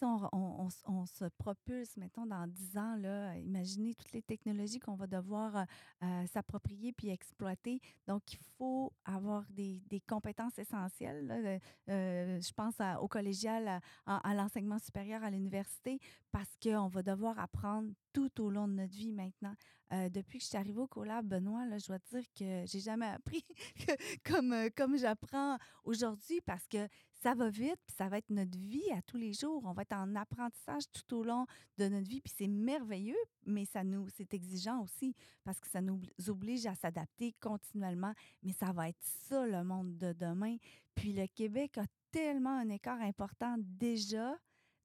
on, 0.02 0.30
on- 0.32 0.68
on 0.88 1.06
se 1.06 1.26
propulse, 1.38 1.98
mettons, 1.98 2.26
dans 2.26 2.48
10 2.48 2.78
ans, 2.78 2.96
là, 2.96 3.38
imaginez 3.38 3.94
toutes 3.96 4.14
les 4.14 4.22
technologies 4.22 4.80
qu'on 4.80 4.96
va 4.96 5.08
devoir 5.08 5.56
euh, 5.58 5.64
euh, 6.04 6.26
s'approprier 6.28 6.94
puis 6.94 7.10
exploiter. 7.10 7.82
Donc, 8.08 8.32
il 8.32 8.40
faut 8.58 8.94
avoir 9.04 9.44
des, 9.50 9.82
des 9.90 10.00
compétences 10.00 10.58
essentielles. 10.58 11.60
Euh, 11.90 12.40
je 12.40 12.54
pense 12.54 12.76
au 13.02 13.08
collégial, 13.10 13.82
à- 14.06 14.30
à 14.30 14.34
l'enseignement 14.34 14.80
supérieur, 14.80 15.22
à 15.24 15.30
l'université, 15.30 16.00
parce 16.32 16.56
qu'on 16.64 16.88
va 16.88 17.04
devoir 17.04 17.38
apprendre 17.38 17.92
tout 18.14 18.42
au 18.42 18.50
long 18.50 18.68
de 18.68 18.74
notre 18.74 18.94
vie 18.96 19.12
maintenant. 19.12 19.54
Euh, 19.92 20.08
depuis 20.10 20.38
que 20.38 20.44
je 20.44 20.50
suis 20.50 20.58
arrivée 20.58 20.82
au 20.82 20.88
collab, 20.88 21.26
Benoît, 21.26 21.66
je 21.78 21.88
dois 21.88 21.98
te 22.00 22.16
dire 22.16 22.26
que 22.38 22.64
j'ai 22.68 22.80
jamais 22.80 23.08
appris 23.08 23.44
comme, 24.24 24.54
euh, 24.54 24.70
comme 24.76 24.98
j'apprends 24.98 25.58
aujourd'hui 25.84 26.42
parce 26.42 26.68
que 26.68 26.88
ça 27.22 27.34
va 27.34 27.50
vite, 27.50 27.80
puis 27.88 27.96
ça 27.98 28.08
va 28.08 28.20
être 28.20 28.30
notre 28.30 28.58
vie 28.58 28.92
à 28.92 29.02
tous 29.02 29.18
les 29.18 29.34
jours. 29.34 29.64
On 29.66 29.74
va 29.74 29.82
être 29.82 29.96
en 29.96 30.16
apprentissage 30.16 30.84
tout 30.94 31.18
au 31.18 31.24
long 31.24 31.46
de 31.78 31.88
notre 31.88 32.08
vie, 32.08 32.22
puis 32.22 32.34
c'est 32.36 32.48
merveilleux, 32.48 33.18
mais 33.46 33.66
ça 33.66 33.84
nous, 33.84 34.08
c'est 34.10 34.34
exigeant 34.34 34.82
aussi 34.82 35.16
parce 35.44 35.60
que 35.60 35.68
ça 35.68 35.82
nous 35.82 36.00
oblige 36.28 36.66
à 36.68 36.76
s'adapter 36.76 37.34
continuellement. 37.42 38.14
Mais 38.44 38.54
ça 38.54 38.72
va 38.72 38.90
être 38.90 39.04
ça 39.28 39.46
le 39.46 39.64
monde 39.64 39.98
de 39.98 40.14
demain. 40.14 40.56
Puis 40.94 41.14
le 41.14 41.26
Québec 41.28 41.78
a 41.80 41.86
tellement 42.12 42.58
un 42.58 42.70
écart 42.70 43.02
important 43.02 43.56
déjà. 43.58 44.38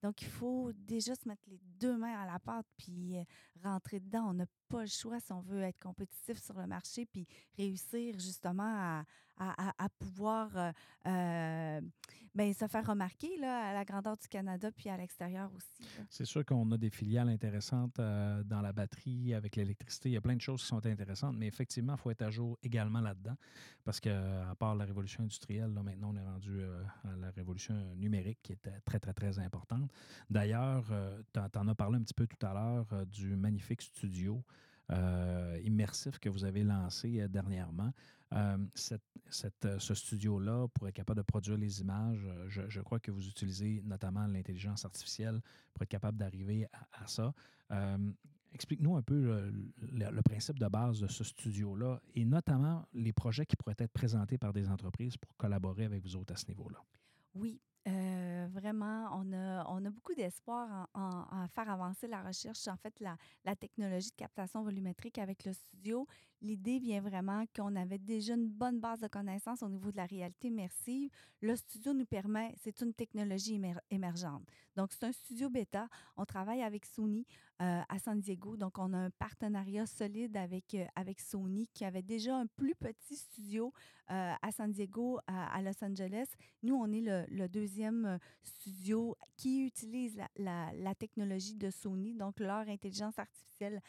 Donc, 0.03 0.21
il 0.21 0.29
faut 0.29 0.71
déjà 0.75 1.14
se 1.14 1.27
mettre 1.27 1.43
les 1.47 1.61
deux 1.81 1.97
mains 1.97 2.21
à 2.21 2.27
la 2.27 2.38
pâte 2.38 2.67
puis 2.77 3.17
euh, 3.17 3.25
rentrer 3.62 4.01
dedans. 4.01 4.29
On 4.29 4.35
n'a 4.35 4.45
le 4.82 4.87
choix 4.87 5.20
si 5.20 5.32
on 5.32 5.40
veut 5.40 5.62
être 5.62 5.78
compétitif 5.78 6.42
sur 6.42 6.58
le 6.58 6.66
marché 6.66 7.06
puis 7.06 7.26
réussir 7.56 8.18
justement 8.18 9.02
à, 9.38 9.88
pouvoir 9.98 10.56
euh, 10.56 10.72
euh, 11.06 11.80
ben, 12.34 12.52
se 12.52 12.66
faire 12.66 12.84
remarquer 12.84 13.37
là, 13.38 13.68
à 13.68 13.72
la 13.72 13.84
grandeur 13.84 14.16
du 14.16 14.26
Canada 14.26 14.68
puis 14.72 14.88
à 14.88 14.96
l'extérieur 14.96 15.50
aussi. 15.54 15.88
C'est 16.10 16.24
sûr 16.24 16.44
qu'on 16.44 16.70
a 16.72 16.76
des 16.76 16.90
filiales 16.90 17.28
intéressantes 17.28 17.98
euh, 18.00 18.42
dans 18.42 18.60
la 18.60 18.72
batterie, 18.72 19.34
avec 19.34 19.54
l'électricité. 19.54 20.08
Il 20.08 20.12
y 20.12 20.16
a 20.16 20.20
plein 20.20 20.34
de 20.34 20.40
choses 20.40 20.62
qui 20.62 20.66
sont 20.66 20.84
intéressantes, 20.84 21.37
mais 21.38 21.46
effectivement, 21.46 21.94
il 21.94 21.98
faut 21.98 22.10
être 22.10 22.22
à 22.22 22.30
jour 22.30 22.58
également 22.62 23.00
là-dedans. 23.00 23.37
Parce 23.84 24.00
que, 24.00 24.08
euh, 24.10 24.50
à 24.50 24.54
part 24.56 24.74
la 24.74 24.84
révolution 24.84 25.22
industrielle, 25.22 25.72
là, 25.72 25.82
maintenant, 25.84 26.10
on 26.12 26.16
est 26.16 26.24
rendu 26.24 26.64
à 27.04 27.16
la 27.16 27.30
révolution 27.30 27.74
numérique 27.94 28.40
qui 28.42 28.52
euh, 28.52 28.70
très, 28.84 28.98
très, 28.98 29.14
très 29.14 29.38
importante. 29.38 29.88
D'ailleurs, 30.28 30.87
tu 31.32 31.58
en 31.58 31.68
as 31.68 31.74
parlé 31.76 31.98
un 31.98 32.02
petit 32.02 32.14
peu 32.14 32.26
tout 32.26 32.44
à 32.44 32.52
l'heure 32.52 33.06
du 33.06 33.37
magnifique 33.37 33.82
studio 33.82 34.42
euh, 34.90 35.59
immersif 35.64 36.18
que 36.18 36.29
vous 36.29 36.44
avez 36.44 36.62
lancé 36.62 37.20
euh, 37.20 37.29
dernièrement. 37.29 37.92
Euh, 38.33 38.59
ce 38.75 39.94
studio-là, 39.94 40.66
pour 40.75 40.88
être 40.88 40.94
capable 40.94 41.18
de 41.18 41.23
produire 41.23 41.57
les 41.57 41.81
images, 41.81 42.27
je, 42.49 42.81
crois 42.81 42.99
que 42.99 43.11
vous 43.12 43.29
utilisez 43.29 43.81
notamment 43.85 44.27
l'intelligence 44.27 44.85
artificielle 44.85 45.40
pour 45.73 45.83
être 45.83 45.88
capable 45.88 46.18
d'arriver 46.18 46.66
à, 46.92 47.07
ça. 47.07 47.33
Euh, 47.70 48.12
Explique-nous 48.53 48.94
un 48.94 49.03
peu 49.03 49.51
le 49.81 50.23
principe 50.23 50.61
de 50.61 50.68
base 50.68 51.01
de 51.01 51.09
ce 51.09 51.25
studio-là 51.25 52.01
et 52.14 52.25
notamment 52.25 52.87
les 52.92 53.12
projets 53.12 53.47
qui 53.47 53.57
pourraient 53.57 53.75
être 53.79 53.92
présentés 53.92 54.38
par 54.38 54.53
des 54.53 54.68
entreprises 54.68 55.16
pour 55.16 55.37
collaborer 55.37 55.87
avec 55.87 56.05
vous 56.05 56.14
autres 56.14 56.35
à 56.35 56.37
ce 56.37 56.47
niveau-là. 56.47 56.79
Oui, 57.35 57.61
euh, 57.87 58.49
vraiment, 58.51 59.11
on 59.12 59.33
a, 59.33 59.64
on 59.68 59.85
a 59.85 59.90
beaucoup 59.90 60.14
d'espoir 60.14 60.88
en, 60.94 61.27
en- 61.31 61.49
faire 61.49 61.68
avancer 61.70 62.07
la 62.07 62.23
recherche, 62.23 62.66
en 62.68 62.77
fait, 62.77 62.99
la, 63.01 63.16
la 63.44 63.57
technologie 63.57 64.11
de 64.11 64.16
captation 64.16 64.62
volumétrique 64.62 65.18
avec 65.18 65.44
le 65.44 65.53
studio. 65.53 66.07
L'idée 66.44 66.78
vient 66.78 67.00
vraiment 67.00 67.46
qu'on 67.57 67.74
avait 67.74 67.96
déjà 67.96 68.35
une 68.35 68.48
bonne 68.48 68.78
base 68.78 69.00
de 69.00 69.09
connaissances 69.09 69.62
au 69.62 69.68
niveau 69.70 69.90
de 69.90 69.96
la 69.96 70.04
réalité 70.04 70.48
immersive. 70.48 71.09
Le 71.40 71.57
studio 71.57 71.94
nous 71.94 72.04
permet, 72.04 72.54
c'est 72.62 72.83
une 72.83 72.92
technologie 72.92 73.54
émer- 73.54 73.80
émergente. 73.90 74.42
Donc, 74.76 74.92
c'est 74.92 75.04
un 75.04 75.12
studio 75.12 75.48
bêta. 75.48 75.88
On 76.18 76.26
travaille 76.26 76.62
avec 76.62 76.85
Sony 76.85 77.26
euh, 77.62 77.80
à 77.88 77.98
San 77.98 78.20
Diego. 78.20 78.59
Donc, 78.59 78.78
on 78.78 78.92
a 78.92 78.98
un 78.98 79.11
partenariat 79.11 79.87
solide 79.87 80.37
avec, 80.37 80.74
euh, 80.74 80.85
avec 80.94 81.18
Sony 81.18 81.66
qui 81.72 81.87
avait 81.87 82.02
déjà 82.02 82.37
un 82.37 82.46
plus 82.46 82.74
petit 82.74 83.16
studio 83.16 83.72
euh, 84.11 84.35
à 84.42 84.52
San 84.52 84.70
Diego, 84.70 85.20
à, 85.26 85.62
Los 85.62 85.83
Angeles. 85.83 86.26
Nous, 86.62 86.74
on 86.74 86.92
est 86.92 87.26
le, 87.30 87.48
deuxième 87.48 88.18
studio 88.42 89.16
qui 89.38 89.64
utilise 89.64 90.20
la 90.37 90.94
technologie 90.98 91.54
de 91.54 91.71
Sony, 91.71 92.14
donc 92.14 92.38
leur 92.38 92.69
intelligence 92.69 93.19
artificielle 93.19 93.81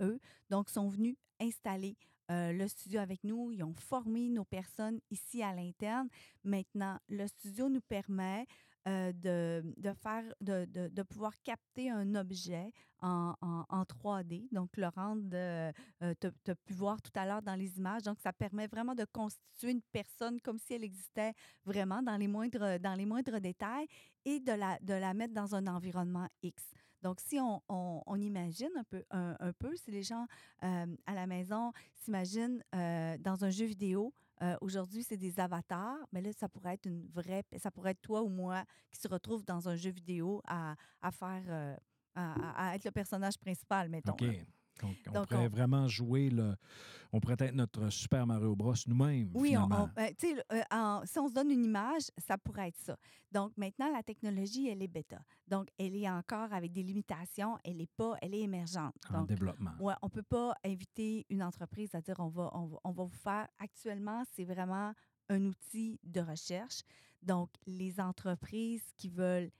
eux. 0.00 0.18
Donc, 0.50 0.68
sont 0.68 0.88
venus 0.88 1.16
installer 1.40 1.96
euh, 2.30 2.52
le 2.52 2.66
studio 2.68 3.00
avec 3.00 3.22
nous. 3.24 3.52
Ils 3.52 3.62
ont 3.62 3.74
formé 3.78 4.28
nos 4.28 4.44
personnes 4.44 5.00
ici 5.10 5.42
à 5.42 5.52
l'interne. 5.54 6.08
Maintenant, 6.44 6.98
le 7.08 7.26
studio 7.26 7.68
nous 7.68 7.80
permet 7.80 8.46
euh, 8.88 9.12
de, 9.12 9.62
de 9.76 9.92
faire, 9.92 10.24
de, 10.40 10.64
de, 10.66 10.88
de 10.88 11.02
pouvoir 11.02 11.32
capter 11.42 11.90
un 11.90 12.14
objet 12.14 12.72
en, 13.00 13.34
en, 13.40 13.64
en 13.68 13.82
3D. 13.82 14.48
Donc, 14.52 14.76
le 14.76 14.88
rendre, 14.88 15.28
euh, 15.34 15.72
tu 16.20 16.50
as 16.50 16.54
pu 16.54 16.72
voir 16.72 17.00
tout 17.02 17.10
à 17.14 17.26
l'heure 17.26 17.42
dans 17.42 17.54
les 17.54 17.78
images. 17.78 18.02
Donc, 18.02 18.18
ça 18.20 18.32
permet 18.32 18.66
vraiment 18.66 18.94
de 18.94 19.04
constituer 19.12 19.72
une 19.72 19.82
personne 19.92 20.40
comme 20.40 20.58
si 20.58 20.74
elle 20.74 20.84
existait 20.84 21.32
vraiment 21.64 22.02
dans 22.02 22.16
les 22.16 22.28
moindres, 22.28 22.78
dans 22.80 22.94
les 22.94 23.06
moindres 23.06 23.40
détails 23.40 23.86
et 24.24 24.40
de 24.40 24.52
la, 24.52 24.78
de 24.80 24.94
la 24.94 25.14
mettre 25.14 25.34
dans 25.34 25.54
un 25.54 25.66
environnement 25.66 26.28
X. 26.42 26.62
Donc, 27.06 27.20
si 27.20 27.38
on, 27.38 27.62
on, 27.68 28.16
imagine 28.16 28.70
un 28.76 28.82
peu, 28.82 29.04
un, 29.12 29.52
peu, 29.60 29.76
si 29.76 29.92
les 29.92 30.02
gens 30.02 30.26
euh, 30.64 30.86
à 31.06 31.14
la 31.14 31.28
maison 31.28 31.70
s'imaginent 31.94 32.64
euh, 32.74 33.16
dans 33.18 33.44
un 33.44 33.50
jeu 33.50 33.64
vidéo, 33.64 34.12
euh, 34.42 34.56
aujourd'hui, 34.60 35.04
c'est 35.04 35.16
des 35.16 35.38
avatars, 35.38 35.98
mais 36.10 36.20
là, 36.20 36.32
ça 36.32 36.48
pourrait 36.48 36.74
être 36.74 36.86
une 36.86 37.06
vraie, 37.06 37.44
ça 37.58 37.70
pourrait 37.70 37.92
être 37.92 38.00
toi 38.00 38.22
ou 38.22 38.28
moi 38.28 38.64
qui 38.90 38.98
se 38.98 39.06
retrouve 39.06 39.44
dans 39.44 39.68
un 39.68 39.76
jeu 39.76 39.90
vidéo 39.90 40.42
à, 40.48 40.74
à 41.00 41.12
faire, 41.12 41.78
à, 42.16 42.74
être 42.74 42.84
le 42.84 42.90
personnage 42.90 43.38
principal, 43.38 43.88
mettons. 43.88 44.16
Donc, 44.82 44.96
on 45.08 45.12
Donc, 45.12 45.28
pourrait 45.28 45.46
on- 45.46 45.48
vraiment 45.48 45.88
jouer 45.88 46.30
le. 46.30 46.54
On 47.12 47.20
pourrait 47.20 47.36
être 47.38 47.54
notre 47.54 47.88
Super 47.88 48.26
Mario 48.26 48.54
Bros. 48.54 48.74
nous-mêmes. 48.86 49.30
Oui, 49.34 49.56
on, 49.56 49.62
finalement. 49.64 49.88
on- 49.96 50.00
euh, 50.02 50.42
euh, 50.52 50.62
en- 50.70 51.02
si 51.06 51.18
on 51.18 51.28
se 51.28 51.32
donne 51.34 51.50
une 51.50 51.64
image, 51.64 52.10
ça 52.18 52.36
pourrait 52.36 52.68
être 52.68 52.76
ça. 52.78 52.96
Donc 53.32 53.56
maintenant, 53.56 53.90
la 53.92 54.02
technologie, 54.02 54.68
elle 54.68 54.82
est 54.82 54.88
bêta. 54.88 55.18
Donc, 55.48 55.68
elle 55.78 55.96
est 55.96 56.10
encore 56.10 56.52
avec 56.52 56.72
des 56.72 56.82
limitations. 56.82 57.56
Elle 57.64 57.80
est 57.80 57.90
pas, 57.96 58.16
elle 58.20 58.34
est 58.34 58.40
émergente. 58.42 58.94
en 59.08 59.20
Donc, 59.20 59.28
développement. 59.28 59.72
Ouais, 59.80 59.94
on 60.02 60.10
peut 60.10 60.22
pas 60.22 60.54
inviter 60.64 61.24
une 61.30 61.42
entreprise 61.42 61.94
à 61.94 62.00
dire 62.02 62.16
on 62.18 62.28
va, 62.28 62.50
on 62.54 62.66
va, 62.66 62.76
on 62.84 62.90
va 62.92 63.04
vous 63.04 63.16
faire. 63.16 63.48
Actuellement, 63.58 64.22
c'est 64.34 64.44
vraiment 64.44 64.92
un 65.28 65.44
outil 65.46 65.98
de 66.04 66.20
recherche. 66.20 66.82
Donc, 67.22 67.50
les 67.66 67.98
entreprises 68.00 68.84
qui 68.96 69.08
veulent 69.08 69.50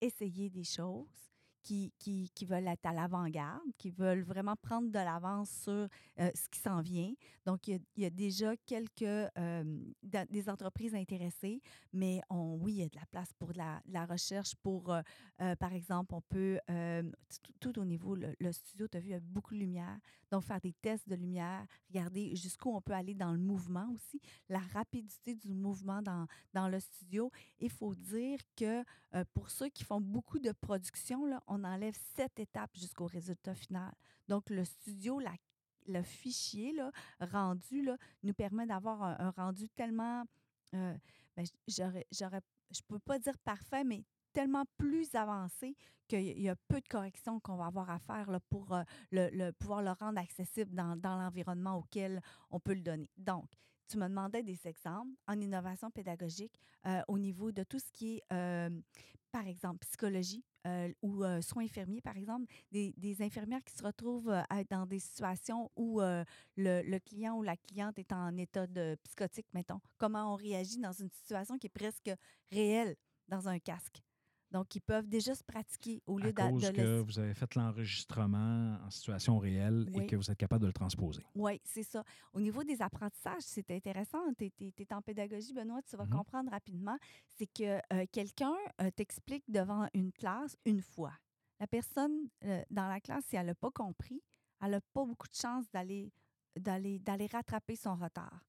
essayer 0.00 0.48
des 0.50 0.64
choses, 0.64 1.31
qui, 1.62 1.92
qui, 1.98 2.44
veulent 2.44 2.66
être 2.66 2.86
à 2.86 2.92
l'avant-garde, 2.92 3.62
qui 3.78 3.90
veulent 3.90 4.22
vraiment 4.22 4.56
prendre 4.56 4.88
de 4.88 4.98
l'avance 4.98 5.50
sur 5.50 5.72
euh, 5.72 6.30
ce 6.34 6.48
qui 6.48 6.58
s'en 6.58 6.80
vient. 6.80 7.12
Donc, 7.46 7.68
il 7.68 7.80
y 7.96 8.04
a, 8.04 8.10
déjà 8.10 8.56
quelques 8.66 9.02
euh, 9.02 9.80
des 10.02 10.48
entreprises 10.48 10.94
intéressées, 10.94 11.60
mais 11.92 12.20
oui, 12.30 12.72
il 12.72 12.78
y 12.78 12.82
a 12.82 12.88
de 12.88 12.96
la 12.96 13.06
place 13.06 13.32
pour 13.38 13.52
de 13.52 13.58
la, 13.58 14.06
recherche. 14.06 14.54
Pour, 14.56 14.92
euh, 14.92 15.56
par 15.56 15.72
exemple, 15.72 16.14
on 16.14 16.20
peut, 16.20 16.58
tout, 17.42 17.52
tout 17.72 17.78
au 17.78 17.84
niveau, 17.84 18.14
le, 18.14 18.34
le 18.38 18.52
studio, 18.52 18.88
tu 18.88 18.96
as 18.96 19.00
vu, 19.00 19.08
il 19.08 19.12
y 19.12 19.14
a 19.14 19.20
beaucoup 19.20 19.54
de 19.54 19.60
lumière. 19.60 19.98
Donc, 20.32 20.44
faire 20.44 20.60
des 20.62 20.72
tests 20.72 21.06
de 21.08 21.14
lumière, 21.14 21.66
regarder 21.90 22.34
jusqu'où 22.34 22.70
on 22.70 22.80
peut 22.80 22.94
aller 22.94 23.14
dans 23.14 23.32
le 23.32 23.38
mouvement 23.38 23.86
aussi, 23.94 24.18
la 24.48 24.60
rapidité 24.60 25.34
du 25.34 25.52
mouvement 25.52 26.00
dans, 26.00 26.26
dans 26.54 26.68
le 26.68 26.80
studio. 26.80 27.30
Il 27.60 27.70
faut 27.70 27.94
dire 27.94 28.38
que 28.56 28.82
euh, 29.14 29.24
pour 29.34 29.50
ceux 29.50 29.68
qui 29.68 29.84
font 29.84 30.00
beaucoup 30.00 30.38
de 30.38 30.52
production, 30.52 31.26
là, 31.26 31.42
on 31.46 31.62
enlève 31.64 31.94
sept 32.16 32.40
étapes 32.40 32.74
jusqu'au 32.74 33.04
résultat 33.06 33.54
final. 33.54 33.92
Donc, 34.26 34.48
le 34.48 34.64
studio, 34.64 35.20
la- 35.20 35.36
le 35.86 36.02
fichier 36.02 36.72
là, 36.72 36.90
rendu 37.20 37.82
là, 37.82 37.98
nous 38.22 38.32
permet 38.34 38.66
d'avoir 38.66 39.02
un, 39.02 39.30
rendu 39.32 39.68
tellement, 39.68 40.24
euh, 40.74 40.96
ben, 41.36 41.44
j'aurais, 41.68 42.06
je 42.10 42.80
peux 42.88 42.98
pas 43.00 43.18
dire 43.18 43.36
parfait, 43.40 43.84
mais 43.84 44.02
tellement 44.32 44.64
plus 44.76 45.14
avancé 45.14 45.76
qu'il 46.08 46.40
y 46.40 46.48
a- 46.48 46.56
peu 46.68 46.80
de 46.80 46.88
corrections 46.88 47.40
qu'on 47.40 47.56
va 47.56 47.66
avoir 47.66 47.90
à 47.90 47.98
faire 47.98 48.40
pour 48.48 48.72
euh, 48.74 48.82
le, 49.10 49.50
pouvoir 49.52 49.82
le 49.82 49.90
rendre 49.92 50.18
accessible 50.18 50.74
dans, 50.74 50.98
l'environnement 51.02 51.78
auquel 51.78 52.20
on 52.50 52.60
peut 52.60 52.74
le 52.74 52.82
donner. 52.82 53.10
Donc, 53.16 53.50
tu 53.88 53.98
me 53.98 54.08
demandais 54.08 54.42
des 54.42 54.66
exemples 54.66 55.12
en 55.26 55.38
innovation 55.40 55.90
pédagogique 55.90 56.58
euh, 56.86 57.02
au 57.08 57.18
niveau 57.18 57.52
de 57.52 57.62
tout 57.62 57.78
ce 57.78 57.90
qui 57.92 58.16
est, 58.16 58.22
euh, 58.32 58.70
par 59.30 59.46
exemple, 59.46 59.78
psychologie 59.86 60.44
ou 61.02 61.24
soins 61.40 61.64
infirmiers, 61.64 62.00
par 62.00 62.16
exemple, 62.16 62.46
des, 62.70 63.16
infirmières 63.20 63.64
qui 63.64 63.74
se 63.74 63.82
retrouvent 63.82 64.32
dans 64.70 64.86
des 64.86 65.00
situations 65.00 65.72
où 65.74 66.00
le, 66.00 66.24
le 66.56 66.98
client 67.00 67.36
ou 67.36 67.42
la 67.42 67.56
cliente 67.56 67.98
est 67.98 68.12
en 68.12 68.36
état 68.36 68.68
de 68.68 68.96
psychotique, 69.02 69.48
mettons. 69.54 69.80
Comment 69.98 70.32
on 70.32 70.36
réagit 70.36 70.78
dans 70.78 70.92
une 70.92 71.10
situation 71.10 71.58
qui 71.58 71.66
est 71.66 71.70
presque 71.70 72.12
réelle 72.52 72.94
dans 73.26 73.48
un 73.48 73.58
casque? 73.58 74.02
Donc, 74.52 74.74
ils 74.76 74.80
peuvent 74.82 75.08
déjà 75.08 75.34
se 75.34 75.42
pratiquer 75.42 76.02
au 76.06 76.18
lieu 76.18 76.28
à 76.36 76.50
cause 76.50 76.62
de 76.62 76.70
que 76.76 77.00
vous 77.00 77.18
avez 77.18 77.32
fait 77.32 77.54
l'enregistrement 77.54 78.78
en 78.84 78.90
situation 78.90 79.38
réelle 79.38 79.88
Oui. 79.94 80.02
et 80.02 80.06
que 80.06 80.14
vous 80.16 80.30
êtes 80.30 80.36
capable 80.36 80.60
de 80.62 80.66
le 80.66 80.72
transposer. 80.74 81.24
Oui, 81.34 81.58
c'est 81.64 81.82
ça. 81.82 82.04
Au 82.34 82.40
niveau 82.40 82.62
des 82.62 82.82
apprentissages, 82.82 83.42
c'est 83.42 83.70
intéressant. 83.70 84.18
Tu 84.38 84.52
es, 84.60 84.92
en 84.94 85.00
pédagogie, 85.00 85.54
Benoît, 85.54 85.80
tu 85.82 85.96
vas 85.96 86.04
Mhm. 86.04 86.10
comprendre 86.10 86.50
rapidement. 86.50 86.98
C'est 87.28 87.46
que 87.46 87.80
euh, 87.94 88.04
quelqu'un 88.12 88.54
euh, 88.82 88.90
t'explique 88.90 89.44
devant 89.48 89.88
une 89.94 90.12
classe 90.12 90.54
une 90.66 90.82
fois. 90.82 91.14
La 91.58 91.66
personne 91.66 92.28
euh, 92.44 92.62
dans 92.70 92.88
la 92.88 93.00
classe, 93.00 93.24
si 93.26 93.36
elle 93.36 93.46
n'a 93.46 93.54
pas 93.54 93.70
compris, 93.70 94.22
elle 94.60 94.72
n'a 94.72 94.80
pas 94.92 95.04
beaucoup 95.06 95.28
de 95.28 95.34
chance 95.34 95.64
d'aller 95.72 97.26
rattraper 97.32 97.76
son 97.76 97.94
retard. 97.96 98.44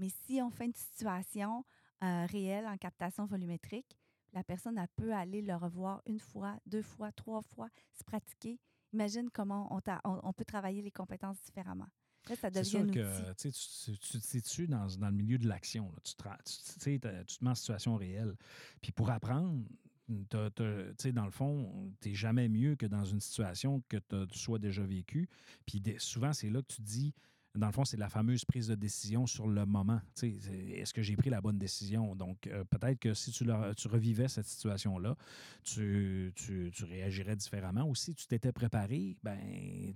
Mais 0.00 0.08
si 0.08 0.42
on 0.42 0.50
fait 0.50 0.66
une 0.66 0.74
situation 0.74 1.64
réelle 2.00 2.66
en 2.66 2.76
captation 2.76 3.24
volumétrique, 3.24 3.96
la 4.34 4.44
personne 4.44 4.76
elle 4.78 4.88
peut 4.96 5.14
aller 5.14 5.40
le 5.42 5.54
revoir 5.56 6.02
une 6.06 6.18
fois, 6.18 6.58
deux 6.66 6.82
fois, 6.82 7.12
trois 7.12 7.40
fois, 7.42 7.68
se 7.92 8.04
pratiquer. 8.04 8.58
Imagine 8.92 9.30
comment 9.30 9.74
on, 9.74 9.80
t'a- 9.80 10.00
on- 10.04 10.20
on 10.22 10.32
peut 10.32 10.44
travailler 10.44 10.82
les 10.82 10.90
compétences 10.90 11.40
différemment. 11.42 11.88
Là, 12.28 12.36
ça 12.36 12.48
C'est 12.50 12.60
devient 12.60 12.70
sûr 12.70 12.86
que 12.90 13.32
tu, 13.34 13.50
tu, 13.52 13.98
tu 13.98 14.18
te 14.18 14.24
situes 14.24 14.66
dans, 14.66 14.86
dans 14.98 15.08
le 15.08 15.14
milieu 15.14 15.36
de 15.38 15.46
l'action. 15.46 15.92
Tu, 16.02 16.14
tu, 16.14 17.00
te 17.00 17.44
mets 17.44 17.50
en 17.50 17.54
situation 17.54 17.96
réelle. 17.96 18.34
Puis 18.80 18.92
pour 18.92 19.10
apprendre, 19.10 19.62
dans 20.08 21.24
le 21.24 21.30
fond, 21.30 21.92
tu 22.00 22.08
n'es 22.08 22.14
jamais 22.14 22.48
mieux 22.48 22.76
que 22.76 22.86
dans 22.86 23.04
une 23.04 23.20
situation 23.20 23.82
que 23.88 23.96
tu 24.26 24.38
sois 24.38 24.58
déjà 24.58 24.84
vécue. 24.84 25.28
Puis 25.66 25.82
souvent, 25.98 26.32
c'est 26.32 26.50
là 26.50 26.62
que 26.62 26.68
tu 26.68 26.76
te 26.76 26.82
dis, 26.86 27.14
dans 27.56 27.66
le 27.66 27.72
fond, 27.72 27.84
c'est 27.84 27.96
la 27.96 28.08
fameuse 28.08 28.44
prise 28.44 28.66
de 28.66 28.74
décision 28.74 29.26
sur 29.26 29.46
le 29.46 29.64
moment. 29.64 30.00
Est-ce 30.20 30.92
que 30.92 31.02
j'ai 31.02 31.14
pris 31.16 31.30
la 31.30 31.40
bonne 31.40 31.56
décision? 31.58 32.16
Donc, 32.16 32.48
euh, 32.48 32.64
peut-être 32.64 32.98
que 32.98 33.14
si 33.14 33.30
tu, 33.30 33.44
tu 33.76 33.88
revivais 33.88 34.26
cette 34.26 34.46
situation-là, 34.46 35.14
tu, 35.62 36.32
tu- 36.34 36.70
tu 36.72 36.84
réagirais 36.84 37.36
différemment. 37.36 37.84
Ou 37.84 37.94
si 37.94 38.12
tu 38.12 38.26
t'étais 38.26 38.50
préparé, 38.50 39.16
ben, 39.22 39.38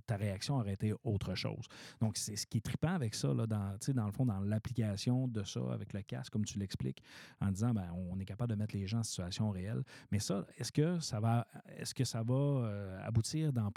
ta 0.07 0.15
réaction 0.15 0.55
aurait 0.55 0.73
été 0.73 0.93
autre 1.03 1.35
chose. 1.35 1.65
Donc, 1.99 2.15
c'est 2.15 2.37
ce 2.37 2.47
qui 2.47 2.59
est 2.59 2.61
trippant 2.61 2.93
avec 2.93 3.13
ça, 3.13 3.33
là, 3.33 3.45
dans, 3.45 3.75
dans 3.93 4.05
le 4.05 4.11
fond, 4.13 4.25
dans 4.25 4.39
l'application 4.39 5.27
de 5.27 5.43
ça 5.43 5.59
avec 5.73 5.91
le 5.91 6.01
casque, 6.01 6.31
comme 6.31 6.45
tu 6.45 6.59
l'expliques, 6.59 7.03
en 7.41 7.51
disant, 7.51 7.73
ben, 7.73 7.91
on 7.93 8.17
est 8.19 8.25
capable 8.25 8.51
de 8.51 8.57
mettre 8.57 8.75
les 8.75 8.87
gens 8.87 8.99
en 8.99 9.03
situation 9.03 9.49
réelle. 9.51 9.83
Mais 10.11 10.19
ça, 10.19 10.45
est-ce 10.57 10.71
que 10.71 10.99
ça 11.01 11.19
va, 11.19 11.45
est-ce 11.77 11.93
que 11.93 12.05
ça 12.05 12.23
va 12.23 12.33
euh, 12.35 13.01
aboutir 13.05 13.51
dans, 13.51 13.69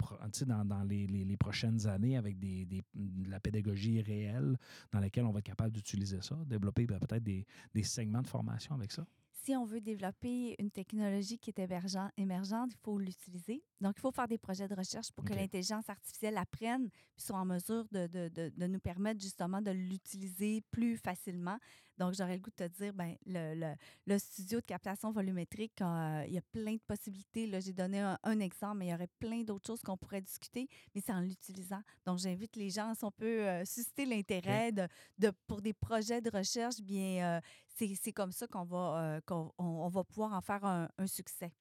dans, 0.47 0.63
dans 0.65 0.83
les, 0.83 1.05
les- 1.05 1.25
les 1.25 1.37
prochaines 1.37 1.85
années 1.85 2.15
avec 2.15 2.39
des, 2.39 2.63
des- 2.65 2.83
de 2.95 3.29
la 3.29 3.41
pédagogie 3.41 3.72
réelle 4.01 4.57
dans 4.91 4.99
laquelle 4.99 5.25
on 5.25 5.31
va 5.31 5.39
être 5.39 5.45
capable 5.45 5.71
d'utiliser 5.71 6.21
ça, 6.21 6.35
développer 6.45 6.85
ben, 6.85 6.99
peut-être 6.99 7.23
des, 7.23 7.45
des 7.73 7.83
segments 7.83 8.21
de 8.21 8.27
formation 8.27 8.75
avec 8.75 8.91
ça? 8.91 9.05
si 9.45 9.53
on 9.57 9.65
veut 9.65 9.81
développer 9.81 10.55
une 10.57 10.71
technologie 10.71 11.37
qui 11.37 11.49
est 11.49 11.59
émergent- 11.59 12.09
émergente, 12.15 12.71
il 12.71 12.77
faut 12.77 12.97
l'utiliser. 12.97 13.61
Donc, 13.81 13.95
il 13.97 13.99
faut 13.99 14.11
faire 14.13 14.29
des 14.29 14.37
projets 14.37 14.69
de 14.69 14.73
recherche 14.73 15.11
pour 15.11 15.25
que 15.25 15.33
l'intelligence 15.33 15.89
artificielle 15.89 16.37
apprenne 16.37 16.87
puis 16.89 17.25
soit 17.25 17.37
en 17.39 17.43
mesure 17.43 17.83
de, 17.91 18.07
de- 18.07 18.29
de- 18.29 18.53
de 18.55 18.67
nous 18.67 18.79
permettre 18.79 19.19
justement 19.19 19.61
de 19.61 19.71
l'utiliser 19.71 20.61
plus 20.71 20.95
facilement. 20.95 21.57
Donc, 21.97 22.13
j'aurais 22.13 22.33
le 22.35 22.39
goût 22.41 22.49
de 22.57 22.67
te 22.67 22.77
dire, 22.77 22.93
ben, 22.93 23.15
le, 23.25 23.55
le- 23.55 23.75
le 24.05 24.17
studio 24.19 24.59
de 24.59 24.65
captation 24.65 25.11
volumétrique, 25.11 25.81
euh, 25.81 26.23
il 26.27 26.33
y 26.33 26.37
a 26.37 26.41
plein 26.41 26.73
de 26.73 26.81
possibilités. 26.87 27.47
Là, 27.47 27.59
j'ai 27.59 27.73
donné 27.73 27.99
un, 27.99 28.17
un 28.23 28.39
exemple, 28.39 28.77
mais 28.77 28.87
il 28.87 28.91
y 28.91 28.93
aurait 28.93 29.09
plein 29.19 29.43
d'autres 29.43 29.67
choses 29.67 29.81
qu'on 29.81 29.97
pourrait 29.97 30.21
discuter, 30.21 30.67
mais 30.93 31.01
c'est 31.05 31.13
en 31.13 31.21
l'utilisant. 31.21 31.81
Donc, 32.05 32.19
j'invite 32.19 32.55
les 32.55 32.69
gens, 32.69 32.93
si 32.95 33.03
on 33.03 33.11
peut 33.11 33.47
euh, 33.47 33.65
susciter 33.65 34.05
l'intérêt 34.05 34.71
de, 34.71 34.87
de- 35.19 35.31
pour 35.47 35.61
des 35.61 35.73
projets 35.73 36.21
de 36.21 36.29
recherche, 36.29 36.81
bien, 36.81 37.37
euh, 37.37 37.41
c'est 37.75 38.13
comme 38.13 38.31
ça 38.31 38.47
qu'on 38.47 38.63
va, 38.65 39.01
euh, 39.17 39.21
qu'on 39.25 39.51
on, 39.57 39.65
on 39.65 39.89
va 39.89 40.03
pouvoir 40.03 40.33
en 40.33 40.41
faire 40.41 40.63
un, 40.65 40.87
un 40.97 41.07
succès. 41.07 41.51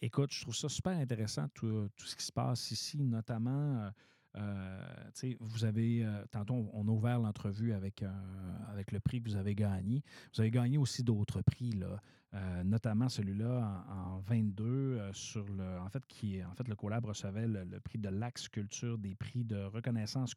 Écoute, 0.00 0.30
je 0.32 0.42
trouve 0.42 0.54
ça 0.54 0.68
super 0.68 0.92
intéressant, 0.92 1.48
tout, 1.48 1.88
tout 1.96 2.06
ce 2.06 2.14
qui 2.14 2.24
se 2.24 2.30
passe 2.32 2.70
ici, 2.70 3.02
notamment. 3.02 3.90
Euh, 4.36 5.10
vous 5.40 5.64
avez, 5.64 6.04
euh, 6.04 6.24
tantôt, 6.30 6.68
on 6.72 6.88
a 6.88 6.90
ouvert 6.90 7.18
l'entrevue 7.18 7.72
avec, 7.72 8.02
euh, 8.02 8.10
avec 8.70 8.92
le 8.92 9.00
prix 9.00 9.20
que 9.22 9.28
vous 9.28 9.36
avez 9.36 9.54
gagné. 9.54 10.02
Vous 10.34 10.40
avez 10.40 10.50
gagné 10.50 10.78
aussi 10.78 11.02
d'autres 11.02 11.42
prix, 11.42 11.72
là, 11.72 12.00
euh, 12.34 12.64
notamment 12.64 13.08
celui-là 13.10 13.84
en, 13.88 14.14
en 14.14 14.18
22, 14.20 14.64
euh, 14.64 15.12
sur 15.12 15.44
le, 15.48 15.78
en 15.80 15.88
fait, 15.90 16.04
qui 16.06 16.42
en 16.44 16.54
fait, 16.54 16.66
le 16.66 16.74
collab 16.74 17.04
recevait 17.04 17.46
le, 17.46 17.78
prix 17.80 17.98
de 17.98 18.08
l'Axe 18.08 18.48
Culture, 18.48 18.96
des 18.96 19.14
prix 19.14 19.44
de 19.44 19.64
reconnaissance, 19.64 20.34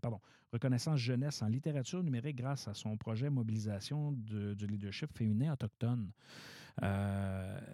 pardon, 0.00 0.20
reconnaissance 0.52 0.98
jeunesse 1.00 1.42
en 1.42 1.48
littérature 1.48 2.02
numérique 2.02 2.36
grâce 2.36 2.68
à 2.68 2.74
son 2.74 2.96
projet 2.96 3.28
mobilisation 3.28 4.12
du 4.12 4.66
leadership 4.66 5.12
féminin 5.16 5.52
autochtone. 5.52 6.12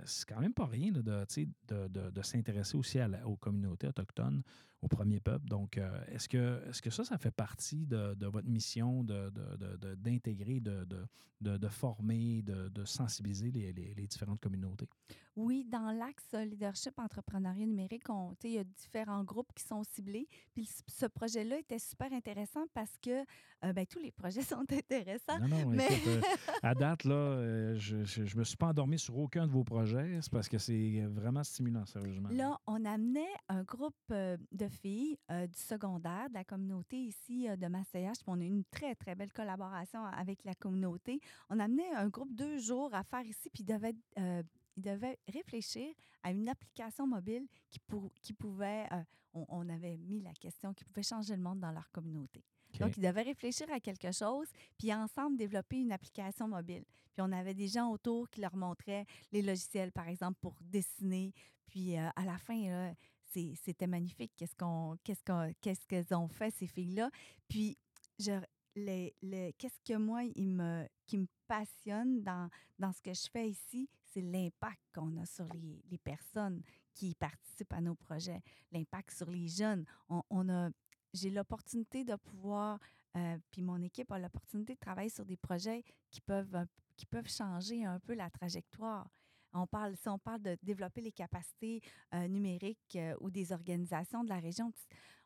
C'est 0.05 0.27
quand 0.29 0.41
même 0.41 0.55
pas 0.55 0.66
rien 0.66 0.91
de, 0.93 1.03
de, 1.03 1.89
de- 1.89 2.11
de 2.11 2.23
s'intéresser 2.23 2.77
aussi 2.77 2.99
à 2.99 3.09
la- 3.09 3.27
aux 3.27 3.37
communautés 3.37 3.87
autochtones, 3.87 4.43
aux 4.81 4.89
premiers 4.89 5.20
peuples. 5.20 5.47
Donc, 5.49 5.76
euh, 5.79 6.01
est-ce 6.09 6.29
que, 6.29 6.62
est 6.68 6.81
que 6.81 6.91
ça, 6.91 7.05
ça 7.05 7.18
fait 7.18 7.31
partie 7.33 7.87
de, 7.87 8.14
de 8.14 8.26
votre 8.26 8.49
mission 8.49 9.03
de- 9.05 9.31
de- 9.31 9.57
de- 9.57 9.76
de- 9.76 9.95
d'intégrer, 9.97 10.61
de, 10.61 10.85
de, 10.85 11.05
de, 11.41 11.57
de 11.57 11.68
former, 11.68 12.43
de, 12.43 12.68
de 12.68 12.85
sensibiliser 12.85 13.51
les, 13.51 13.72
les- 13.72 13.95
les 13.95 14.07
différentes 14.07 14.41
communautés? 14.41 14.89
Oui, 15.37 15.64
dans 15.64 15.93
l'axe 15.93 16.24
euh, 16.35 16.45
leadership 16.45 16.99
entrepreneuriat 16.99 17.66
numérique, 17.66 18.09
on- 18.11 18.35
il 18.45 18.51
y 18.53 18.59
a 18.59 18.64
différents 18.64 19.22
groupes 19.24 19.53
qui 19.55 19.64
sont 19.64 19.83
ciblés. 19.85 20.26
Puis 20.55 20.68
ce 20.89 21.07
projet-là 21.07 21.59
était 21.59 21.79
super 21.79 22.12
intéressant 22.12 22.64
parce 22.74 22.97
que 23.03 23.24
euh, 23.64 23.72
ben, 23.72 23.85
tous 23.87 23.99
les 24.01 24.11
projets 24.12 24.43
sont 24.61 24.64
intéressants. 24.72 25.39
Non, 25.41 25.49
non, 25.49 25.66
Mais- 25.70 25.87
écoute, 25.87 26.07
euh, 26.09 26.20
à 26.62 26.74
date, 26.74 27.05
là, 27.05 27.74
je 27.74 27.97
ne 27.97 28.39
me 28.39 28.45
suis 28.45 28.57
pas 28.57 28.68
endormi 28.68 28.99
sur 28.99 29.16
aucun 29.18 29.47
de 29.47 29.53
vos 29.53 29.64
projets. 29.64 30.18
C'est 30.22 30.33
parce 30.33 30.49
que 30.49 30.59
c'est 30.59 31.03
vraiment 31.07 31.43
stimulant, 31.45 31.85
sérieusement. 31.87 32.29
Là, 32.31 32.59
on 32.66 32.85
amenait 32.85 33.26
un 33.49 33.62
groupe 33.62 33.95
euh, 34.11 34.37
de 34.69 34.75
filles 34.75 35.19
euh, 35.31 35.47
du 35.47 35.59
secondaire, 35.59 36.29
de 36.29 36.35
la 36.35 36.45
communauté 36.45 36.97
ici 36.97 37.49
euh, 37.49 37.57
de 37.57 37.66
Massayage. 37.66 38.16
Puis 38.19 38.27
on 38.29 38.41
a 38.41 38.45
une 38.45 38.64
très, 38.64 38.95
très 38.95 39.14
belle 39.14 39.33
collaboration 39.33 40.05
avec 40.05 40.45
la 40.45 40.55
communauté. 40.55 41.21
On 41.51 41.59
amenait 41.59 41.91
un 41.95 42.09
groupe 42.09 42.33
deux 42.35 42.59
jours 42.59 42.95
à 42.95 43.03
faire 43.03 43.25
ici, 43.27 43.51
puis 43.51 43.62
ils 43.62 43.66
devaient, 43.66 43.95
euh, 44.19 44.43
ils 44.77 44.83
devaient 44.83 45.19
réfléchir 45.29 45.93
à 46.23 46.31
une 46.31 46.49
application 46.49 47.07
mobile 47.07 47.47
qui, 47.71 47.79
pour- 47.81 48.12
qui 48.23 48.33
pouvait, 48.33 48.87
euh, 48.93 49.03
on, 49.35 49.45
on 49.49 49.69
avait 49.69 49.97
mis 49.97 50.21
la 50.21 50.33
question, 50.35 50.73
qui 50.75 50.85
pouvait 50.85 51.03
changer 51.03 51.35
le 51.37 51.43
monde 51.43 51.61
dans 51.61 51.73
leur 51.73 51.91
communauté. 51.91 52.45
Donc, 52.81 52.99
ils 52.99 53.03
devaient 53.03 53.23
réfléchir 53.23 53.66
à 53.73 53.81
quelque 53.81 54.12
chose, 54.12 54.47
puis 54.77 54.93
ensemble 54.93 55.39
développer 55.39 55.79
une 55.81 55.91
application 55.91 56.47
mobile. 56.49 56.85
Puis 57.14 57.23
on 57.27 57.33
avait 57.33 57.55
des 57.55 57.66
gens 57.66 57.91
autour 57.91 58.29
qui 58.29 58.43
leur 58.43 58.55
montraient 58.55 59.07
les 59.33 59.41
logiciels, 59.41 59.91
par 59.91 60.07
exemple, 60.07 60.39
pour 60.43 60.55
dessiner. 60.61 61.33
Puis 61.66 61.97
à 61.97 62.12
la 62.27 62.37
fin, 62.37 62.61
là, 62.69 62.93
c'était 63.31 63.87
magnifique. 63.87 64.33
Qu'est-ce 64.37 64.55
qu'on, 64.55 64.97
qu'est-ce 65.05 65.22
qu'on, 65.24 65.53
qu'est-ce 65.61 65.87
qu'elles 65.87 66.14
ont 66.14 66.29
fait 66.29 66.51
ces 66.51 66.66
filles-là? 66.66 67.11
Puis 67.49 67.76
je, 68.18 68.41
les, 68.74 69.14
les- 69.22 69.53
qu'est-ce 69.55 69.81
que 69.85 69.97
moi, 69.99 70.22
il 70.24 70.49
me, 70.49 70.87
qui 71.07 71.18
me 71.18 71.26
passionne 71.47 72.22
dans, 72.22 72.49
dans 72.79 72.93
ce 72.93 73.01
que 73.03 73.12
je 73.14 73.29
fais 73.31 73.49
ici, 73.49 73.89
c'est 74.05 74.20
l'impact 74.20 74.81
qu'on 74.95 75.16
a 75.16 75.26
sur 75.26 75.47
les, 75.55 75.83
les 75.91 75.99
personnes 75.99 76.62
qui 76.95 77.14
participent 77.14 77.72
à 77.72 77.81
nos 77.81 77.95
projets, 77.95 78.43
l'impact 78.72 79.11
sur 79.12 79.31
les 79.31 79.49
jeunes. 79.49 79.85
On, 80.09 80.22
on 80.31 80.49
a, 80.49 80.70
j'ai 81.14 81.31
l'opportunité 81.31 82.05
de 82.05 82.16
pouvoir, 82.16 82.79
euh, 83.16 83.39
puis 83.51 83.62
mon 83.62 83.81
équipe 83.83 84.11
a 84.12 84.18
l'opportunité 84.18 84.74
de 84.74 84.79
travailler 84.79 85.11
sur 85.11 85.24
des 85.24 85.37
projets 85.37 85.83
qui 86.11 86.20
peuvent, 86.20 86.66
qui 86.97 87.07
peuvent 87.07 87.29
changer 87.31 87.85
un 87.85 88.01
peu 88.01 88.14
la 88.14 88.31
trajectoire. 88.31 89.09
On 89.53 89.66
parle, 89.66 89.96
si 89.96 90.09
on 90.09 90.18
parle 90.18 90.42
de 90.42 90.57
développer 90.62 91.01
les 91.01 91.12
capacités 91.12 91.80
euh, 92.14 92.28
numériques 92.28 92.96
euh, 92.96 93.14
ou 93.20 93.30
des 93.30 93.53
organisations 93.53 94.22
de 94.22 94.28
la 94.28 94.38
région, 94.38 94.72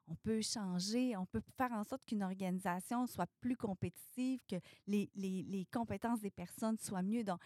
on 0.08 0.14
peut 0.16 0.42
changer, 0.42 1.16
on 1.16 1.26
peut 1.26 1.42
faire 1.56 1.72
en 1.72 1.84
sorte 1.84 2.04
qu'une 2.04 2.22
organisation 2.22 3.06
soit 3.06 3.28
plus 3.40 3.56
compétitive, 3.56 4.40
que 4.48 4.56
les, 4.86 5.66
compétences 5.72 6.20
des 6.20 6.30
personnes 6.30 6.76
soient 6.76 7.02
mieux. 7.02 7.24
Donc, 7.24 7.40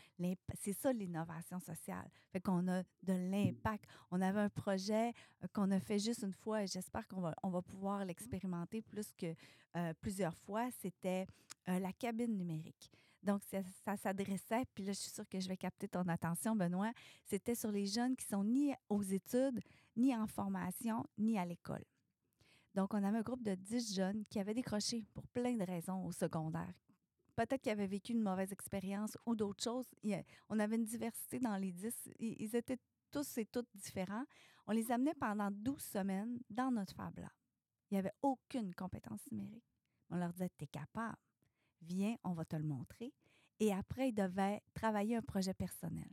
c'est 0.59 0.73
ça 0.73 0.93
l'innovation 0.93 1.61
sociale. 1.61 2.09
Fait 2.33 2.41
qu'on 2.41 2.67
a 2.69 2.83
de 3.03 3.13
l'impact. 3.31 3.85
On 4.11 4.21
avait 4.21 4.41
un 4.41 4.49
projet 4.49 5.13
euh, 5.45 5.47
qu'on 5.53 5.71
a 5.71 5.81
fait 5.81 5.99
juste 5.99 6.23
une 6.23 6.33
fois 6.33 6.63
et 6.63 6.67
j'espère 6.67 7.07
qu'on 7.09 7.21
va, 7.21 7.63
pouvoir 7.63 8.05
l'expérimenter 8.05 8.83
plus 8.83 9.13
que 9.13 9.35
plusieurs 10.01 10.37
fois. 10.37 10.71
C'était 10.81 11.27
la 11.67 11.93
cabine 11.93 12.35
numérique. 12.37 12.91
Donc, 13.27 13.43
ça, 13.85 13.97
s'adressait, 13.97 14.65
puis 14.73 14.85
là, 14.85 14.93
je 14.93 14.99
suis 15.01 15.11
sûre 15.11 15.29
que 15.29 15.41
je 15.41 15.49
vais 15.49 15.57
capter 15.57 15.89
ton 15.89 16.07
attention, 16.07 16.55
Benoît. 16.55 16.93
C'était 17.25 17.57
sur 17.57 17.73
les 17.73 17.85
jeunes 17.85 18.15
qui 18.15 18.25
sont 18.25 18.45
ni 18.45 18.73
aux 18.89 19.03
études, 19.03 19.61
ni 19.97 20.15
en 20.15 20.29
formation, 20.29 21.05
ni 21.19 21.37
à 21.37 21.45
l'école. 21.45 21.85
Donc, 22.77 22.95
on 22.95 23.03
avait 23.03 23.19
un 23.19 23.23
groupe 23.23 23.43
de 23.43 23.57
10 23.57 23.97
jeunes 23.97 24.25
qui 24.31 24.39
avaient 24.39 24.55
décroché 24.55 25.05
pour 25.13 25.27
plein 25.27 25.57
de 25.57 25.65
raisons 25.65 26.05
au 26.05 26.13
secondaire. 26.13 26.73
Peut-être 27.35 27.61
qu'ils 27.63 27.73
avaient 27.73 27.89
vécu 27.89 28.13
une 28.13 28.23
mauvaise 28.23 28.53
expérience 28.53 29.19
ou 29.27 29.35
d'autres 29.35 29.65
choses. 29.65 29.87
On 30.49 30.61
avait 30.61 30.77
une 30.77 30.85
diversité 30.85 31.41
dans 31.41 31.57
les 31.57 31.73
10. 31.73 32.11
Ils 32.21 32.55
étaient 32.55 32.79
tous 33.11 33.39
et 33.39 33.47
toutes 33.47 33.69
différents. 33.75 34.25
On 34.69 34.73
les 34.73 34.93
amenait 34.93 35.15
pendant 35.15 35.51
12 35.51 35.83
semaines 35.83 36.39
dans 36.49 36.71
notre 36.71 36.95
Fab 36.95 37.19
Lab. 37.19 37.31
Il 37.91 37.95
n'y 37.95 37.99
avait 37.99 38.15
aucune 38.23 38.73
compétence 38.73 39.21
numérique. 39.33 39.65
On 40.11 40.17
leur 40.17 40.33
disait, 40.33 40.51
tu 40.57 40.65
es 40.65 40.69
capable. 40.69 41.17
Viens, 41.83 42.17
on 42.25 42.33
va 42.33 42.45
te 42.45 42.57
le 42.57 42.65
montrer. 42.65 43.13
Et 43.61 43.73
après, 43.73 44.11
ils 44.11 44.15
devaient 44.15 44.63
travailler 44.75 45.17
un 45.17 45.23
projet 45.23 45.55
personnel. 45.55 46.09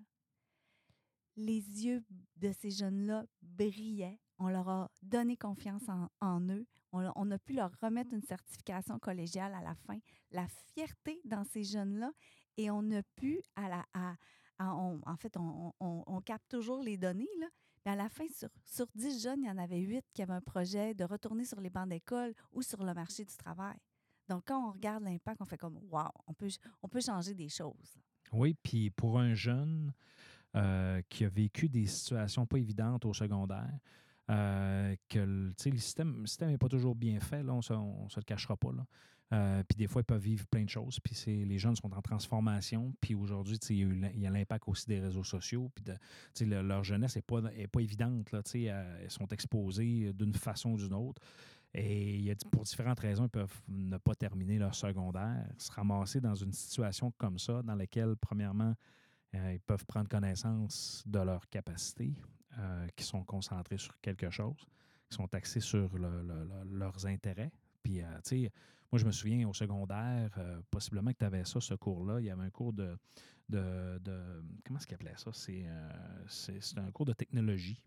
Les 1.36 1.86
yeux 1.86 2.04
de 2.38 2.52
ces 2.52 2.72
jeunes-là 2.72 3.26
brillaient. 3.42 4.20
On 4.38 4.50
leur 4.50 4.70
a 4.70 4.92
donné 5.02 5.36
confiance 5.36 5.84
en, 6.22 6.42
eux. 6.42 6.66
On, 6.92 7.32
a 7.32 7.40
pu 7.40 7.54
leur 7.54 7.72
remettre 7.82 8.14
une 8.14 8.22
certification 8.22 9.00
collégiale 9.00 9.54
à 9.56 9.62
la 9.62 9.76
fin. 9.76 9.98
La 10.32 10.48
fierté 10.74 11.20
dans 11.26 11.44
ces 11.44 11.64
jeunes-là. 11.64 12.12
Et 12.58 12.70
on 12.70 12.92
a 12.92 13.02
pu, 13.16 13.42
en 13.58 15.18
fait, 15.18 15.36
on, 15.38 16.22
capte 16.24 16.50
toujours 16.50 16.84
les 16.84 16.98
données. 16.98 17.28
Mais 17.86 17.92
à 17.92 17.96
la 17.96 18.10
fin, 18.10 18.26
sur, 18.30 18.50
sur 18.64 18.86
10 18.96 19.22
jeunes, 19.22 19.42
il 19.42 19.48
y 19.48 19.52
en 19.52 19.58
avait 19.58 19.80
8 19.80 20.06
qui 20.14 20.22
avaient 20.22 20.34
un 20.34 20.42
projet 20.42 20.94
de 20.94 21.04
retourner 21.04 21.46
sur 21.46 21.60
les 21.60 21.70
bancs 21.70 21.90
d'école 21.90 22.34
ou 22.52 22.62
sur 22.62 22.84
le 22.84 22.94
marché 22.94 23.26
du 23.26 23.36
travail. 23.36 23.78
Donc, 24.30 24.44
quand 24.46 24.70
on 24.70 24.72
regarde 24.72 25.04
l'impact, 25.04 25.42
on 25.42 25.46
fait 25.46 25.58
comme 25.58 25.80
Wow, 25.90 26.10
on 26.28 26.34
peut, 26.34 26.50
on 26.82 26.88
peut 26.88 27.02
changer 27.02 27.34
des 27.34 27.50
choses. 27.50 27.98
Oui, 28.32 28.56
puis 28.64 28.90
pour 28.90 29.20
un 29.20 29.34
jeune 29.34 29.94
euh, 30.56 31.02
qui 31.10 31.26
a 31.26 31.30
vécu 31.30 31.70
des 31.70 31.86
situations 31.86 32.46
pas 32.46 32.58
évidentes 32.58 33.06
au 33.06 33.14
secondaire, 33.14 33.74
euh, 34.30 34.96
que 35.10 35.20
le, 35.20 35.52
système 35.58 36.22
le 36.22 36.28
système 36.28 36.50
n'est 36.50 36.58
pas 36.58 36.70
toujours 36.70 36.96
bien 36.96 37.20
fait, 37.20 37.44
là, 37.44 37.54
on 37.54 37.58
ne 37.58 38.10
se, 38.10 38.20
le 38.20 38.24
cachera 38.24 38.56
pas. 38.56 38.70
Euh, 39.34 39.64
puis 39.68 39.76
des 39.76 39.88
fois, 39.88 40.02
ils 40.02 40.06
peuvent 40.06 40.22
vivre 40.22 40.46
plein 40.48 40.64
de 40.64 40.70
choses. 40.70 41.00
Puis 41.00 41.16
les 41.46 41.58
jeunes 41.58 41.76
sont 41.76 41.92
en 41.92 42.02
transformation. 42.02 42.94
Puis 43.02 43.16
aujourd'hui, 43.16 43.58
il 43.70 44.20
y 44.20 44.28
a 44.28 44.30
l'impact 44.30 44.66
aussi 44.68 44.86
des 44.86 45.00
réseaux 45.00 45.24
sociaux. 45.24 45.72
Puis 45.74 45.84
le- 46.46 46.62
leur 46.62 46.84
jeunesse 46.84 47.16
n'est 47.16 47.24
pas, 47.24 47.42
est 47.56 47.68
pas 47.68 47.80
évidente. 47.80 48.32
Là, 48.32 48.42
euh, 48.56 49.00
elles 49.02 49.12
sont 49.12 49.28
exposées 49.28 50.14
d'une 50.14 50.36
façon 50.36 50.72
ou 50.74 50.78
d'une 50.78 50.94
autre. 50.94 51.22
Et 51.76 52.34
pour 52.52 52.64
différentes 52.64 53.00
raisons, 53.00 53.26
ils 53.26 53.30
peuvent 53.30 53.62
ne 53.68 53.98
pas 53.98 54.14
terminer 54.14 54.60
leur 54.60 54.76
secondaire, 54.76 55.46
se 55.58 55.72
ramasser 55.72 56.22
dans 56.22 56.36
une 56.36 56.54
situation 56.54 57.12
comme 57.18 57.40
ça, 57.40 57.64
dans 57.64 57.76
laquelle, 57.76 58.16
premièrement, 58.16 58.76
euh, 59.34 59.54
ils 59.54 59.60
peuvent 59.60 59.86
prendre 59.86 60.08
connaissance 60.08 61.04
de 61.08 61.20
leurs 61.20 61.50
capacités, 61.50 62.14
euh, 62.60 62.88
qui 62.96 63.04
sont 63.04 63.24
concentrées 63.24 63.80
sur 63.80 64.00
quelque 64.02 64.30
chose, 64.30 64.68
qui 65.10 65.16
sont 65.16 65.34
axées 65.34 65.62
sur 65.62 65.98
le- 65.98 66.22
le- 66.22 66.44
le- 66.46 66.78
leurs 66.78 67.06
intérêts. 67.08 67.52
Puis, 67.82 68.04
euh, 68.04 68.06
tu 68.24 68.44
sais, 68.46 68.52
moi, 68.92 69.00
je 69.00 69.06
me 69.06 69.12
souviens 69.12 69.48
au 69.50 69.54
secondaire, 69.54 70.30
euh, 70.38 70.62
possiblement 70.70 71.12
que 71.12 71.18
tu 71.18 71.26
avais 71.26 71.44
ça, 71.46 71.60
ce 71.60 71.74
cours-là. 71.74 72.20
Il 72.20 72.26
y 72.28 72.30
avait 72.30 72.44
un 72.44 72.52
cours 72.52 72.74
de. 72.74 72.96
de, 73.50 73.98
de- 74.00 74.44
comment 74.64 74.80
est-ce 74.80 74.86
qu'il 74.88 74.96
appelait 74.96 75.18
ça? 75.18 75.32
Euh, 75.50 75.92
c'est 76.28 76.78
un 76.78 76.92
cours 76.92 77.06
de 77.06 77.14
technologie. 77.14 77.82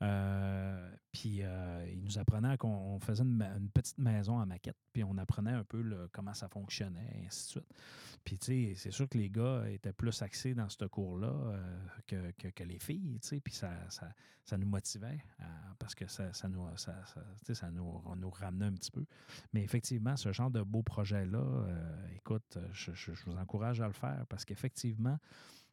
Euh, 0.00 0.90
puis 1.10 1.42
euh, 1.42 1.84
il 1.90 2.00
nous 2.04 2.18
apprenait 2.18 2.56
qu'on 2.56 2.68
on 2.68 3.00
faisait 3.00 3.24
une, 3.24 3.68
petite 3.74 3.98
maison 3.98 4.38
en 4.38 4.46
maquette, 4.46 4.76
puis 4.92 5.02
on 5.02 5.16
apprenait 5.18 5.52
un 5.52 5.64
peu 5.64 6.08
comment 6.12 6.34
ça 6.34 6.48
fonctionnait, 6.48 7.10
et 7.16 7.26
ainsi 7.26 7.46
de 7.46 7.50
suite. 7.60 7.74
Puis, 8.24 8.38
tu 8.38 8.46
sais, 8.46 8.74
c'est 8.76 8.90
sûr 8.90 9.08
que 9.08 9.16
les 9.16 9.30
gars 9.30 9.64
étaient 9.68 9.92
plus 9.92 10.20
axés 10.22 10.54
dans 10.54 10.68
ce 10.68 10.84
cours-là 10.84 11.32
euh, 11.32 11.78
que, 12.06 12.50
que- 12.50 12.64
les 12.64 12.78
filles, 12.78 13.18
tu 13.22 13.28
sais, 13.28 13.40
puis 13.40 13.54
ça, 13.54 13.70
ça, 13.88 14.08
ça 14.44 14.58
nous 14.58 14.66
motivait 14.68 15.18
euh, 15.40 15.44
parce 15.78 15.94
que 15.94 16.06
ça, 16.06 16.32
ça 16.32 16.48
nous, 16.48 16.64
ça, 16.76 16.94
ça, 17.54 17.70
nous, 17.70 18.02
nous 18.16 18.30
ramenait 18.30 18.66
un 18.66 18.72
petit 18.74 18.90
peu. 18.90 19.04
Mais 19.52 19.62
effectivement, 19.62 20.16
ce 20.16 20.32
genre 20.32 20.50
de 20.50 20.62
beau 20.62 20.82
projet-là, 20.82 21.66
écoute, 22.14 22.58
je- 22.72 22.92
je 22.94 23.12
vous 23.24 23.36
encourage 23.36 23.80
à 23.80 23.86
le 23.86 23.94
faire 23.94 24.24
parce 24.28 24.44
qu'effectivement, 24.44 25.18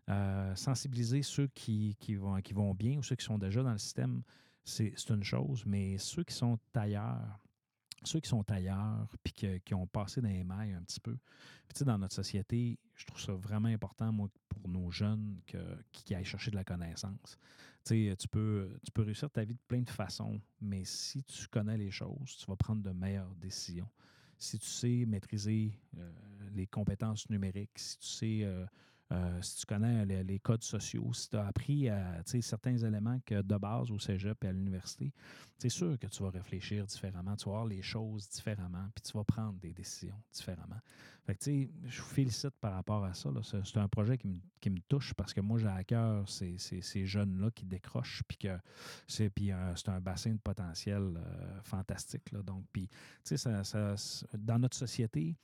euh, 0.09 0.55
sensibiliser 0.55 1.23
ceux 1.23 1.47
qui, 1.47 1.95
vont, 2.15 2.73
bien 2.73 2.97
ou 2.97 3.03
ceux 3.03 3.15
qui 3.15 3.25
sont 3.25 3.37
déjà 3.37 3.63
dans 3.63 3.71
le 3.71 3.77
système, 3.77 4.21
c'est 4.63 4.93
une 5.09 5.23
chose, 5.23 5.63
mais 5.65 5.97
ceux 5.97 6.23
qui 6.23 6.33
sont 6.33 6.59
ailleurs, 6.73 7.39
ceux 8.03 8.19
qui 8.19 8.29
sont 8.29 8.49
ailleurs, 8.51 9.07
puis 9.23 9.61
qui 9.63 9.73
ont 9.73 9.87
passé 9.87 10.21
dans 10.21 10.29
les 10.29 10.41
un 10.41 10.81
petit 10.83 10.99
peu. 10.99 11.17
Tu 11.69 11.79
sais, 11.79 11.85
dans 11.85 11.97
notre 11.97 12.13
société, 12.13 12.77
je 12.95 13.05
trouve 13.05 13.19
ça 13.19 13.33
vraiment 13.33 13.67
important, 13.67 14.11
moi, 14.11 14.29
pour 14.47 14.67
nos 14.69 14.91
jeunes, 14.91 15.39
que, 15.47 15.57
qui, 15.91 16.13
aillent 16.13 16.23
chercher 16.23 16.51
de 16.51 16.55
la 16.55 16.63
connaissance. 16.63 17.37
Tu 17.83 18.09
sais, 18.09 18.15
tu 18.17 18.27
peux 18.27 18.69
réussir 18.97 19.29
ta 19.29 19.43
vie 19.43 19.53
de 19.53 19.59
plein 19.67 19.81
de 19.81 19.89
façons, 19.89 20.39
mais 20.61 20.85
si 20.85 21.23
tu 21.23 21.47
connais 21.47 21.77
les 21.77 21.91
choses, 21.91 22.37
tu 22.37 22.45
vas 22.47 22.55
prendre 22.55 22.81
de 22.81 22.91
meilleures 22.91 23.35
décisions. 23.35 23.89
Si 24.37 24.59
tu 24.59 24.67
sais 24.67 25.05
maîtriser 25.07 25.79
euh, 25.97 26.11
les 26.53 26.67
compétences 26.67 27.29
numériques, 27.29 27.77
si 27.77 27.97
tu 27.97 28.07
sais 28.07 28.39
euh, 28.43 28.65
euh, 29.11 29.41
si 29.41 29.57
tu 29.57 29.65
connais 29.67 30.05
les, 30.05 30.39
codes 30.39 30.63
sociaux, 30.63 31.13
si 31.13 31.29
tu 31.29 31.37
as 31.37 31.45
appris 31.45 31.89
à, 31.89 32.21
certains 32.25 32.77
éléments 32.77 33.19
de 33.29 33.57
base 33.57 33.91
au 33.91 33.99
cégep 33.99 34.43
et 34.43 34.47
à 34.47 34.51
l'université, 34.51 35.13
c'est 35.57 35.69
sûr 35.69 35.97
que 35.99 36.07
tu 36.07 36.23
vas 36.23 36.31
réfléchir 36.31 36.85
différemment, 36.85 37.35
tu 37.35 37.45
vas 37.45 37.51
voir 37.51 37.65
les 37.65 37.81
choses 37.81 38.27
différemment, 38.29 38.87
puis 38.95 39.03
tu 39.03 39.15
vas 39.15 39.23
prendre 39.23 39.59
des 39.59 39.73
décisions 39.73 40.21
différemment. 40.33 40.79
Fait 41.25 41.35
que, 41.35 41.43
je 41.87 42.01
vous 42.01 42.07
félicite 42.07 42.51
par 42.61 42.73
rapport 42.73 43.03
à 43.03 43.13
ça. 43.15 43.29
C'est 43.41 43.77
un 43.77 43.87
projet 43.87 44.15
qui 44.17 44.27
me, 44.27 44.37
qui 44.61 44.69
me 44.69 44.79
touche 44.87 45.13
parce 45.15 45.33
que 45.33 45.41
moi, 45.41 45.57
j'ai 45.57 45.67
à 45.67 45.83
cœur 45.83 46.29
ces, 46.29 46.57
ces- 46.59 46.81
ces 46.81 47.05
jeunes-là 47.05 47.49
qui 47.49 47.65
décrochent, 47.65 48.21
puis 48.27 48.37
que 48.37 48.59
c'est 49.07 49.31
euh, 49.41 49.73
un 49.87 49.99
bassin 50.01 50.33
de 50.33 50.37
potentiel 50.39 51.01
euh, 51.17 51.61
fantastique. 51.63 52.31
Là. 52.31 52.43
Donc, 52.43 52.65
puis, 52.71 52.87
ça, 53.23 53.63
ça- 53.63 53.95
dans 54.37 54.59
notre 54.59 54.77
société, 54.77 55.35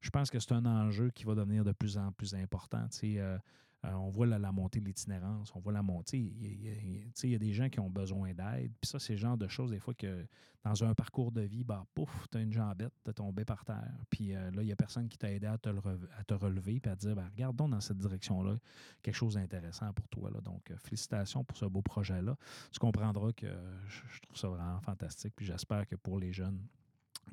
je 0.00 0.08
pense 0.08 0.30
que 0.30 0.38
c'est 0.40 0.52
un 0.52 0.64
enjeu 0.64 1.10
qui 1.10 1.24
va 1.24 1.34
devenir 1.34 1.64
de 1.64 1.72
plus 1.72 1.98
en 1.98 2.12
plus 2.12 2.34
important. 2.34 2.88
Euh, 3.04 3.38
euh, 3.86 3.92
on 3.94 4.10
voit 4.10 4.26
la, 4.26 4.52
montée 4.52 4.80
de 4.80 4.86
l'itinérance, 4.86 5.52
on 5.54 5.60
voit 5.60 5.72
la 5.72 5.82
montée. 5.82 6.18
Il 6.18 7.30
y, 7.30 7.34
a- 7.34 7.38
des 7.38 7.52
gens 7.52 7.68
qui 7.68 7.80
ont 7.80 7.90
besoin 7.90 8.32
d'aide. 8.32 8.72
Puis 8.80 8.88
ça, 8.90 8.98
c'est 8.98 9.12
le 9.12 9.18
genre 9.18 9.36
de 9.36 9.48
choses, 9.48 9.70
des 9.70 9.78
fois, 9.78 9.94
que 9.94 10.26
dans 10.64 10.82
un 10.82 10.94
parcours 10.94 11.30
de 11.30 11.42
vie, 11.42 11.62
bah, 11.62 11.84
pouf, 11.94 12.26
tu 12.30 12.38
as 12.38 12.40
une 12.40 12.52
jambette, 12.52 12.92
tu 13.04 13.10
es 13.10 13.14
tombé 13.14 13.44
par 13.44 13.64
terre. 13.64 13.94
Puis 14.10 14.34
euh, 14.34 14.50
là, 14.50 14.62
il 14.62 14.66
n'y 14.66 14.72
a 14.72 14.76
personne 14.76 15.08
qui 15.08 15.16
t'a 15.16 15.30
aidé 15.30 15.46
à 15.46 15.58
te, 15.58 15.68
à 15.68 16.24
te 16.24 16.34
relever 16.34 16.80
puis 16.80 16.90
à 16.90 16.96
te 16.96 17.02
dire, 17.02 17.14
ben, 17.14 17.28
regarde 17.28 17.54
donc 17.54 17.70
dans 17.70 17.80
cette 17.80 17.98
direction-là, 17.98 18.58
quelque 19.02 19.14
chose 19.14 19.34
d'intéressant 19.34 19.92
pour 19.92 20.08
toi. 20.08 20.30
Là. 20.30 20.40
Donc, 20.40 20.70
euh, 20.70 20.76
félicitations 20.78 21.44
pour 21.44 21.56
ce 21.56 21.66
beau 21.66 21.82
projet-là. 21.82 22.36
Tu 22.72 22.80
comprendras 22.80 23.32
que 23.32 23.46
je, 23.86 24.00
je 24.08 24.20
trouve 24.22 24.36
ça 24.36 24.48
vraiment 24.48 24.80
fantastique. 24.80 25.34
Puis 25.36 25.46
j'espère 25.46 25.86
que 25.86 25.94
pour 25.94 26.18
les 26.18 26.32
jeunes 26.32 26.60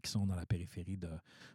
qui 0.02 0.10
sont 0.12 0.26
dans 0.26 0.36
la 0.36 0.46
périphérie 0.46 0.98
de, 0.98 1.10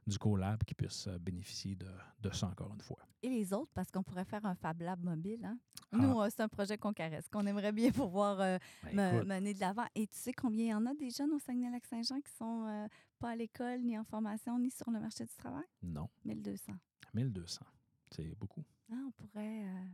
du 0.07 0.19
CoLab, 0.19 0.63
qui 0.65 0.75
puissent 0.75 1.07
euh, 1.09 1.19
bénéficier 1.19 1.75
de, 1.75 1.87
de 2.21 2.31
ça 2.31 2.47
encore 2.49 2.73
une 2.73 2.81
fois. 2.81 2.99
Et 3.23 3.29
les 3.29 3.53
autres, 3.53 3.71
parce 3.75 3.91
qu'on 3.91 4.03
pourrait 4.03 4.25
faire 4.25 4.45
un 4.47 4.55
Fab 4.55 4.81
Lab 4.81 5.03
mobile. 5.03 5.45
Hein? 5.45 5.59
Ah. 5.93 5.97
Nous, 5.97 6.21
euh, 6.21 6.29
c'est 6.31 6.41
un 6.43 6.49
projet 6.49 6.79
qu'on 6.79 6.93
caresse, 6.93 7.29
qu'on 7.29 7.47
aimerait 7.47 7.73
bien 7.73 7.91
pouvoir 7.93 8.41
euh, 8.41 8.59
Ben, 8.95 9.25
mener 9.27 9.55
de 9.55 9.61
l'avant. 9.61 9.87
Et 9.95 10.07
tu 10.07 10.17
sais 10.19 10.33
combien 10.33 10.65
il 10.67 10.71
y 10.71 10.75
en 10.75 10.87
a 10.87 10.95
des 10.95 11.11
jeunes 11.11 11.33
au 11.33 11.39
Saguenay-Lac-Saint-Jean 11.39 12.21
qui 12.21 12.33
sont 12.33 12.67
euh, 12.69 12.87
pas 13.19 13.31
à 13.31 13.37
l'école, 13.37 13.81
ni 13.83 13.99
en 13.99 14.05
formation, 14.05 14.59
ni 14.59 14.71
sur 14.71 14.91
le 14.91 15.01
marché 15.01 15.25
du 15.25 15.35
travail? 15.35 15.65
non, 15.83 16.09
1200. 16.25 16.73
1200. 17.15 17.65
C'est 18.11 18.35
beaucoup. 18.39 18.65
Ah, 18.91 18.95
on 19.07 19.11
pourrait, 19.11 19.65
euh, 19.65 19.85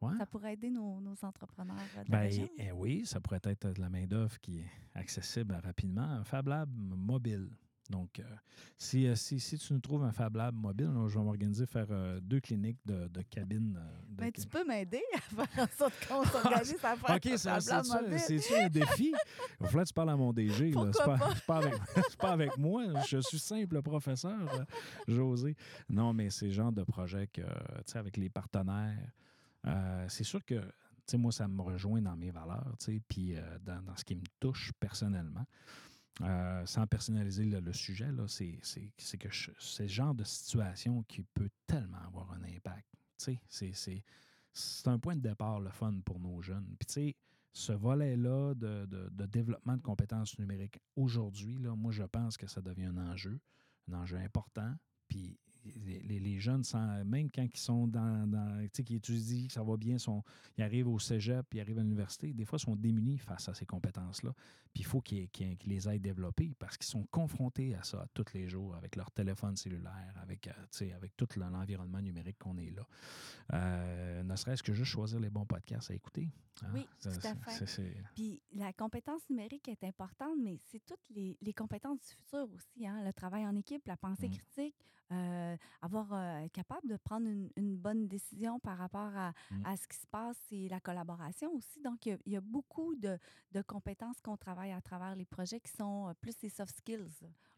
Ouais. 0.00 0.16
ça 0.16 0.26
pourrait 0.26 0.52
aider 0.52 0.70
nos, 0.70 1.00
nos 1.00 1.16
entrepreneurs 1.24 1.76
de 1.76 2.12
la 2.12 2.18
Ben, 2.28 2.48
eh 2.58 2.70
oui, 2.72 3.04
ça 3.04 3.20
pourrait 3.20 3.40
être 3.42 3.72
de 3.72 3.80
la 3.80 3.90
main-d'œuvre 3.90 4.38
qui 4.38 4.58
est 4.60 4.70
accessible 4.94 5.54
rapidement. 5.64 6.02
Un 6.02 6.22
Fab 6.24 6.46
Lab 6.46 6.70
mobile. 6.72 7.50
Donc, 7.88 8.18
euh, 8.20 8.24
si, 8.76 9.06
euh, 9.06 9.14
si, 9.14 9.40
si 9.40 9.56
tu 9.56 9.72
nous 9.72 9.80
trouves 9.80 10.04
un 10.04 10.12
Fab 10.12 10.36
Lab 10.36 10.54
mobile, 10.54 10.90
je 11.06 11.18
vais 11.18 11.24
m'organiser 11.24 11.64
faire 11.64 11.86
euh, 11.90 12.20
deux 12.20 12.38
cliniques 12.40 12.78
de, 12.84 13.08
de 13.08 13.22
cabines. 13.22 13.72
de- 13.72 14.22
Mais 14.22 14.30
Ben, 14.30 14.32
tu 14.32 14.46
peux 14.46 14.62
m'aider 14.66 15.02
à 15.14 15.20
faire 15.46 15.64
en 15.64 15.76
sorte 15.76 15.94
qu'on 16.06 16.22
s'organise 16.24 16.76
à 16.84 16.96
faire 16.96 17.16
OK, 17.16 17.38
ça, 17.38 17.60
c'est 17.60 17.82
ça, 17.82 18.00
mobile. 18.02 18.18
c'est-tu 18.18 18.54
un 18.54 18.68
défi? 18.68 19.14
Il 19.14 19.14
va 19.60 19.66
falloir 19.68 19.84
que 19.84 19.88
tu 19.88 19.94
parles 19.94 20.10
à 20.10 20.16
mon 20.16 20.32
DG. 20.34 20.72
C'est 20.92 21.04
pas, 21.04 21.18
pas? 21.46 21.60
pas 22.18 22.30
avec 22.32 22.58
moi. 22.58 22.84
Je 23.08 23.18
suis 23.20 23.38
simple 23.38 23.80
professeur, 23.80 24.66
José. 25.06 25.56
Non, 25.88 26.12
mais 26.12 26.28
c'est 26.30 26.46
le 26.46 26.52
genre 26.52 26.72
de 26.72 26.82
projet 26.84 27.26
que, 27.28 27.40
tu 27.40 27.46
sais, 27.86 27.98
avec 27.98 28.16
les 28.18 28.28
partenaires, 28.28 29.12
euh, 29.66 30.06
c'est 30.08 30.24
sûr 30.24 30.44
que, 30.44 30.56
tu 30.60 30.66
sais, 31.06 31.16
moi, 31.16 31.32
ça 31.32 31.48
me 31.48 31.62
rejoint 31.62 32.02
dans 32.02 32.16
mes 32.16 32.30
valeurs, 32.30 32.74
tu 32.78 32.84
sais, 32.92 33.00
puis 33.08 33.34
dans, 33.64 33.82
dans 33.82 33.96
ce 33.96 34.04
qui 34.04 34.14
me 34.14 34.22
touche 34.38 34.72
personnellement. 34.78 35.44
Euh, 36.20 36.66
sans 36.66 36.86
personnaliser 36.86 37.44
le, 37.44 37.60
le 37.60 37.72
sujet, 37.72 38.08
c'est, 38.26 38.58
que 39.18 39.28
c'est 39.58 39.82
le 39.82 39.88
genre 39.88 40.14
de 40.14 40.24
situation 40.24 41.02
qui 41.04 41.22
peut 41.22 41.48
tellement 41.66 42.00
avoir 42.06 42.32
un 42.32 42.42
impact. 42.42 42.86
C'est, 43.16 43.38
un 44.86 44.98
point 44.98 45.14
de 45.14 45.20
départ, 45.20 45.60
le 45.60 45.70
fun 45.70 46.00
pour 46.04 46.18
nos 46.18 46.40
jeunes. 46.42 46.66
Puis, 46.78 46.86
tu 46.86 46.92
sais, 46.92 47.16
ce 47.52 47.72
volet-là 47.72 48.54
de, 48.54 48.86
de- 48.86 49.08
de 49.10 49.26
développement 49.26 49.76
de 49.76 49.82
compétences 49.82 50.36
numériques, 50.38 50.80
aujourd'hui, 50.96 51.58
moi, 51.58 51.92
je 51.92 52.02
pense 52.02 52.36
que 52.36 52.46
ça 52.46 52.60
devient 52.60 52.86
un 52.86 52.96
enjeu, 52.96 53.40
un 53.90 53.94
enjeu 53.94 54.16
important. 54.16 54.74
Puis, 55.06 55.38
les, 55.64 56.00
les- 56.00 56.20
les 56.20 56.38
jeunes, 56.40 56.64
sans- 56.64 57.04
même 57.04 57.30
quand 57.30 57.42
ils 57.42 57.56
sont 57.58 57.86
dans, 57.86 58.26
dans 58.30 58.60
tu 58.62 58.68
sais, 58.72 58.84
qui 58.84 58.96
étudient, 58.96 59.46
que 59.46 59.52
ça 59.52 59.62
va 59.62 59.76
bien, 59.76 59.98
sont, 59.98 60.22
ils 60.56 60.62
arrivent 60.64 60.88
au 60.88 60.98
cégep, 60.98 61.46
ils 61.54 61.60
arrivent 61.60 61.78
à 61.78 61.82
l'université, 61.82 62.32
des 62.32 62.44
fois, 62.44 62.58
ils 62.60 62.64
sont 62.64 62.76
démunis 62.76 63.18
face 63.18 63.48
à 63.48 63.54
ces 63.54 63.66
compétences-là. 63.66 64.32
Puis, 64.72 64.82
il 64.82 64.86
faut 64.86 65.00
qu'ils 65.00 65.28
qu'ils 65.30 65.56
les 65.66 65.88
aient 65.88 65.98
développées 65.98 66.54
parce 66.58 66.76
qu'ils 66.76 66.86
sont 66.86 67.06
confrontés 67.10 67.74
à 67.74 67.82
ça 67.82 68.06
tous 68.14 68.26
les 68.34 68.46
jours 68.48 68.74
avec 68.76 68.96
leur 68.96 69.10
téléphone 69.10 69.56
cellulaire, 69.56 70.14
avec, 70.22 70.46
euh, 70.46 70.52
tu 70.70 70.78
sais, 70.78 70.92
avec 70.92 71.16
tout 71.16 71.28
le- 71.36 71.42
l'environnement 71.48 72.00
numérique 72.00 72.38
qu'on 72.38 72.56
est 72.58 72.70
là. 72.70 72.86
Euh, 73.54 74.22
ne 74.22 74.36
serait-ce 74.36 74.62
que 74.62 74.72
juste 74.72 74.90
choisir 74.90 75.20
les 75.20 75.30
bons 75.30 75.46
podcasts 75.46 75.90
à 75.90 75.94
écouter. 75.94 76.28
hein. 76.62 76.68
Oui, 76.74 76.86
Ça, 76.98 77.10
tout 77.12 77.26
à 77.26 77.34
fait. 77.52 77.66
Puis 78.14 78.42
la 78.54 78.72
compétence 78.72 79.28
numérique 79.30 79.68
est 79.68 79.82
importante, 79.84 80.36
mais 80.42 80.58
c'est 80.70 80.84
toutes 80.84 81.08
les, 81.10 81.36
les 81.40 81.52
compétences 81.54 82.00
du 82.00 82.08
futur 82.14 82.48
aussi. 82.54 82.86
Hein? 82.86 83.02
Le 83.04 83.12
travail 83.12 83.46
en 83.46 83.54
équipe, 83.56 83.86
la 83.86 83.96
pensée 83.96 84.28
Mm. 84.28 84.32
critique, 84.32 84.74
euh, 85.12 85.56
avoir 85.82 86.12
euh, 86.12 86.46
capable 86.48 86.88
de 86.88 86.96
prendre 86.96 87.26
une, 87.28 87.50
une 87.56 87.76
bonne 87.76 88.08
décision 88.08 88.58
par 88.60 88.78
rapport 88.78 89.16
à, 89.16 89.32
Mm. 89.50 89.62
à 89.66 89.76
ce 89.76 89.86
qui 89.86 89.96
se 89.96 90.06
passe 90.06 90.36
et 90.50 90.68
la 90.68 90.80
collaboration 90.80 91.52
aussi. 91.54 91.80
Donc, 91.82 92.04
il 92.06 92.10
y 92.10 92.12
a, 92.12 92.18
il 92.26 92.32
y 92.32 92.36
a 92.36 92.40
beaucoup 92.40 92.94
de, 92.96 93.18
de 93.52 93.62
compétences 93.62 94.20
qu'on 94.20 94.36
travaille 94.36 94.72
à 94.72 94.80
travers 94.80 95.14
les 95.14 95.24
projets 95.24 95.60
qui 95.60 95.70
sont 95.72 96.12
plus 96.20 96.36
des 96.38 96.48
soft 96.50 96.76
skills, 96.76 97.08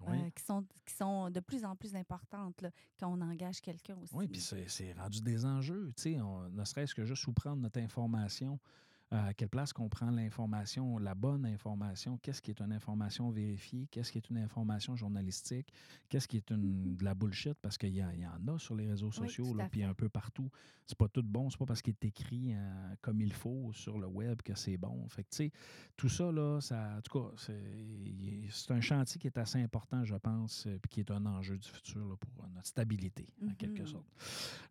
oui. 0.01 0.19
euh, 0.19 0.31
qui, 0.31 0.45
sont, 0.45 0.65
qui 0.87 0.95
sont 0.95 1.31
de 1.31 1.41
plus 1.41 1.65
en 1.65 1.75
plus 1.77 1.95
importantes 1.97 2.61
là, 2.63 2.71
quand 2.99 3.09
on 3.09 3.21
engage 3.21 3.61
quelqu'un 3.61 3.97
aussi. 3.99 4.15
Oui, 4.15 4.29
puis 4.29 4.41
c'est 4.41 4.93
rendu 4.93 5.21
des 5.23 5.45
enjeux. 5.45 5.93
Tu 5.97 6.15
sais, 6.15 6.19
ne 6.51 6.65
serait-ce 6.65 6.95
que 6.95 7.05
juste 7.05 7.27
où 7.27 7.33
prendre 7.33 7.63
notre 7.63 7.81
information, 7.81 8.59
à 9.13 9.35
quelle 9.35 9.49
place 9.49 9.73
qu'on 9.73 9.89
prend 9.89 10.11
l'information, 10.11 10.97
la 10.99 11.15
bonne 11.17 11.45
information, 11.45 12.17
qu'est-ce 12.19 12.41
qui 12.41 12.51
est 12.53 12.61
une 12.61 12.73
information 12.73 13.31
vérifiée, 13.31 13.89
qu'est-ce 13.91 14.13
qui 14.13 14.19
est 14.19 14.31
une 14.31 14.39
information 14.39 14.95
journalistique, 14.95 15.73
qu'est-ce 16.09 16.29
qui 16.29 16.37
est 16.37 16.51
une, 16.51 16.97
de 16.97 17.05
la 17.05 17.15
bullshit, 17.15 17.55
parce 17.61 17.77
qu'il 17.77 17.95
y, 17.95 18.05
en- 18.05 18.11
il 18.11 18.21
y 18.21 18.27
en 18.27 18.47
a 18.55 18.59
sur 18.59 18.77
les 18.77 18.87
réseaux 18.87 19.11
sociaux, 19.11 19.53
là, 19.55 19.65
à 19.65 19.69
puis 19.69 19.83
un 19.83 19.95
peu 19.95 20.09
partout. 20.09 20.49
C'est 20.87 20.97
pas 20.99 21.09
tout 21.09 21.23
bon, 21.25 21.51
c'est 21.51 21.59
pas 21.59 21.67
parce 21.67 21.83
qu'il 21.83 21.93
est 22.01 22.05
écrit 22.05 22.55
euh, 22.55 22.95
comme 23.01 23.21
il 23.21 23.33
faut 23.33 23.71
sur 23.73 23.99
le 23.99 24.07
web 24.07 24.43
que 24.43 24.55
c'est 24.55 24.77
bon. 24.77 25.09
Fait 25.09 25.25
que, 25.25 25.31
tu 25.31 25.37
sais, 25.37 25.53
tout 25.97 26.09
ça, 26.09 26.31
là, 26.33 26.61
ça, 26.61 26.97
en 26.97 27.01
tout 27.01 27.19
cas, 27.19 27.31
c'est 27.37 28.73
un 28.73 28.81
chantier 28.81 29.21
qui 29.21 29.27
est 29.27 29.39
assez 29.39 29.61
important, 29.61 30.05
je 30.05 30.15
pense, 30.17 30.67
euh, 30.67 30.79
puis 30.81 30.89
qui 30.89 31.01
est 31.01 31.11
un 31.11 31.25
enjeu 31.27 31.59
du 31.59 31.69
futur 31.69 32.07
là, 32.07 32.17
pour 32.17 32.45
euh, 32.45 32.49
notre 32.55 32.67
stabilité, 32.69 33.27
en 33.49 33.55
quelque 33.55 33.83
Mhm. 33.83 33.87
sorte. 33.87 34.07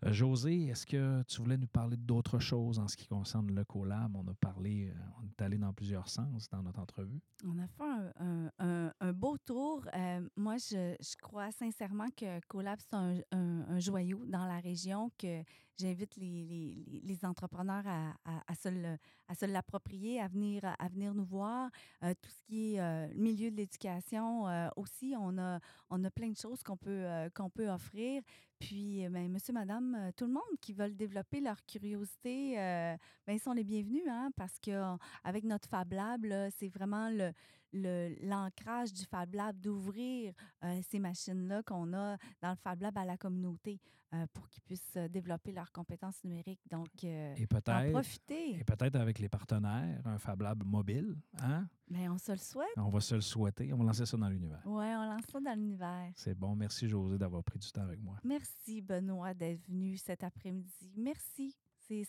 Euh, 0.06 0.12
José, 0.14 0.68
est-ce 0.68 0.86
que 0.86 1.24
tu 1.24 1.42
voulais 1.42 1.58
nous 1.58 1.68
parler 1.68 1.98
d'autres 1.98 2.40
choses 2.40 2.80
en 2.80 2.88
ce 2.88 2.96
qui 2.98 3.08
concerne 3.08 3.54
le 3.54 3.64
collab? 3.64 4.16
On 4.16 4.28
a 4.30 4.34
parlé, 4.36 4.90
euh, 4.90 4.94
on 5.22 5.28
est 5.28 5.42
allé 5.42 5.58
dans 5.58 5.74
plusieurs 5.74 6.08
sens 6.10 6.50
dans 6.50 6.62
notre 6.62 6.80
entrevue. 6.80 7.20
On 7.46 7.58
a 7.60 7.68
fait 7.68 8.54
un, 8.60 9.14
beau 9.14 9.38
tour. 9.38 9.88
Euh, 9.96 10.28
moi, 10.36 10.58
je, 10.58 10.96
crois 11.22 11.52
sincèrement 11.52 12.08
que 12.16 12.40
Colab, 12.48 12.80
c'est 12.80 12.96
un 13.32 13.80
joyau 13.80 14.26
dans 14.26 14.46
la 14.46 14.60
région 14.60 15.12
que 15.18 15.44
j'invite 15.80 16.16
les, 16.18 17.20
entrepreneurs 17.24 17.84
à, 17.88 18.56
se 18.56 19.46
l'approprier, 19.46 20.22
à 20.22 20.28
venir, 20.28 20.62
à 20.64 20.88
venir 20.90 21.14
nous 21.14 21.26
voir. 21.26 21.70
Euh, 22.04 22.14
tout 22.22 22.30
ce 22.30 22.44
qui 22.44 22.76
est 22.76 22.80
euh, 22.80 23.08
milieu 23.16 23.52
de 23.52 23.56
l'éducation 23.58 24.48
euh, 24.48 24.70
aussi, 24.76 25.16
on 25.18 25.38
a, 25.38 25.60
on 25.90 26.04
a 26.04 26.12
plein 26.12 26.30
de 26.30 26.38
choses 26.38 26.64
qu'on 26.64 26.78
peut, 26.78 26.90
euh, 26.90 27.30
qu'on 27.34 27.50
peut 27.50 27.70
offrir. 27.70 28.22
Puis, 28.60 29.08
ben, 29.10 29.32
monsieur, 29.32 29.54
madame, 29.54 30.12
tout 30.18 30.26
le 30.26 30.34
monde 30.34 30.60
qui 30.60 30.74
veulent 30.74 30.96
développer 30.96 31.40
leur 31.40 31.66
curiosité, 31.66 32.56
ben, 32.56 33.34
ils 33.34 33.40
sont 33.40 33.54
les 33.54 33.64
bienvenus, 33.64 34.04
hein, 34.10 34.32
parce 34.36 34.60
que 34.60 34.72
euh, 34.72 34.98
avec 35.24 35.46
notre 35.46 35.70
Fab 35.70 35.94
Lab, 35.94 36.26
c'est 36.58 36.68
vraiment 36.68 37.10
le- 37.10 37.32
l'ancrage 37.74 38.93
du 38.93 39.03
Fab 39.05 39.34
Lab 39.34 39.59
d'ouvrir 39.59 40.34
euh, 40.63 40.82
ces 40.89 40.99
machines-là 40.99 41.63
qu'on 41.63 41.93
a 41.93 42.17
dans 42.41 42.49
le 42.51 42.55
Fab 42.55 42.82
Lab 42.82 42.97
à 42.97 43.05
la 43.05 43.17
communauté 43.17 43.80
euh, 44.13 44.26
pour 44.34 44.47
qu'ils 44.49 44.63
puissent 44.63 44.95
euh, 44.97 45.07
développer 45.07 45.51
leurs 45.51 45.72
compétences 45.72 46.24
numériques. 46.24 46.61
Donc, 46.70 46.88
euh, 47.03 47.36
Et 47.38 47.43
en 47.43 47.47
peut-être, 47.47 47.91
profiter. 47.91 48.55
et 48.59 48.63
peut-être 48.63 48.95
avec 48.95 49.20
les 49.20 49.30
partenaires, 49.30 50.01
un 50.05 50.17
Fab 50.17 50.41
Lab 50.41 50.63
mobile, 50.63 51.15
hein? 51.41 51.67
Ben, 51.89 52.11
on 52.11 52.17
se 52.17 52.32
le 52.32 52.38
souhaite. 52.39 52.67
On 52.78 52.89
va 52.89 52.99
se 53.01 53.15
le 53.15 53.22
souhaiter. 53.22 53.72
On 53.74 53.78
va 53.78 53.84
lancer 53.86 54.05
ça 54.05 54.17
dans 54.17 54.30
l'univers. 54.30 54.61
Oui, 54.65 54.86
on 54.86 55.05
lance 55.05 55.26
ça 55.32 55.39
dans 55.39 55.53
l'univers. 55.55 56.11
C'est 56.15 56.36
bon. 56.38 56.55
Merci, 56.55 56.88
José, 56.89 57.17
d'avoir 57.17 57.43
pris 57.43 57.59
du 57.59 57.72
temps 57.72 57.82
avec 57.84 57.99
moi. 58.01 58.17
Merci, 58.24 58.82
Benoît, 58.82 59.34
d'être 59.34 59.61
venu 59.67 59.95
cet 59.97 60.24
après-midi. 60.24 60.91
Merci. 60.95 61.55
C'est, 61.88 62.05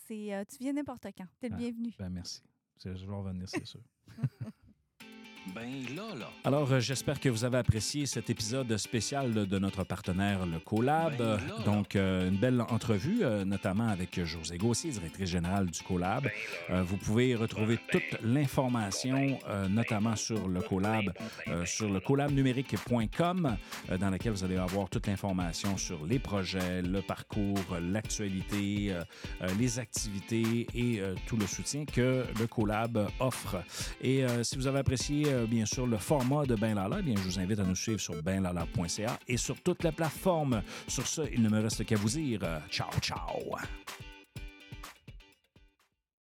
tu 0.47 0.57
viens 0.59 0.73
n'importe 0.73 1.07
quand. 1.17 1.25
Tu 1.39 1.45
es 1.47 1.49
le 1.49 1.55
Ah. 1.55 1.57
bienvenu. 1.57 1.93
Ben, 1.97 2.09
merci. 2.09 2.43
Je 2.83 2.89
vais 3.05 3.13
revenir, 3.15 3.47
c'est 3.49 3.65
sûr. 3.65 3.81
Ben 5.47 5.69
là, 5.95 6.15
là. 6.17 6.29
Alors, 6.43 6.71
euh, 6.71 6.79
j'espère 6.79 7.19
que 7.19 7.27
vous 7.27 7.43
avez 7.43 7.57
apprécié 7.57 8.05
cet 8.05 8.29
épisode 8.29 8.77
spécial 8.77 9.33
de 9.33 9.59
notre 9.59 9.83
partenaire, 9.83 10.45
le 10.45 10.59
Collab. 10.59 11.17
Ben 11.17 11.35
là. 11.35 11.63
Donc, 11.65 11.95
euh, 11.95 12.29
une 12.29 12.37
belle 12.37 12.61
entrevue, 12.61 13.19
euh, 13.23 13.43
notamment 13.43 13.87
avec 13.87 14.23
José 14.23 14.57
Gauthier, 14.57 14.91
directrice 14.91 15.29
générale 15.29 15.65
du 15.67 15.81
Collab. 15.81 16.23
Ben. 16.23 16.31
Euh, 16.69 16.83
vous 16.83 16.97
pouvez 16.97 17.35
retrouver 17.35 17.79
toute 17.91 18.21
l'information, 18.23 19.39
notamment 19.69 20.15
sur 20.15 20.47
le 20.47 20.61
Collab, 20.61 21.11
euh, 21.47 21.65
sur 21.65 21.89
le 21.89 21.99
collabnumérique.com, 21.99 23.57
euh, 23.89 23.97
dans 23.97 24.09
laquelle 24.09 24.31
vous 24.33 24.43
allez 24.43 24.57
avoir 24.57 24.89
toute 24.89 25.07
l'information 25.07 25.77
sur 25.77 26.05
les 26.05 26.19
projets, 26.19 26.81
le 26.81 27.01
parcours, 27.01 27.59
l'actualité, 27.81 28.95
les 29.57 29.79
activités 29.79 30.67
et 30.75 31.01
tout 31.27 31.37
le 31.37 31.47
soutien 31.47 31.85
que 31.85 32.25
le 32.39 32.47
Collab 32.47 33.07
offre. 33.19 33.63
Et 34.01 34.23
si 34.43 34.55
vous 34.57 34.67
avez 34.67 34.79
apprécié 34.79 35.25
euh, 35.31 35.45
bien 35.45 35.65
sûr 35.65 35.87
le 35.87 35.97
format 35.97 36.45
de 36.45 36.55
Ben 36.55 36.75
Lala, 36.75 36.97
eh 36.99 37.03
bien, 37.03 37.15
je 37.15 37.21
vous 37.21 37.39
invite 37.39 37.59
à 37.59 37.63
nous 37.63 37.75
suivre 37.75 37.99
sur 37.99 38.21
benlala.ca 38.21 39.19
et 39.27 39.37
sur 39.37 39.59
toutes 39.61 39.83
les 39.83 39.91
plateformes. 39.91 40.61
Sur 40.87 41.07
ce, 41.07 41.21
il 41.33 41.41
ne 41.41 41.49
me 41.49 41.61
reste 41.61 41.85
qu'à 41.85 41.95
vous 41.95 42.09
dire 42.09 42.39
euh, 42.43 42.59
ciao, 42.69 42.89
ciao. 42.99 43.55